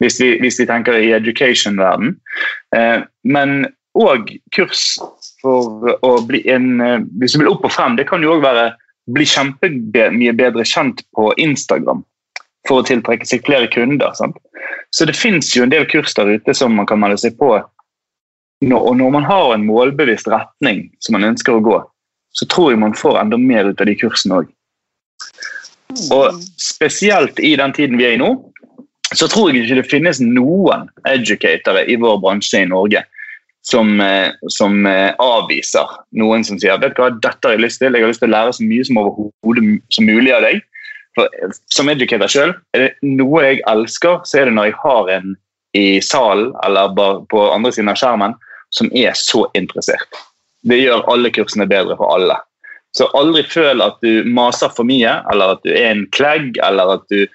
Hvis, 0.03 0.19
vi, 0.21 0.35
hvis 0.43 0.59
vi 0.61 0.67
tenker 0.69 0.97
i 0.99 1.13
education-verden. 1.15 2.13
Eh, 2.77 2.99
men 3.25 3.63
òg 3.97 4.29
kurs 4.53 4.83
for 5.41 5.95
å 6.05 6.11
bli 6.27 6.43
en 6.53 6.67
eh, 6.85 6.99
Hvis 7.17 7.33
du 7.33 7.41
vil 7.41 7.49
opp 7.49 7.65
og 7.65 7.73
frem, 7.73 7.97
det 7.97 8.05
kan 8.09 8.21
jo 8.21 8.35
òg 8.35 8.45
være 8.45 8.67
bli 9.15 9.25
kjempemye 9.25 10.35
bedre 10.37 10.65
kjent 10.67 11.01
på 11.15 11.31
Instagram 11.41 12.03
for 12.67 12.81
å 12.81 12.87
tiltrekke 12.87 13.25
seg 13.25 13.45
flere 13.47 13.69
kunder. 13.71 14.11
Sant? 14.19 14.37
Så 14.91 15.07
det 15.07 15.15
fins 15.17 15.53
jo 15.55 15.63
en 15.63 15.71
del 15.71 15.87
kurs 15.89 16.15
der 16.17 16.29
ute 16.35 16.53
som 16.57 16.75
man 16.75 16.87
kan 16.89 16.99
melde 17.01 17.19
seg 17.23 17.37
på. 17.39 17.55
Og 18.67 18.93
når 18.97 19.13
man 19.13 19.27
har 19.27 19.53
en 19.53 19.65
målbevisst 19.67 20.27
retning 20.31 20.87
som 21.03 21.15
man 21.15 21.29
ønsker 21.31 21.55
å 21.55 21.63
gå, 21.63 21.77
så 22.37 22.45
tror 22.51 22.71
jeg 22.71 22.81
man 22.81 22.95
får 22.97 23.19
enda 23.21 23.39
mer 23.41 23.71
ut 23.71 23.81
av 23.81 23.89
de 23.89 23.97
kursene 23.97 24.41
òg. 24.41 24.53
Og 26.13 26.39
spesielt 26.61 27.39
i 27.39 27.55
den 27.57 27.73
tiden 27.73 27.97
vi 27.97 28.05
er 28.05 28.17
i 28.17 28.21
nå, 28.21 28.35
så 29.15 29.29
tror 29.31 29.49
jeg 29.49 29.63
ikke 29.63 29.79
det 29.79 29.89
finnes 29.89 30.19
noen 30.21 30.89
educatere 31.07 31.85
i 31.87 31.95
vår 31.99 32.19
bransje 32.21 32.61
i 32.65 32.69
Norge 32.69 33.03
som, 33.67 34.01
eh, 34.01 34.31
som 34.47 34.85
eh, 34.85 35.13
avviser 35.19 35.95
noen 36.19 36.43
som 36.47 36.59
sier 36.59 36.79
vet 36.79 36.95
du 36.95 37.01
hva, 37.03 37.11
dette 37.11 37.47
har 37.47 37.55
jeg 37.55 37.63
lyst 37.65 37.81
til, 37.81 37.95
jeg 37.95 38.03
har 38.03 38.11
lyst 38.11 38.23
til 38.23 38.29
å 38.29 38.35
lære 38.35 38.55
så 38.55 38.67
mye 38.67 38.87
som 38.87 38.99
overhodet 39.01 39.65
som 39.95 40.07
mulig 40.07 40.33
av 40.35 40.45
deg. 40.47 40.61
For, 41.17 41.31
eh, 41.41 41.55
som 41.73 41.91
educator 41.91 42.31
sjøl, 42.31 42.55
er 42.75 42.85
det 42.85 42.91
noe 43.17 43.43
jeg 43.43 43.63
elsker, 43.71 44.21
så 44.27 44.41
er 44.41 44.49
det 44.49 44.55
når 44.55 44.69
jeg 44.69 44.79
har 44.83 45.13
en 45.17 45.35
i 45.77 45.87
salen 46.01 46.53
eller 46.65 46.95
på 47.31 47.41
andre 47.51 47.73
siden 47.75 47.91
av 47.91 47.99
skjermen 47.99 48.37
som 48.75 48.89
er 48.95 49.15
så 49.19 49.45
interessert. 49.57 50.19
Det 50.67 50.77
gjør 50.81 51.05
alle 51.11 51.31
kursene 51.33 51.67
bedre 51.69 51.97
for 51.99 52.11
alle. 52.15 52.37
Så 52.97 53.07
aldri 53.17 53.43
føl 53.45 53.83
at 53.83 53.99
du 54.01 54.25
maser 54.25 54.71
for 54.73 54.87
mye, 54.87 55.19
eller 55.31 55.57
at 55.57 55.65
du 55.65 55.73
er 55.73 55.91
en 55.91 56.07
klegg, 56.15 56.57
eller 56.65 56.97
at 56.97 57.05
du 57.11 57.27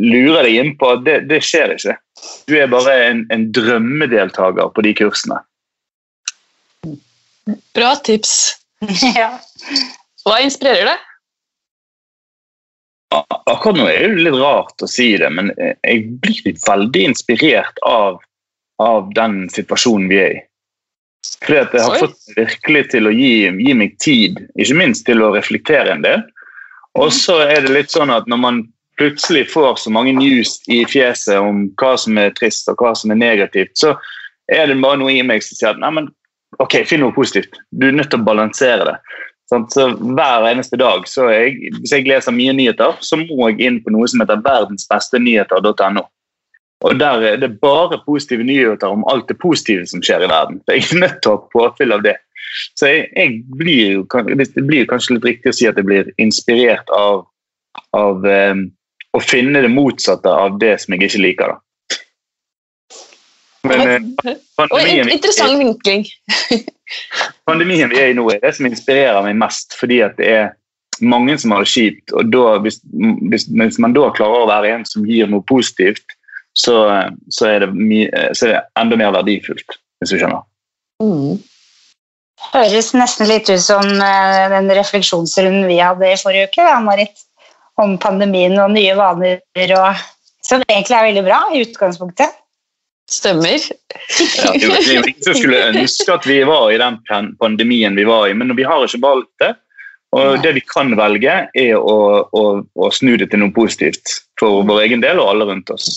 lurer 0.00 0.48
deg 0.48 0.58
innpå. 0.62 0.94
Det, 1.06 1.20
det 1.30 1.42
skjer 1.44 1.76
ikke. 1.76 1.96
Du 2.48 2.56
er 2.58 2.70
bare 2.72 2.96
en, 3.06 3.22
en 3.34 3.46
drømmedeltaker 3.54 4.72
på 4.74 4.84
de 4.86 4.94
kursene. 4.98 5.38
Bra 7.76 7.94
tips. 8.04 8.58
Ja. 9.14 9.36
Hva 10.26 10.40
inspirerer 10.42 10.88
deg? 10.88 11.08
Akkurat 13.50 13.76
nå 13.76 13.86
er 13.90 14.08
det 14.08 14.24
litt 14.24 14.38
rart 14.40 14.82
å 14.82 14.88
si 14.90 15.12
det, 15.20 15.28
men 15.34 15.50
jeg 15.58 16.04
blir 16.22 16.56
veldig 16.64 17.02
inspirert 17.10 17.78
av, 17.86 18.22
av 18.82 19.10
den 19.14 19.44
situasjonen 19.52 20.08
vi 20.10 20.18
er 20.22 20.34
i. 20.34 20.40
Fordi 21.42 21.58
at 21.58 21.74
jeg 21.74 21.86
har 21.86 22.02
fått 22.02 22.36
virkelig 22.36 22.82
til 22.92 23.08
å 23.08 23.14
gi, 23.14 23.32
gi, 23.50 23.74
meg 23.78 23.98
tid, 24.02 24.38
ikke 24.58 24.78
minst 24.78 25.06
til 25.06 25.22
å 25.22 25.32
reflektere 25.34 25.94
en 25.94 26.04
del. 26.04 26.22
Og 26.98 27.12
så 27.14 27.38
er 27.46 27.64
det 27.64 27.74
litt 27.74 27.92
sånn 27.94 28.12
at 28.12 28.28
når 28.30 28.40
man 28.42 28.62
plutselig 29.00 29.46
får 29.50 29.78
så 29.80 29.92
mange 29.94 30.12
news 30.16 30.58
i 30.70 30.82
fjeset 30.86 31.38
om 31.40 31.64
hva 31.80 31.94
som 31.98 32.18
er 32.20 32.34
trist 32.36 32.68
og 32.70 32.82
hva 32.82 32.92
som 32.98 33.14
er 33.14 33.20
negativt, 33.22 33.74
så 33.78 33.94
er 34.52 34.68
det 34.68 34.80
bare 34.82 35.00
noe 35.00 35.14
i 35.14 35.24
meg 35.26 35.44
som 35.44 35.56
sier 35.56 35.72
at 35.72 35.80
nei, 35.82 35.90
men 35.96 36.10
ok, 36.62 36.82
finn 36.88 37.02
noe 37.02 37.14
positivt. 37.16 37.56
Du 37.70 37.88
er 37.88 37.96
nødt 37.96 38.12
til 38.12 38.20
å 38.20 38.26
balansere 38.26 38.86
det. 38.90 38.96
Så 39.52 39.86
Hver 40.00 40.46
eneste 40.48 40.78
dag, 40.80 41.04
så 41.08 41.28
jeg, 41.32 41.72
hvis 41.80 41.92
jeg 41.92 42.06
leser 42.08 42.32
mye 42.32 42.54
nyheter, 42.56 42.96
så 43.04 43.18
må 43.20 43.50
jeg 43.50 43.60
inn 43.66 43.80
på 43.84 43.92
noe 43.92 44.08
som 44.08 44.22
heter 44.22 44.40
verdensbestenyheter.no. 44.44 46.06
Og 46.82 46.98
Der 47.00 47.22
er 47.22 47.36
det 47.36 47.60
bare 47.60 48.00
positive 48.06 48.44
nyheter 48.44 48.90
om 48.90 49.04
alt 49.10 49.28
det 49.28 49.38
positive 49.38 49.86
som 49.86 50.02
skjer 50.02 50.24
i 50.26 50.30
verden. 50.30 50.60
Jeg 50.68 50.82
er 50.82 51.00
nødt 51.04 51.18
til 51.22 51.32
å 51.32 51.36
ha 51.36 51.48
påfyll 51.54 51.94
av 51.94 52.04
det. 52.06 52.16
Så 52.76 52.90
jeg, 52.90 53.08
jeg 53.16 53.42
blir, 53.58 54.02
Det 54.54 54.66
blir 54.66 54.86
kanskje 54.90 55.16
litt 55.16 55.28
riktig 55.30 55.52
å 55.52 55.56
si 55.56 55.68
at 55.70 55.78
jeg 55.78 55.88
blir 55.88 56.10
inspirert 56.18 56.88
av, 56.96 57.24
av 57.96 58.26
um, 58.26 58.66
å 59.12 59.20
finne 59.20 59.62
det 59.62 59.70
motsatte 59.72 60.28
av 60.28 60.58
det 60.60 60.74
som 60.82 60.94
jeg 60.94 61.08
ikke 61.08 61.22
liker. 61.22 61.54
da. 61.54 61.60
Men, 63.62 64.10
uh, 64.26 64.64
og 64.66 64.80
interessant 64.82 65.60
vinkling. 65.60 66.02
pandemien 67.48 67.92
vi 67.92 68.00
er 68.00 68.10
i 68.10 68.16
nå, 68.18 68.26
er 68.32 68.42
det 68.42 68.56
som 68.56 68.66
inspirerer 68.66 69.22
meg 69.24 69.38
mest. 69.38 69.78
fordi 69.78 70.02
at 70.02 70.18
det 70.18 70.32
er 70.32 70.50
mange 71.02 71.38
som 71.38 71.54
har 71.54 71.64
det 71.64 71.70
kjipt. 71.70 72.12
og 72.12 72.32
da, 72.32 72.58
hvis, 72.64 72.80
hvis, 73.30 73.46
hvis, 73.48 73.78
man 73.78 73.94
da 73.94 74.10
klarer 74.16 74.44
å 74.44 74.50
være 74.50 74.74
en 74.74 74.84
som 74.88 75.06
gir 75.06 75.30
noe 75.30 75.46
positivt, 75.46 76.04
så, 76.52 76.76
så, 77.32 77.46
er, 77.48 77.66
så 78.36 78.48
er, 78.48 78.52
det 78.52 78.60
enda 78.80 78.98
mer 79.00 79.14
verdifullt, 79.16 79.78
hvis 80.00 80.12
du 80.12 80.18
skjønner. 80.18 80.44
Mm. 81.02 81.40
Høres 82.52 82.90
nesten 82.96 83.30
litt 83.30 83.48
ut 83.50 83.62
som 83.62 83.86
eh, 83.86 84.44
den 84.52 84.70
refleksjonsrunden 84.76 85.68
vi 85.70 85.78
hadde 85.80 86.10
i 86.10 86.18
forrige 86.20 86.50
uke, 86.50 86.66
da, 86.66 86.78
Marit. 86.84 87.26
Om 87.80 87.96
pandemien 87.96 88.52
og 88.60 88.74
nye 88.74 88.92
vaner, 88.98 89.40
og, 89.78 90.00
som 90.44 90.60
egentlig 90.66 90.96
er 90.98 91.06
veldig 91.06 91.22
bra 91.24 91.38
i 91.54 91.62
utgangspunktet. 91.64 92.34
Stemmer. 93.10 93.56
Ja, 93.56 94.52
det 94.52 94.68
er 94.68 94.98
jo 94.98 95.02
ingen 95.08 95.24
som 95.24 95.36
skulle 95.36 95.62
ønske 95.70 96.12
at 96.12 96.28
vi 96.28 96.38
var 96.48 96.68
i 96.72 96.78
den 96.80 97.00
pandemien 97.40 97.96
vi 97.96 98.04
var 98.08 98.28
i, 98.28 98.36
men 98.36 98.52
vi 98.56 98.66
har 98.68 98.84
ikke 98.84 99.00
valgt 99.02 99.32
det. 99.42 99.54
Og 100.12 100.42
det 100.44 100.52
vi 100.58 100.62
kan 100.68 100.92
velge, 100.98 101.34
er 101.56 101.72
å, 101.78 101.96
å, 102.28 102.42
å 102.60 102.90
snu 102.92 103.14
det 103.20 103.30
til 103.32 103.40
noe 103.40 103.54
positivt 103.56 104.18
for 104.40 104.60
vår 104.68 104.84
egen 104.84 105.04
del 105.04 105.20
og 105.22 105.30
alle 105.32 105.48
rundt 105.48 105.72
oss. 105.72 105.88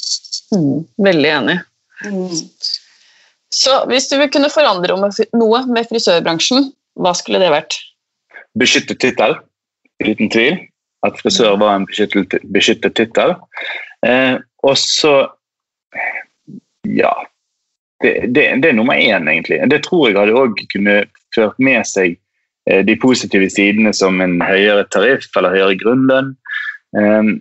Mm, 0.53 0.85
veldig 1.01 1.31
enig. 1.31 1.57
Mm. 2.05 2.29
Så 3.55 3.75
hvis 3.89 4.09
du 4.11 4.17
kunne 4.31 4.51
forandre 4.51 4.97
noe 4.97 5.61
med 5.71 5.89
frisørbransjen, 5.89 6.69
hva 6.99 7.13
skulle 7.15 7.41
det 7.41 7.51
vært? 7.53 7.77
Beskyttet 8.59 9.01
tittel, 9.03 9.37
uten 10.03 10.31
tvil. 10.31 10.59
At 11.05 11.19
frisør 11.21 11.57
var 11.61 11.77
en 11.77 11.85
beskyttet 11.87 12.95
tittel. 12.97 13.35
Eh, 14.05 14.37
og 14.65 14.77
så 14.79 15.15
ja. 16.89 17.13
Det, 18.03 18.27
det, 18.35 18.61
det, 18.61 18.69
er 18.69 18.77
nummer 18.77 18.93
én, 18.93 19.29
egentlig. 19.29 19.61
Det 19.71 19.83
tror 19.85 20.09
jeg 20.09 20.17
hadde 20.17 20.37
òg 20.37 20.59
kunne 20.73 20.97
ført 21.35 21.59
med 21.63 21.85
seg 21.87 22.17
eh, 22.69 22.81
de 22.85 22.95
positive 22.99 23.47
sidene 23.53 23.93
som 23.95 24.19
en 24.21 24.39
høyere 24.43 24.85
tariff 24.93 25.29
eller 25.37 25.55
høyere 25.55 25.77
grunnlønn. 25.79 26.33
Eh, 26.97 27.31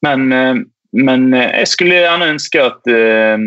men, 0.00 0.32
uh, 0.32 0.60
men 0.96 1.28
uh, 1.34 1.48
jeg 1.60 1.68
skulle 1.70 2.00
gjerne 2.02 2.30
ønske 2.34 2.62
at, 2.62 2.80
uh, 2.90 3.38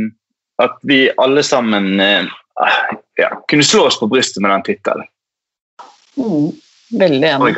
at 0.63 0.77
vi 0.87 1.05
alle 1.21 1.43
sammen 1.43 1.97
ja, 3.19 3.29
kunne 3.49 3.65
slå 3.65 3.87
oss 3.89 3.99
på 3.99 4.09
brystet 4.11 4.43
med 4.43 4.53
den 4.53 4.67
tittelen. 4.67 5.09
Mm, 6.17 6.51
veldig 6.99 7.31
enig. 7.33 7.55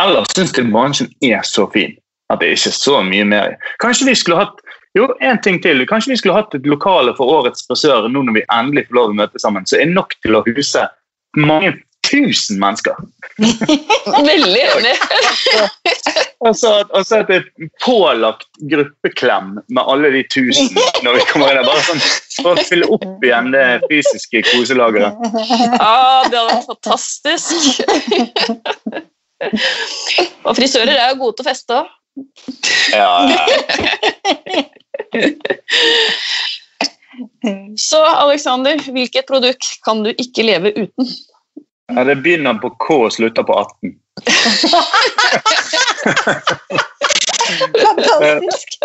Ellers 0.00 0.30
syns 0.36 0.52
jeg 0.54 0.70
bransjen 0.70 1.10
er 1.24 1.42
så 1.46 1.66
fin 1.72 1.96
at 2.30 2.38
det 2.40 2.50
er 2.50 2.58
ikke 2.58 2.72
så 2.76 3.00
mye 3.02 3.26
mer. 3.26 3.56
Kanskje 3.82 4.06
vi 4.06 4.14
skulle 4.18 4.44
hatt 4.44 4.60
jo, 4.98 5.06
en 5.22 5.38
ting 5.42 5.60
til. 5.62 5.82
Kanskje 5.86 6.12
vi 6.12 6.18
skulle 6.18 6.38
hatt 6.38 6.54
et 6.54 6.66
lokale 6.66 7.14
for 7.18 7.30
årets 7.40 7.66
frisør 7.66 8.08
nå 8.10 8.24
når 8.26 8.40
vi 8.40 8.46
endelig 8.54 8.88
får 8.88 8.98
lov 8.98 9.12
å 9.12 9.18
møte 9.22 9.42
sammen, 9.42 9.66
så 9.66 9.78
er 9.78 9.90
nok 9.90 10.16
til 10.22 10.38
å 10.38 10.42
huse 10.46 10.86
mange 11.38 11.76
tusen 12.10 12.58
mennesker. 12.60 12.94
Veldig 14.30 14.60
enig. 14.60 14.96
og 16.44 16.56
så 16.56 16.68
at 16.82 17.28
det 17.28 17.36
et 17.40 17.48
pålagt 17.84 18.46
gruppeklem 18.72 19.46
med 19.68 19.82
alle 19.82 20.08
de 20.16 20.22
tusen 20.32 20.68
når 21.04 21.12
vi 21.20 21.24
kommer 21.30 21.48
inn. 21.54 21.68
Bare 21.68 21.82
sånn 21.86 22.02
for 22.40 22.50
å 22.54 22.56
fylle 22.68 22.86
opp 22.96 23.24
igjen 23.24 23.48
det 23.54 23.66
fysiske 23.86 24.38
koselageret. 24.50 25.12
Ja, 25.78 26.00
det 26.26 26.36
hadde 26.36 26.50
vært 26.50 26.70
fantastisk. 26.74 27.50
Og 30.44 30.52
frisører 30.56 30.96
er 30.98 31.08
jo 31.14 31.20
gode 31.22 31.34
til 31.38 31.44
å 31.46 31.48
feste 31.48 31.72
òg. 31.80 31.86
Ja, 32.92 33.14
ja. 33.30 33.42
Så 37.80 37.98
Alexander, 38.04 38.76
hvilket 38.92 39.24
produkt 39.28 39.64
kan 39.86 40.02
du 40.04 40.10
ikke 40.12 40.42
leve 40.44 40.72
uten? 40.76 41.06
Ja, 41.96 42.04
det 42.04 42.20
begynner 42.24 42.58
på 42.62 42.70
K 42.82 42.96
og 43.06 43.12
slutter 43.12 43.46
på 43.46 43.56
18. 43.58 43.94
Fantastisk. 47.50 48.78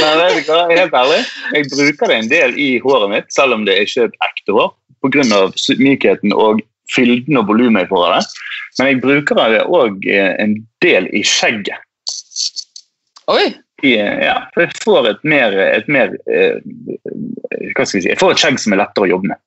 Men 0.00 0.20
vet 0.20 0.48
er 0.48 0.76
helt 0.78 0.94
ærlig, 0.94 1.20
jeg 1.54 1.66
bruker 1.72 2.10
det 2.10 2.16
en 2.16 2.30
del 2.30 2.54
i 2.60 2.68
håret 2.84 3.10
mitt, 3.10 3.32
selv 3.34 3.56
om 3.56 3.64
det 3.66 3.74
ikke 3.82 4.04
er 4.04 4.12
et 4.12 4.20
ekte 4.28 4.54
hår, 4.54 4.70
pga. 5.02 5.24
mykheten 5.80 6.32
og 6.32 6.62
fylden 6.94 7.40
og 7.40 7.48
volumet 7.50 7.88
i 7.88 7.90
håret. 7.90 8.22
det. 8.22 8.24
Men 8.78 8.88
jeg 8.90 9.02
bruker 9.02 9.42
det 9.54 9.62
òg 9.66 10.06
en 10.14 10.56
del 10.82 11.10
i 11.14 11.22
skjegget. 11.26 11.78
Oi! 13.30 13.54
I, 13.82 13.96
ja, 13.98 14.38
for 14.54 14.64
jeg 14.64 14.78
får 14.84 15.08
et 15.10 15.24
mer, 15.28 15.52
et 15.60 15.88
mer 15.92 16.12
eh, 16.30 16.56
Hva 17.74 17.84
skal 17.84 17.98
jeg 17.98 18.04
si 18.04 18.10
Jeg 18.12 18.20
får 18.20 18.32
et 18.32 18.40
skjegg 18.40 18.60
som 18.62 18.72
er 18.72 18.80
lettere 18.80 19.04
å 19.04 19.10
jobbe 19.10 19.32
med. 19.32 19.40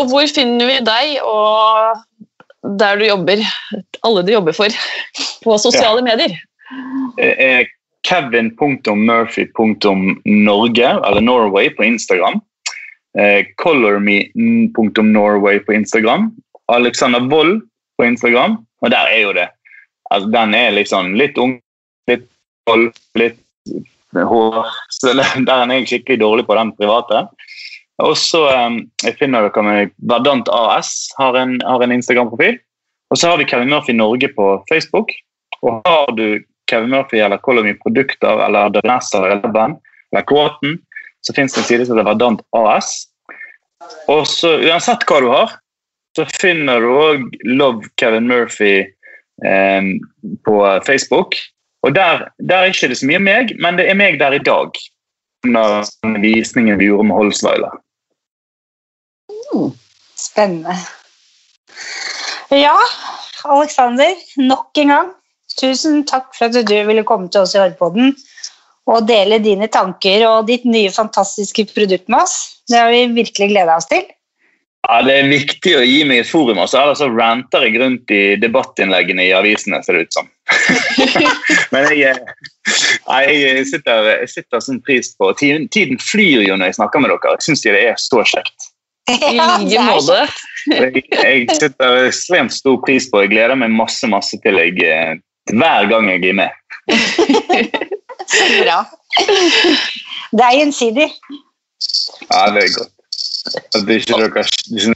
Og 0.00 0.08
hvor 0.08 0.24
finner 0.30 0.66
vi 0.70 0.78
deg 0.86 1.18
og 1.26 1.98
der 2.78 2.96
du 2.96 3.04
jobber, 3.04 3.42
alle 4.06 4.22
du 4.24 4.30
jobber 4.32 4.54
for, 4.56 4.68
på 5.42 5.58
sosiale 5.60 6.00
medier? 6.06 6.32
Eh, 7.20 7.66
Kevin.murphy.norge, 8.06 10.88
eller 11.06 11.20
Norway, 11.20 11.70
på 11.76 11.84
Instagram. 11.84 12.40
Eh, 13.18 13.46
Colorme.norway 13.62 15.58
på 15.66 15.72
Instagram. 15.72 16.30
Alexander 16.72 17.20
Wold 17.20 17.62
på 17.98 18.04
Instagram. 18.04 18.56
Og 18.82 18.90
der 18.90 19.06
er 19.10 19.20
jo 19.20 19.32
det. 19.32 19.48
Altså, 20.10 20.30
den 20.32 20.54
er 20.54 20.70
liksom 20.70 21.14
litt 21.16 21.38
ung, 21.38 21.60
litt 22.10 22.26
vold, 22.68 22.92
litt 23.18 23.38
hår. 24.16 24.66
Så 24.90 25.12
der 25.16 25.52
er 25.52 25.72
jeg 25.76 25.88
skikkelig 25.90 26.20
dårlig 26.24 26.46
på 26.48 26.56
den 26.58 26.72
private. 26.78 27.26
Og 28.02 28.16
så 28.18 28.42
jeg 28.50 29.16
finner 29.20 29.46
dere 29.46 29.62
med 29.66 29.92
Verdant 30.10 30.48
AS 30.50 31.12
har 31.18 31.36
en, 31.38 31.58
en 31.62 31.94
Instagram-profil. 31.94 32.58
Og 33.12 33.20
så 33.20 33.30
har 33.30 33.38
vi 33.38 33.46
Kevin 33.46 33.70
Murphy 33.70 33.94
Norge 33.94 34.32
på 34.34 34.46
Facebook. 34.70 35.12
Og 35.62 35.82
har 35.86 36.10
du 36.16 36.42
Kevin 36.70 36.90
Murphy 36.90 37.20
eller 37.20 37.38
Colony 37.38 37.74
Produkter 37.78 38.46
eller 38.46 38.72
Danessa 38.74 39.20
eller 39.22 39.48
Band 39.48 39.76
eller 40.12 40.22
Kåten, 40.22 40.78
så 41.20 41.34
finnes 41.34 41.54
det 41.54 41.60
en 41.60 41.64
side 41.64 41.86
som 41.86 41.96
heter 41.96 42.08
Verdant 42.10 42.40
AS. 42.56 42.92
Og 44.08 44.26
så 44.28 44.56
uansett 44.62 45.04
hva 45.08 45.20
du 45.22 45.28
har, 45.32 45.54
så 46.16 46.26
finner 46.40 46.82
du 46.82 46.90
òg 46.92 47.24
Love 47.48 47.88
Kevin 48.00 48.28
Murphy 48.28 48.74
eh, 49.44 49.92
på 50.44 50.56
Facebook. 50.86 51.36
Og 51.82 51.94
der, 51.94 52.28
der 52.38 52.58
er 52.58 52.72
ikke 52.72 52.92
det 52.92 53.00
så 53.00 53.08
mye 53.08 53.22
meg, 53.22 53.54
men 53.62 53.78
det 53.80 53.88
er 53.90 53.98
meg 53.98 54.20
der 54.20 54.36
i 54.36 54.42
dag. 54.42 54.76
Under 55.46 55.88
visningen 56.22 56.78
vi 56.78 56.90
gjorde 56.90 57.08
med 57.08 57.18
Holsweiler. 57.18 57.80
Spennende. 60.18 60.76
Ja, 62.52 62.76
Aleksander, 63.48 64.14
nok 64.36 64.78
en 64.78 64.92
gang. 64.94 65.12
Tusen 65.60 66.02
takk 66.08 66.30
for 66.36 66.48
at 66.48 66.68
du 66.68 66.76
ville 66.88 67.04
komme 67.04 67.28
til 67.32 67.44
oss 67.44 67.56
i 67.56 67.60
Hårpodden 67.60 68.14
og 68.90 69.06
dele 69.06 69.38
dine 69.42 69.68
tanker 69.70 70.24
og 70.26 70.48
ditt 70.48 70.64
nye 70.66 70.90
fantastiske 70.90 71.68
produkt 71.74 72.08
med 72.10 72.24
oss. 72.24 72.36
Det 72.70 72.80
har 72.80 72.90
vi 72.90 73.06
virkelig 73.14 73.52
gleda 73.52 73.76
oss 73.78 73.88
til. 73.90 74.04
Ja, 74.82 74.98
Det 75.06 75.14
er 75.14 75.28
viktig 75.30 75.74
å 75.78 75.84
gi 75.86 76.00
meg 76.08 76.24
et 76.24 76.30
forum, 76.30 76.58
og 76.58 76.66
så 76.70 76.80
ellers 76.80 76.98
så 76.98 77.06
ranter 77.12 77.68
jeg 77.68 77.78
rundt 77.78 78.10
i 78.10 78.34
debattinnleggene 78.42 79.28
i 79.28 79.34
avisene. 79.36 79.78
ser 79.84 79.94
det 79.94 80.08
ut 80.08 80.16
som. 80.16 80.30
Men 81.72 81.86
jeg, 81.94 82.18
jeg, 82.66 83.66
sitter, 83.70 84.10
sitter 84.26 84.64
sånn 84.64 84.82
pris 84.82 85.12
på 85.14 85.30
tiden 85.38 86.02
flyr 86.02 86.42
jo 86.48 86.58
når 86.58 86.72
jeg 86.72 86.80
snakker 86.80 87.04
med 87.04 87.14
dere. 87.14 87.36
Jeg 87.38 87.46
syns 87.46 87.62
det 87.62 87.78
er 87.78 87.94
så 88.02 88.26
kjekt. 88.26 88.71
I 89.10 89.34
like 89.34 89.82
måte. 89.82 90.18
Jeg, 90.70 91.02
jeg 91.10 91.46
setter 91.58 92.06
ekstremt 92.06 92.54
stor 92.54 92.76
pris 92.84 93.08
på 93.10 93.24
Jeg 93.24 93.32
gleder 93.32 93.58
meg 93.58 93.74
masse 93.74 94.06
masse 94.06 94.38
til 94.44 94.60
jeg 94.60 94.78
eh, 94.86 95.16
hver 95.50 95.88
gang 95.90 96.06
jeg 96.12 96.22
er 96.30 96.36
med. 96.38 96.50
Så 98.30 98.44
bra. 98.62 98.78
Det 100.32 100.44
er 100.46 100.54
gjensidig. 100.60 101.08
Ja, 102.30 102.46
det 102.54 102.62
er 102.62 102.70
godt. 102.78 102.92
Dere, 103.74 104.44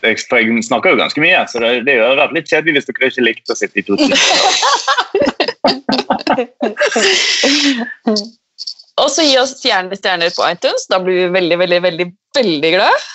jeg 0.07 0.19
snakker 0.63 0.93
jo 0.93 0.99
ganske 1.01 1.21
mye, 1.21 1.41
så 1.51 1.59
det, 1.65 1.71
det 1.89 1.97
hadde 1.99 2.21
vært 2.21 2.37
litt 2.37 2.51
kjedelig 2.51 2.77
hvis 2.77 2.89
dere 2.93 3.09
ikke 3.11 3.25
likte 3.27 3.53
å 3.53 3.59
sitte 3.59 3.81
i 3.81 3.87
to 3.87 3.99
timer. 3.99 4.19
Og 9.03 9.09
så 9.13 9.27
gi 9.27 9.35
oss 9.41 9.59
gjerne 9.65 9.99
stjerner 9.99 10.31
på 10.33 10.47
iTunes. 10.47 10.87
Da 10.89 10.97
blir 11.03 11.17
vi 11.25 11.27
veldig, 11.35 11.59
veldig, 11.65 11.81
veldig, 11.85 12.07
veldig 12.39 12.71
glad. 12.79 13.09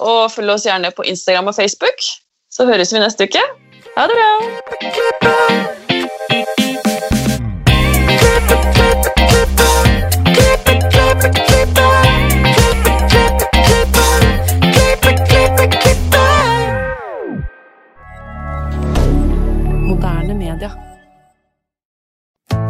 Og 0.00 0.30
følg 0.32 0.50
oss 0.54 0.66
gjerne 0.66 0.90
på 0.96 1.02
Instagram 1.02 1.52
og 1.52 1.54
Facebook. 1.54 1.98
Så 2.52 2.66
høres 2.68 2.94
vi 2.94 2.98
neste 3.02 3.28
uke. 3.28 3.44
Ha 3.96 4.08
det 4.08 4.16
bra! 4.16 5.42